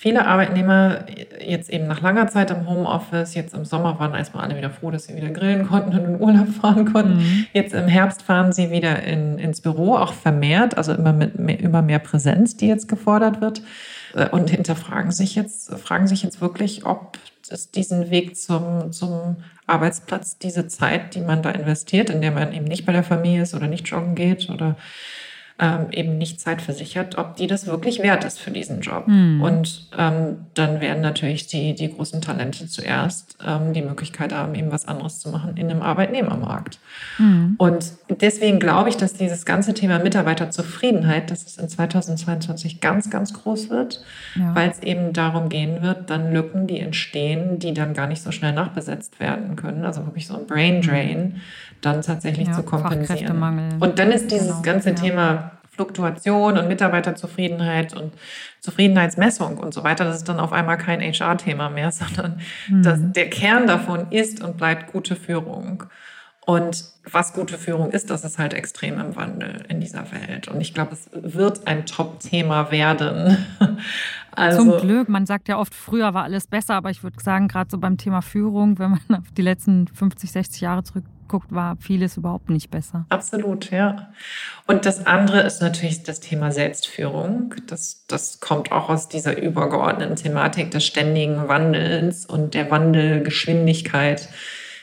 viele 0.00 0.26
Arbeitnehmer 0.26 1.06
jetzt 1.44 1.70
eben 1.70 1.88
nach 1.88 2.00
langer 2.00 2.28
Zeit 2.28 2.52
im 2.52 2.68
Homeoffice, 2.68 3.34
jetzt 3.34 3.52
im 3.52 3.64
Sommer 3.64 3.98
waren 3.98 4.14
erstmal 4.14 4.44
alle 4.44 4.56
wieder 4.56 4.70
froh, 4.70 4.92
dass 4.92 5.06
sie 5.06 5.16
wieder 5.16 5.30
grillen 5.30 5.66
konnten 5.66 5.98
und 5.98 6.04
in 6.04 6.20
Urlaub 6.20 6.48
fahren 6.60 6.92
konnten. 6.92 7.16
Mhm. 7.16 7.46
Jetzt 7.52 7.74
im 7.74 7.88
Herbst 7.88 8.22
fahren 8.22 8.52
sie 8.52 8.70
wieder 8.70 9.02
in, 9.02 9.38
ins 9.38 9.60
Büro, 9.60 9.96
auch 9.96 10.12
vermehrt, 10.12 10.76
also 10.76 10.92
immer 10.92 11.12
mit 11.12 11.40
mehr, 11.40 11.58
immer 11.58 11.82
mehr 11.82 11.98
Präsenz, 11.98 12.56
die 12.56 12.68
jetzt 12.68 12.86
gefordert 12.86 13.40
wird. 13.40 13.62
Äh, 14.14 14.28
und 14.28 14.50
hinterfragen 14.50 15.10
sich 15.10 15.34
jetzt, 15.34 15.72
fragen 15.80 16.06
sich 16.06 16.22
jetzt 16.22 16.40
wirklich, 16.40 16.86
ob 16.86 17.18
es 17.50 17.72
diesen 17.72 18.10
Weg 18.10 18.36
zum, 18.36 18.92
zum 18.92 19.38
Arbeitsplatz, 19.66 20.38
diese 20.38 20.68
Zeit, 20.68 21.16
die 21.16 21.22
man 21.22 21.42
da 21.42 21.50
investiert, 21.50 22.08
in 22.08 22.20
der 22.20 22.30
man 22.30 22.52
eben 22.52 22.66
nicht 22.66 22.86
bei 22.86 22.92
der 22.92 23.02
Familie 23.02 23.42
ist 23.42 23.54
oder 23.54 23.66
nicht 23.66 23.88
joggen 23.88 24.14
geht 24.14 24.48
oder 24.48 24.76
ähm, 25.60 25.86
eben 25.90 26.18
nicht 26.18 26.40
zeitversichert, 26.40 27.18
ob 27.18 27.36
die 27.36 27.48
das 27.48 27.66
wirklich 27.66 28.00
wert 28.00 28.24
ist 28.24 28.38
für 28.38 28.52
diesen 28.52 28.80
Job. 28.80 29.08
Mhm. 29.08 29.42
Und 29.42 29.88
ähm, 29.98 30.46
dann 30.54 30.80
werden 30.80 31.02
natürlich 31.02 31.48
die, 31.48 31.74
die 31.74 31.92
großen 31.92 32.20
Talente 32.22 32.68
zuerst 32.68 33.36
ähm, 33.44 33.72
die 33.72 33.82
Möglichkeit 33.82 34.32
haben, 34.32 34.54
eben 34.54 34.70
was 34.70 34.86
anderes 34.86 35.18
zu 35.18 35.30
machen 35.30 35.56
in 35.56 35.68
einem 35.68 35.82
Arbeitnehmermarkt. 35.82 36.78
Mhm. 37.18 37.56
Und 37.58 37.92
deswegen 38.08 38.60
glaube 38.60 38.88
ich, 38.88 38.96
dass 38.96 39.14
dieses 39.14 39.44
ganze 39.44 39.74
Thema 39.74 39.98
Mitarbeiterzufriedenheit, 39.98 41.30
dass 41.30 41.44
es 41.44 41.56
in 41.56 41.68
2022 41.68 42.80
ganz, 42.80 43.10
ganz 43.10 43.32
groß 43.32 43.68
wird, 43.68 44.04
ja. 44.36 44.54
weil 44.54 44.70
es 44.70 44.78
eben 44.80 45.12
darum 45.12 45.48
gehen 45.48 45.82
wird, 45.82 46.08
dann 46.08 46.32
Lücken, 46.32 46.68
die 46.68 46.78
entstehen, 46.78 47.58
die 47.58 47.74
dann 47.74 47.94
gar 47.94 48.06
nicht 48.06 48.22
so 48.22 48.30
schnell 48.30 48.52
nachbesetzt 48.52 49.18
werden 49.18 49.56
können. 49.56 49.84
Also 49.84 50.04
wirklich 50.06 50.28
so 50.28 50.36
ein 50.36 50.46
Brain 50.46 50.82
Drain 50.82 51.40
dann 51.80 52.02
tatsächlich 52.02 52.48
ja, 52.48 52.54
zu 52.54 52.62
kompensieren. 52.62 53.78
Und 53.80 53.98
dann 53.98 54.10
ist 54.10 54.30
dieses 54.30 54.48
genau, 54.48 54.62
ganze 54.62 54.90
ja. 54.90 54.94
Thema 54.94 55.52
Fluktuation 55.78 56.58
und 56.58 56.66
Mitarbeiterzufriedenheit 56.66 57.94
und 57.94 58.12
Zufriedenheitsmessung 58.60 59.58
und 59.58 59.72
so 59.72 59.84
weiter, 59.84 60.04
das 60.04 60.16
ist 60.16 60.28
dann 60.28 60.40
auf 60.40 60.52
einmal 60.52 60.76
kein 60.76 61.00
HR-Thema 61.00 61.70
mehr, 61.70 61.92
sondern 61.92 62.40
mhm. 62.68 62.82
das, 62.82 62.98
der 63.00 63.30
Kern 63.30 63.66
davon 63.66 64.10
ist 64.10 64.42
und 64.42 64.56
bleibt 64.56 64.92
gute 64.92 65.14
Führung. 65.14 65.84
Und 66.44 66.86
was 67.04 67.34
gute 67.34 67.58
Führung 67.58 67.90
ist, 67.90 68.08
das 68.08 68.24
ist 68.24 68.38
halt 68.38 68.54
extrem 68.54 68.98
im 68.98 69.16
Wandel 69.16 69.66
in 69.68 69.80
dieser 69.80 70.10
Welt. 70.12 70.48
Und 70.48 70.62
ich 70.62 70.72
glaube, 70.72 70.94
es 70.94 71.10
wird 71.12 71.66
ein 71.66 71.86
Top-Thema 71.86 72.70
werden. 72.70 73.38
Also, 74.30 74.62
Zum 74.62 74.80
Glück, 74.80 75.08
man 75.08 75.26
sagt 75.26 75.48
ja 75.48 75.58
oft, 75.58 75.74
früher 75.74 76.14
war 76.14 76.22
alles 76.22 76.46
besser, 76.46 76.74
aber 76.74 76.90
ich 76.90 77.02
würde 77.02 77.20
sagen, 77.20 77.48
gerade 77.48 77.68
so 77.68 77.78
beim 77.78 77.96
Thema 77.96 78.22
Führung, 78.22 78.78
wenn 78.78 78.90
man 78.90 79.18
auf 79.18 79.32
die 79.36 79.42
letzten 79.42 79.88
50, 79.88 80.30
60 80.30 80.60
Jahre 80.60 80.84
zurückguckt, 81.28 81.54
war 81.54 81.76
vieles 81.76 82.16
überhaupt 82.16 82.50
nicht 82.50 82.70
besser. 82.70 83.06
Absolut, 83.08 83.70
ja. 83.70 84.12
Und 84.66 84.86
das 84.86 85.06
andere 85.06 85.40
ist 85.42 85.60
natürlich 85.60 86.02
das 86.02 86.20
Thema 86.20 86.50
Selbstführung. 86.50 87.54
Das, 87.66 88.04
das 88.08 88.40
kommt 88.40 88.72
auch 88.72 88.88
aus 88.88 89.08
dieser 89.08 89.40
übergeordneten 89.40 90.16
Thematik 90.16 90.70
des 90.70 90.84
ständigen 90.84 91.48
Wandels 91.48 92.26
und 92.26 92.54
der 92.54 92.70
Wandelgeschwindigkeit 92.70 94.28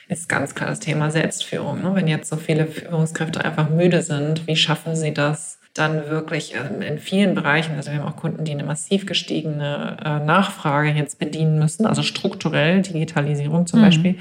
ist 0.08 0.28
ganz 0.28 0.54
klar 0.54 0.70
das 0.70 0.80
Thema 0.80 1.10
Selbstführung. 1.10 1.82
Ne? 1.82 1.94
Wenn 1.94 2.06
jetzt 2.06 2.30
so 2.30 2.36
viele 2.36 2.66
Führungskräfte 2.66 3.44
einfach 3.44 3.68
müde 3.68 4.02
sind, 4.02 4.46
wie 4.46 4.56
schaffen 4.56 4.94
sie 4.94 5.12
das, 5.12 5.55
dann 5.78 6.08
wirklich 6.08 6.54
ähm, 6.54 6.82
in 6.82 6.98
vielen 6.98 7.34
Bereichen, 7.34 7.76
also 7.76 7.90
wir 7.90 7.98
haben 7.98 8.08
auch 8.08 8.16
Kunden, 8.16 8.44
die 8.44 8.52
eine 8.52 8.64
massiv 8.64 9.06
gestiegene 9.06 9.96
äh, 10.04 10.24
Nachfrage 10.24 10.90
jetzt 10.90 11.18
bedienen 11.18 11.58
müssen, 11.58 11.86
also 11.86 12.02
strukturell 12.02 12.82
Digitalisierung 12.82 13.66
zum 13.66 13.80
mhm. 13.80 13.84
Beispiel, 13.84 14.14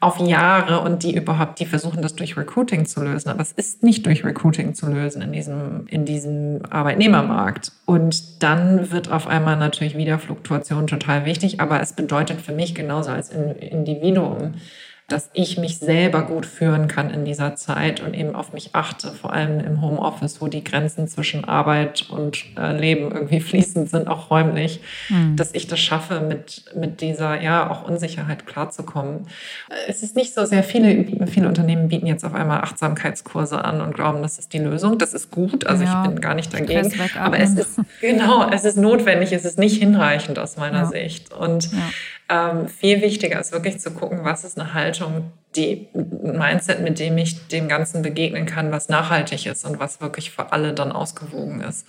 auf 0.00 0.18
Jahre 0.18 0.80
und 0.80 1.02
die 1.02 1.14
überhaupt, 1.14 1.60
die 1.60 1.66
versuchen 1.66 2.00
das 2.00 2.14
durch 2.16 2.36
Recruiting 2.36 2.86
zu 2.86 3.04
lösen. 3.04 3.28
Aber 3.28 3.42
es 3.42 3.52
ist 3.52 3.82
nicht 3.82 4.06
durch 4.06 4.24
Recruiting 4.24 4.74
zu 4.74 4.88
lösen 4.88 5.20
in 5.20 5.32
diesem, 5.32 5.86
in 5.88 6.06
diesem 6.06 6.62
Arbeitnehmermarkt. 6.70 7.72
Und 7.84 8.42
dann 8.42 8.90
wird 8.90 9.12
auf 9.12 9.26
einmal 9.26 9.58
natürlich 9.58 9.98
wieder 9.98 10.18
Fluktuation 10.18 10.86
total 10.86 11.26
wichtig. 11.26 11.60
Aber 11.60 11.82
es 11.82 11.92
bedeutet 11.92 12.40
für 12.40 12.52
mich 12.52 12.74
genauso 12.74 13.10
als 13.10 13.28
Individuum, 13.28 14.54
dass 15.10 15.28
ich 15.32 15.58
mich 15.58 15.78
selber 15.78 16.22
gut 16.22 16.46
führen 16.46 16.86
kann 16.86 17.10
in 17.10 17.24
dieser 17.24 17.56
Zeit 17.56 18.00
und 18.00 18.14
eben 18.14 18.36
auf 18.36 18.52
mich 18.52 18.70
achte, 18.74 19.10
vor 19.10 19.32
allem 19.32 19.58
im 19.58 19.82
Homeoffice, 19.82 20.40
wo 20.40 20.46
die 20.46 20.62
Grenzen 20.62 21.08
zwischen 21.08 21.44
Arbeit 21.44 22.08
und 22.10 22.44
äh, 22.56 22.78
Leben 22.78 23.10
irgendwie 23.10 23.40
fließend 23.40 23.90
sind, 23.90 24.06
auch 24.06 24.30
räumlich, 24.30 24.80
mhm. 25.08 25.34
dass 25.34 25.52
ich 25.52 25.66
das 25.66 25.80
schaffe, 25.80 26.20
mit, 26.20 26.64
mit 26.76 27.00
dieser 27.00 27.40
ja 27.40 27.68
auch 27.68 27.88
Unsicherheit 27.88 28.46
klarzukommen. 28.46 29.26
Es 29.88 30.04
ist 30.04 30.14
nicht 30.14 30.32
so 30.32 30.44
sehr 30.44 30.62
viele, 30.62 31.26
viele 31.26 31.48
Unternehmen 31.48 31.88
bieten 31.88 32.06
jetzt 32.06 32.24
auf 32.24 32.34
einmal 32.34 32.60
Achtsamkeitskurse 32.60 33.64
an 33.64 33.80
und 33.80 33.94
glauben, 33.94 34.22
das 34.22 34.38
ist 34.38 34.52
die 34.52 34.58
Lösung. 34.58 34.96
Das 34.96 35.12
ist 35.12 35.32
gut, 35.32 35.66
also 35.66 35.82
ja, 35.82 36.04
ich 36.04 36.08
bin 36.08 36.20
gar 36.20 36.34
nicht 36.34 36.54
dagegen. 36.54 36.92
Aber 37.18 37.38
es 37.40 37.54
ist, 37.54 37.80
genau, 38.00 38.48
es 38.48 38.64
ist 38.64 38.76
notwendig, 38.76 39.32
es 39.32 39.44
ist 39.44 39.58
nicht 39.58 39.78
hinreichend 39.78 40.38
aus 40.38 40.56
meiner 40.56 40.82
ja. 40.82 40.86
Sicht. 40.86 41.32
Und 41.32 41.72
ja. 41.72 41.78
Ähm, 42.30 42.68
viel 42.68 43.02
wichtiger 43.02 43.40
ist 43.40 43.50
wirklich 43.50 43.80
zu 43.80 43.90
gucken, 43.90 44.24
was 44.24 44.44
ist 44.44 44.58
eine 44.58 44.72
Haltung, 44.72 45.32
die 45.56 45.88
ein 45.94 46.38
Mindset, 46.38 46.80
mit 46.80 47.00
dem 47.00 47.18
ich 47.18 47.48
dem 47.48 47.68
Ganzen 47.68 48.02
begegnen 48.02 48.46
kann, 48.46 48.70
was 48.70 48.88
nachhaltig 48.88 49.46
ist 49.46 49.64
und 49.66 49.80
was 49.80 50.00
wirklich 50.00 50.30
für 50.30 50.52
alle 50.52 50.72
dann 50.72 50.92
ausgewogen 50.92 51.60
ist. 51.60 51.88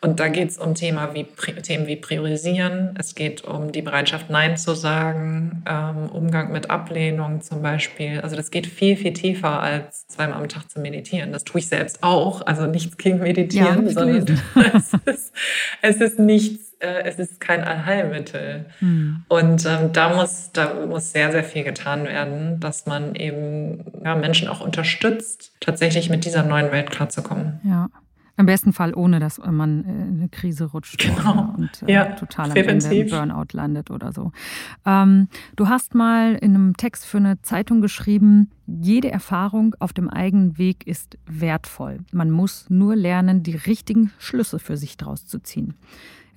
Und 0.00 0.20
da 0.20 0.28
geht 0.28 0.50
es 0.50 0.58
um 0.58 0.74
Thema 0.74 1.14
wie, 1.14 1.24
Themen 1.24 1.86
wie 1.86 1.96
Priorisieren. 1.96 2.94
Es 2.98 3.14
geht 3.14 3.44
um 3.44 3.72
die 3.72 3.82
Bereitschaft, 3.82 4.30
Nein 4.30 4.56
zu 4.56 4.74
sagen, 4.74 5.64
ähm, 5.68 6.08
Umgang 6.10 6.52
mit 6.52 6.70
Ablehnung 6.70 7.40
zum 7.40 7.62
Beispiel. 7.62 8.20
Also 8.20 8.36
das 8.36 8.50
geht 8.50 8.66
viel, 8.66 8.96
viel 8.96 9.12
tiefer 9.12 9.60
als 9.60 10.06
zweimal 10.06 10.40
am 10.40 10.48
Tag 10.48 10.70
zu 10.70 10.80
meditieren. 10.80 11.32
Das 11.32 11.42
tue 11.44 11.60
ich 11.60 11.68
selbst 11.68 12.02
auch. 12.02 12.46
Also 12.46 12.66
nichts 12.66 12.96
gegen 12.96 13.18
Meditieren, 13.18 13.86
ja, 13.86 13.92
sondern 13.92 14.40
es 14.74 14.92
ist, 15.04 15.32
es 15.82 15.96
ist 15.96 16.18
nichts 16.18 16.68
äh, 16.80 17.02
es 17.04 17.18
ist 17.18 17.40
kein 17.40 17.64
Allheilmittel. 17.64 18.66
Hm. 18.78 19.24
Und 19.28 19.66
ähm, 19.66 19.92
da, 19.92 20.14
muss, 20.14 20.50
da 20.52 20.74
muss 20.86 21.12
sehr, 21.12 21.32
sehr 21.32 21.44
viel 21.44 21.64
getan 21.64 22.04
werden, 22.04 22.60
dass 22.60 22.86
man 22.86 23.14
eben 23.14 23.84
ja, 24.04 24.14
Menschen 24.14 24.48
auch 24.48 24.60
unterstützt, 24.60 25.52
tatsächlich 25.60 26.08
mit 26.08 26.24
dieser 26.24 26.44
neuen 26.44 26.70
Welt 26.70 26.90
klarzukommen. 26.90 27.60
Ja. 27.64 27.88
Im 28.38 28.46
besten 28.46 28.72
Fall, 28.72 28.94
ohne 28.94 29.18
dass 29.18 29.38
man 29.38 29.82
in 29.82 30.18
eine 30.20 30.28
Krise 30.28 30.66
rutscht 30.66 30.98
genau. 30.98 31.54
und 31.58 31.82
äh, 31.82 31.92
ja, 31.92 32.04
total 32.12 32.52
am 32.52 32.56
Ende 32.56 33.04
Burnout 33.04 33.46
landet 33.52 33.90
oder 33.90 34.12
so. 34.12 34.30
Ähm, 34.86 35.26
du 35.56 35.68
hast 35.68 35.96
mal 35.96 36.36
in 36.36 36.54
einem 36.54 36.76
Text 36.76 37.04
für 37.04 37.18
eine 37.18 37.42
Zeitung 37.42 37.80
geschrieben, 37.80 38.50
jede 38.66 39.10
Erfahrung 39.10 39.74
auf 39.80 39.92
dem 39.92 40.08
eigenen 40.08 40.56
Weg 40.56 40.86
ist 40.86 41.18
wertvoll. 41.26 41.98
Man 42.12 42.30
muss 42.30 42.70
nur 42.70 42.94
lernen, 42.94 43.42
die 43.42 43.56
richtigen 43.56 44.12
Schlüsse 44.18 44.60
für 44.60 44.76
sich 44.76 44.96
daraus 44.96 45.26
zu 45.26 45.40
ziehen. 45.40 45.74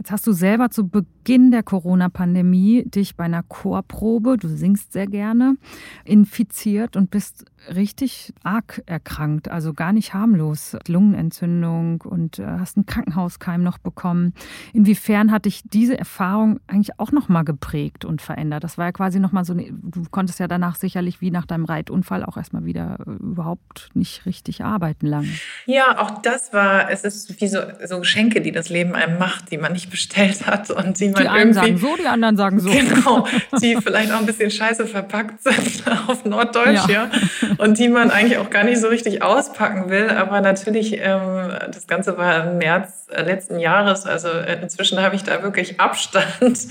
Jetzt 0.01 0.09
hast 0.09 0.25
du 0.25 0.31
selber 0.31 0.71
zu 0.71 0.87
Beginn 0.87 1.51
der 1.51 1.61
Corona-Pandemie 1.61 2.85
dich 2.85 3.15
bei 3.15 3.25
einer 3.25 3.43
Chorprobe, 3.43 4.37
du 4.37 4.47
singst 4.47 4.93
sehr 4.93 5.05
gerne, 5.05 5.57
infiziert 6.05 6.95
und 6.95 7.11
bist 7.11 7.45
richtig 7.69 8.33
arg 8.43 8.81
erkrankt, 8.85 9.49
also 9.49 9.73
gar 9.73 9.93
nicht 9.93 10.13
harmlos. 10.13 10.75
Lungenentzündung 10.87 12.01
und 12.01 12.39
äh, 12.39 12.45
hast 12.45 12.77
einen 12.77 12.85
Krankenhauskeim 12.85 13.63
noch 13.63 13.77
bekommen. 13.77 14.33
Inwiefern 14.73 15.31
hat 15.31 15.45
dich 15.45 15.61
diese 15.65 15.97
Erfahrung 15.97 16.59
eigentlich 16.67 16.99
auch 16.99 17.11
nochmal 17.11 17.45
geprägt 17.45 18.05
und 18.05 18.21
verändert? 18.21 18.63
Das 18.63 18.77
war 18.77 18.85
ja 18.85 18.91
quasi 18.91 19.19
nochmal 19.19 19.45
so, 19.45 19.53
du 19.53 20.03
konntest 20.09 20.39
ja 20.39 20.47
danach 20.47 20.75
sicherlich 20.75 21.21
wie 21.21 21.31
nach 21.31 21.45
deinem 21.45 21.65
Reitunfall 21.65 22.25
auch 22.25 22.37
erstmal 22.37 22.65
wieder 22.65 22.97
äh, 23.05 23.11
überhaupt 23.11 23.89
nicht 23.93 24.25
richtig 24.25 24.63
arbeiten 24.63 25.05
lang. 25.05 25.27
Ja, 25.65 25.99
auch 25.99 26.21
das 26.21 26.53
war, 26.53 26.89
es 26.89 27.03
ist 27.03 27.41
wie 27.41 27.47
so, 27.47 27.59
so 27.85 27.99
Geschenke, 27.99 28.41
die 28.41 28.51
das 28.51 28.69
Leben 28.69 28.93
einem 28.93 29.17
macht, 29.17 29.51
die 29.51 29.57
man 29.57 29.73
nicht 29.73 29.89
bestellt 29.89 30.47
hat 30.47 30.69
und 30.69 30.99
die 30.99 31.09
man 31.09 31.21
die 31.21 31.29
einen 31.29 31.53
sagen 31.53 31.77
so, 31.77 31.95
die 31.95 32.07
anderen 32.07 32.37
sagen 32.37 32.59
so. 32.59 32.69
Genau, 32.69 33.27
die 33.61 33.77
vielleicht 33.81 34.11
auch 34.11 34.19
ein 34.19 34.25
bisschen 34.25 34.51
scheiße 34.51 34.87
verpackt 34.87 35.43
sind 35.43 35.83
auf 36.07 36.25
Norddeutsch, 36.25 36.87
ja. 36.87 37.09
ja. 37.09 37.11
Und 37.57 37.79
die 37.79 37.89
man 37.89 38.11
eigentlich 38.11 38.37
auch 38.37 38.49
gar 38.49 38.63
nicht 38.63 38.79
so 38.79 38.87
richtig 38.87 39.23
auspacken 39.23 39.89
will. 39.89 40.09
Aber 40.09 40.41
natürlich, 40.41 40.99
ähm, 40.99 41.51
das 41.71 41.87
Ganze 41.87 42.17
war 42.17 42.45
im 42.45 42.57
März 42.57 43.07
letzten 43.09 43.59
Jahres, 43.59 44.05
also 44.05 44.29
inzwischen 44.61 45.01
habe 45.01 45.15
ich 45.15 45.23
da 45.23 45.43
wirklich 45.43 45.79
Abstand. 45.79 46.67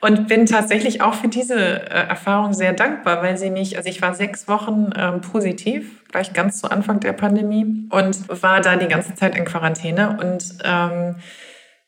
Und 0.00 0.28
bin 0.28 0.46
tatsächlich 0.46 1.02
auch 1.02 1.14
für 1.14 1.28
diese 1.28 1.56
äh, 1.56 2.08
Erfahrung 2.08 2.52
sehr 2.52 2.72
dankbar, 2.72 3.22
weil 3.22 3.36
sie 3.36 3.50
mich, 3.50 3.76
also 3.76 3.88
ich 3.88 4.02
war 4.02 4.14
sechs 4.14 4.48
Wochen 4.48 4.90
ähm, 4.96 5.20
positiv, 5.20 6.02
gleich 6.10 6.32
ganz 6.32 6.60
zu 6.60 6.70
Anfang 6.70 7.00
der 7.00 7.12
Pandemie 7.12 7.88
und 7.90 8.42
war 8.42 8.60
da 8.60 8.76
die 8.76 8.88
ganze 8.88 9.14
Zeit 9.14 9.36
in 9.36 9.44
Quarantäne. 9.44 10.18
Und 10.20 10.58
ähm, 10.64 11.16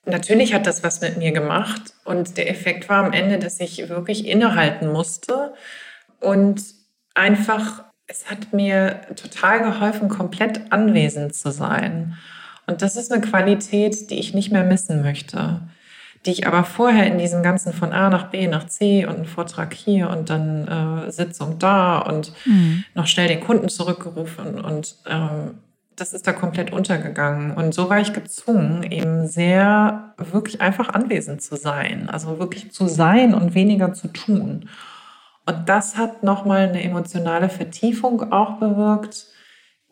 Natürlich 0.08 0.54
hat 0.54 0.68
das 0.68 0.84
was 0.84 1.00
mit 1.00 1.16
mir 1.18 1.32
gemacht. 1.32 1.94
Und 2.04 2.38
der 2.38 2.48
Effekt 2.48 2.88
war 2.88 3.04
am 3.04 3.12
Ende, 3.12 3.40
dass 3.40 3.58
ich 3.58 3.88
wirklich 3.88 4.26
innehalten 4.26 4.88
musste 4.88 5.52
und 6.20 6.62
einfach, 7.14 7.84
es 8.06 8.30
hat 8.30 8.52
mir 8.52 9.00
total 9.16 9.62
geholfen, 9.62 10.08
komplett 10.08 10.72
anwesend 10.72 11.34
zu 11.34 11.50
sein. 11.50 12.16
Und 12.66 12.82
das 12.82 12.96
ist 12.96 13.12
eine 13.12 13.20
Qualität, 13.20 14.10
die 14.10 14.18
ich 14.18 14.34
nicht 14.34 14.52
mehr 14.52 14.64
missen 14.64 15.02
möchte, 15.02 15.60
die 16.24 16.32
ich 16.32 16.46
aber 16.46 16.64
vorher 16.64 17.06
in 17.06 17.18
diesem 17.18 17.42
ganzen 17.42 17.72
von 17.72 17.92
A 17.92 18.10
nach 18.10 18.30
B 18.30 18.48
nach 18.48 18.66
C 18.66 19.06
und 19.06 19.16
einen 19.16 19.24
Vortrag 19.24 19.72
hier 19.72 20.10
und 20.10 20.30
dann 20.30 21.06
äh, 21.06 21.10
Sitzung 21.10 21.58
da 21.58 21.98
und 21.98 22.32
mhm. 22.44 22.84
noch 22.94 23.06
schnell 23.06 23.28
den 23.28 23.40
Kunden 23.40 23.68
zurückgerufen 23.68 24.60
und 24.60 24.96
ähm, 25.08 25.58
das 25.96 26.12
ist 26.12 26.26
da 26.26 26.32
komplett 26.32 26.72
untergegangen. 26.72 27.52
Und 27.52 27.74
so 27.74 27.88
war 27.88 27.98
ich 28.00 28.12
gezwungen, 28.12 28.82
eben 28.82 29.26
sehr 29.26 30.12
wirklich 30.18 30.60
einfach 30.60 30.90
anwesend 30.90 31.40
zu 31.40 31.56
sein. 31.56 32.10
Also 32.10 32.38
wirklich 32.38 32.70
zu 32.70 32.86
sein 32.86 33.34
und 33.34 33.54
weniger 33.54 33.94
zu 33.94 34.08
tun. 34.08 34.68
Und 35.46 35.68
das 35.68 35.96
hat 35.96 36.22
nochmal 36.22 36.68
eine 36.68 36.82
emotionale 36.82 37.48
Vertiefung 37.48 38.32
auch 38.32 38.58
bewirkt, 38.58 39.26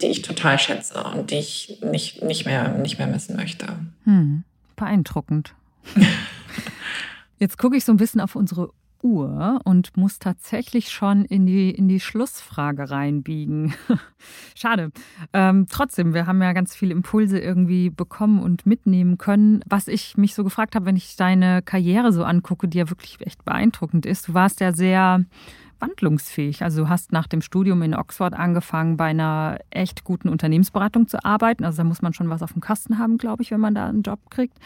die 0.00 0.06
ich 0.06 0.22
total 0.22 0.58
schätze 0.58 1.02
und 1.04 1.30
die 1.30 1.36
ich 1.38 1.80
nicht, 1.82 2.22
nicht, 2.22 2.44
mehr, 2.44 2.68
nicht 2.68 2.98
mehr 2.98 3.06
missen 3.06 3.36
möchte. 3.36 3.66
Hm, 4.02 4.42
beeindruckend. 4.74 5.54
Jetzt 7.38 7.58
gucke 7.58 7.76
ich 7.76 7.84
so 7.84 7.92
ein 7.92 7.96
bisschen 7.96 8.20
auf 8.20 8.34
unsere 8.34 8.70
Uhr 9.04 9.60
und 9.64 9.96
muss 9.96 10.18
tatsächlich 10.18 10.90
schon 10.90 11.24
in 11.26 11.46
die, 11.46 11.70
in 11.70 11.86
die 11.86 12.00
Schlussfrage 12.00 12.90
reinbiegen. 12.90 13.74
Schade. 14.56 14.90
Ähm, 15.32 15.66
trotzdem, 15.70 16.14
wir 16.14 16.26
haben 16.26 16.42
ja 16.42 16.52
ganz 16.54 16.74
viele 16.74 16.92
Impulse 16.92 17.38
irgendwie 17.38 17.90
bekommen 17.90 18.42
und 18.42 18.66
mitnehmen 18.66 19.18
können. 19.18 19.60
Was 19.68 19.86
ich 19.86 20.16
mich 20.16 20.34
so 20.34 20.42
gefragt 20.42 20.74
habe, 20.74 20.86
wenn 20.86 20.96
ich 20.96 21.16
deine 21.16 21.62
Karriere 21.62 22.12
so 22.12 22.24
angucke, 22.24 22.66
die 22.66 22.78
ja 22.78 22.90
wirklich 22.90 23.18
echt 23.20 23.44
beeindruckend 23.44 24.06
ist. 24.06 24.28
Du 24.28 24.34
warst 24.34 24.60
ja 24.60 24.72
sehr 24.72 25.24
wandlungsfähig. 25.80 26.62
Also 26.62 26.84
du 26.84 26.88
hast 26.88 27.12
nach 27.12 27.26
dem 27.26 27.42
Studium 27.42 27.82
in 27.82 27.94
Oxford 27.94 28.32
angefangen, 28.32 28.96
bei 28.96 29.06
einer 29.06 29.58
echt 29.70 30.04
guten 30.04 30.28
Unternehmensberatung 30.28 31.08
zu 31.08 31.22
arbeiten. 31.24 31.64
Also 31.64 31.78
da 31.78 31.84
muss 31.84 32.00
man 32.00 32.14
schon 32.14 32.30
was 32.30 32.42
auf 32.42 32.52
dem 32.52 32.62
Kasten 32.62 32.98
haben, 32.98 33.18
glaube 33.18 33.42
ich, 33.42 33.50
wenn 33.50 33.60
man 33.60 33.74
da 33.74 33.86
einen 33.86 34.02
Job 34.02 34.20
kriegt. 34.30 34.56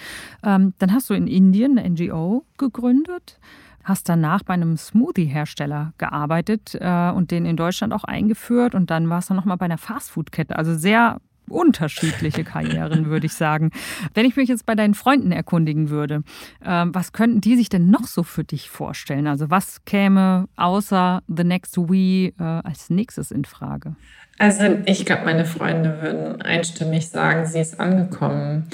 Ähm, 0.44 0.74
dann 0.78 0.92
hast 0.92 1.10
du 1.10 1.14
in 1.14 1.26
Indien 1.26 1.78
eine 1.78 1.90
NGO 1.90 2.44
gegründet 2.56 3.40
hast 3.88 4.08
danach 4.08 4.42
bei 4.42 4.54
einem 4.54 4.76
Smoothie-Hersteller 4.76 5.94
gearbeitet 5.98 6.76
äh, 6.80 7.10
und 7.10 7.30
den 7.30 7.46
in 7.46 7.56
Deutschland 7.56 7.92
auch 7.92 8.04
eingeführt 8.04 8.74
und 8.74 8.90
dann 8.90 9.08
warst 9.08 9.30
du 9.30 9.34
nochmal 9.34 9.56
bei 9.56 9.64
einer 9.64 9.78
Fastfood-Kette. 9.78 10.56
Also 10.56 10.76
sehr 10.76 11.20
unterschiedliche 11.48 12.44
Karrieren, 12.44 13.06
würde 13.06 13.26
ich 13.26 13.32
sagen. 13.32 13.70
Wenn 14.14 14.26
ich 14.26 14.36
mich 14.36 14.48
jetzt 14.48 14.66
bei 14.66 14.74
deinen 14.74 14.94
Freunden 14.94 15.32
erkundigen 15.32 15.90
würde, 15.90 16.22
äh, 16.64 16.84
was 16.88 17.12
könnten 17.12 17.40
die 17.40 17.56
sich 17.56 17.68
denn 17.68 17.90
noch 17.90 18.04
so 18.04 18.22
für 18.22 18.44
dich 18.44 18.70
vorstellen? 18.70 19.26
Also 19.26 19.50
was 19.50 19.84
käme 19.84 20.48
außer 20.56 21.22
The 21.26 21.44
Next 21.44 21.76
We 21.78 22.32
äh, 22.38 22.42
als 22.42 22.90
nächstes 22.90 23.30
in 23.30 23.44
Frage? 23.44 23.96
Also 24.38 24.64
ich 24.86 25.04
glaube, 25.04 25.24
meine 25.24 25.44
Freunde 25.44 26.00
würden 26.00 26.42
einstimmig 26.42 27.08
sagen, 27.08 27.46
sie 27.46 27.58
ist 27.58 27.80
angekommen, 27.80 28.68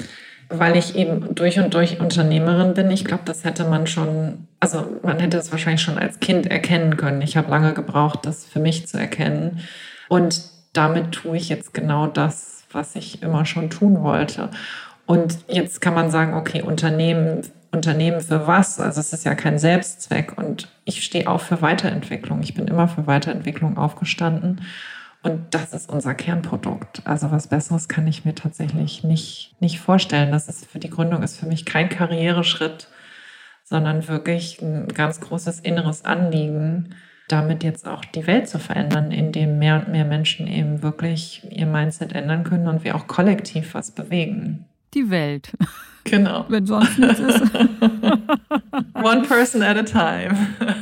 weil 0.49 0.75
ich 0.75 0.95
eben 0.95 1.33
durch 1.35 1.59
und 1.59 1.73
durch 1.73 1.99
Unternehmerin 1.99 2.73
bin. 2.73 2.91
Ich 2.91 3.05
glaube, 3.05 3.23
das 3.25 3.43
hätte 3.43 3.65
man 3.65 3.87
schon, 3.87 4.47
also 4.59 4.85
man 5.03 5.19
hätte 5.19 5.37
es 5.37 5.51
wahrscheinlich 5.51 5.81
schon 5.81 5.97
als 5.97 6.19
Kind 6.19 6.47
erkennen 6.47 6.97
können. 6.97 7.21
Ich 7.21 7.37
habe 7.37 7.49
lange 7.49 7.73
gebraucht, 7.73 8.19
das 8.23 8.45
für 8.45 8.59
mich 8.59 8.87
zu 8.87 8.97
erkennen. 8.97 9.59
Und 10.09 10.41
damit 10.73 11.11
tue 11.11 11.37
ich 11.37 11.49
jetzt 11.49 11.73
genau 11.73 12.07
das, 12.07 12.63
was 12.71 12.95
ich 12.95 13.23
immer 13.23 13.45
schon 13.45 13.69
tun 13.69 14.03
wollte. 14.03 14.49
Und 15.05 15.39
jetzt 15.47 15.81
kann 15.81 15.93
man 15.93 16.11
sagen, 16.11 16.33
okay, 16.33 16.61
Unternehmen, 16.61 17.41
Unternehmen 17.71 18.21
für 18.21 18.47
was? 18.47 18.79
Also 18.79 18.99
es 18.99 19.13
ist 19.13 19.25
ja 19.25 19.35
kein 19.35 19.59
Selbstzweck 19.59 20.37
und 20.37 20.67
ich 20.83 21.03
stehe 21.03 21.29
auch 21.29 21.41
für 21.41 21.61
Weiterentwicklung. 21.61 22.41
Ich 22.41 22.53
bin 22.53 22.67
immer 22.67 22.87
für 22.87 23.07
Weiterentwicklung 23.07 23.77
aufgestanden. 23.77 24.61
Und 25.25 25.55
das 25.55 25.73
ist 25.73 25.89
unser 25.89 26.13
Kernprodukt. 26.13 27.01
Also 27.05 27.31
was 27.31 27.47
Besseres 27.47 27.87
kann 27.87 28.05
ich 28.05 28.25
mir 28.25 28.35
tatsächlich 28.35 29.03
nicht, 29.03 29.55
nicht 29.59 29.79
vorstellen. 29.79 30.31
Das 30.31 30.47
ist 30.47 30.67
für 30.67 30.77
die 30.77 30.91
Gründung 30.91 31.23
ist 31.23 31.39
für 31.39 31.47
mich 31.47 31.65
kein 31.65 31.89
Karriereschritt, 31.89 32.89
sondern 33.63 34.07
wirklich 34.07 34.61
ein 34.61 34.87
ganz 34.87 35.19
großes 35.21 35.61
inneres 35.61 36.05
Anliegen, 36.05 36.93
damit 37.27 37.63
jetzt 37.63 37.87
auch 37.87 38.05
die 38.05 38.27
Welt 38.27 38.47
zu 38.47 38.59
verändern, 38.59 39.11
indem 39.11 39.57
mehr 39.57 39.77
und 39.77 39.87
mehr 39.87 40.05
Menschen 40.05 40.45
eben 40.45 40.83
wirklich 40.83 41.41
ihr 41.49 41.65
Mindset 41.65 42.13
ändern 42.13 42.43
können 42.43 42.67
und 42.67 42.83
wir 42.83 42.95
auch 42.95 43.07
kollektiv 43.07 43.73
was 43.73 43.89
bewegen. 43.89 44.65
Die 44.93 45.09
Welt. 45.09 45.53
Genau. 46.05 46.45
Wenn 46.49 46.65
sonst 46.65 46.97
nichts 46.99 47.19
ist. 47.19 47.41
One 49.03 49.23
person 49.27 49.61
at 49.61 49.77
a 49.77 49.83
time. 49.83 50.37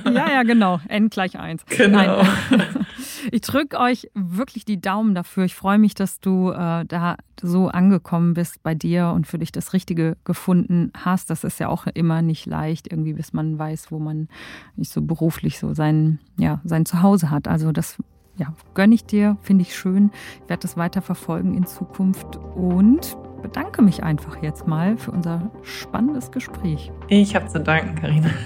Ja, 0.06 0.30
ja, 0.30 0.44
genau. 0.44 0.80
N 0.88 1.10
gleich 1.10 1.40
eins. 1.40 1.66
Genau. 1.66 2.24
Nein. 2.24 2.86
Ich 3.32 3.42
drücke 3.42 3.80
euch 3.80 4.10
wirklich 4.14 4.66
die 4.66 4.82
Daumen 4.82 5.16
dafür. 5.16 5.46
Ich 5.46 5.56
freue 5.56 5.80
mich, 5.80 5.96
dass 5.96 6.20
du 6.20 6.52
äh, 6.52 6.86
da 6.86 7.16
so 7.42 7.68
angekommen 7.70 8.34
bist 8.34 8.62
bei 8.64 8.76
dir 8.76 9.12
und 9.16 9.26
für 9.26 9.40
dich 9.40 9.52
das 9.52 9.74
Richtige 9.74 10.18
gefunden 10.26 10.92
hast. 10.94 11.30
Das 11.30 11.44
ist 11.44 11.60
ja 11.60 11.70
auch 11.70 11.88
immer 11.94 12.22
nicht 12.22 12.46
leicht, 12.46 12.92
irgendwie, 12.92 13.14
bis 13.14 13.34
man 13.34 13.58
weiß, 13.58 13.92
wo 13.92 14.00
man 14.00 14.28
nicht 14.76 14.92
so 14.92 15.02
beruflich 15.02 15.58
so 15.58 15.74
sein, 15.74 16.20
ja, 16.38 16.60
sein 16.66 16.86
Zuhause 16.86 17.32
hat. 17.32 17.48
Also 17.48 17.72
das 17.72 17.98
ja, 18.36 18.48
gönne 18.74 18.96
ich 18.96 19.06
dir, 19.06 19.38
finde 19.42 19.62
ich 19.64 19.76
schön. 19.76 20.12
Ich 20.44 20.50
werde 20.50 20.62
das 20.62 20.78
weiter 20.78 21.02
verfolgen 21.02 21.54
in 21.54 21.66
Zukunft 21.66 22.38
und 22.56 23.18
bedanke 23.42 23.82
mich 23.82 24.04
einfach 24.04 24.42
jetzt 24.42 24.66
mal 24.68 24.98
für 24.98 25.12
unser 25.12 25.52
spannendes 25.62 26.32
Gespräch. 26.32 26.92
Ich 27.10 27.36
habe 27.36 27.48
zu 27.48 27.60
danken, 27.60 27.96
Karina. 27.96 28.30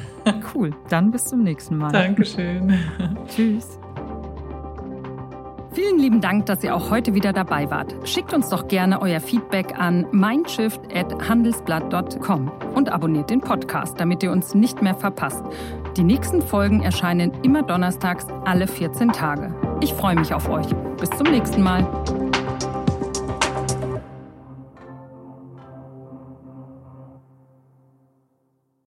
Cool, 0.53 0.71
dann 0.89 1.09
bis 1.11 1.23
zum 1.23 1.41
nächsten 1.41 1.77
Mal. 1.77 1.93
Dankeschön. 1.93 2.77
Tschüss. 3.29 3.79
Vielen 5.71 5.99
lieben 5.99 6.19
Dank, 6.21 6.47
dass 6.47 6.63
ihr 6.65 6.75
auch 6.75 6.89
heute 6.89 7.13
wieder 7.13 7.31
dabei 7.31 7.69
wart. 7.69 7.95
Schickt 8.03 8.33
uns 8.33 8.49
doch 8.49 8.67
gerne 8.67 9.01
euer 9.01 9.21
Feedback 9.21 9.79
an 9.79 10.05
mindshift.handelsblatt.com 10.11 12.51
und 12.73 12.91
abonniert 12.91 13.29
den 13.29 13.39
Podcast, 13.41 13.99
damit 13.99 14.23
ihr 14.23 14.31
uns 14.31 14.53
nicht 14.53 14.81
mehr 14.81 14.95
verpasst. 14.95 15.43
Die 15.97 16.03
nächsten 16.03 16.43
Folgen 16.43 16.83
erscheinen 16.83 17.31
immer 17.41 17.63
donnerstags 17.63 18.27
alle 18.45 18.67
14 18.67 19.11
Tage. 19.13 19.51
Ich 19.81 19.95
freue 19.95 20.15
mich 20.15 20.31
auf 20.31 20.47
euch. 20.47 20.67
Bis 20.99 21.09
zum 21.09 21.31
nächsten 21.31 21.63
Mal. 21.63 21.87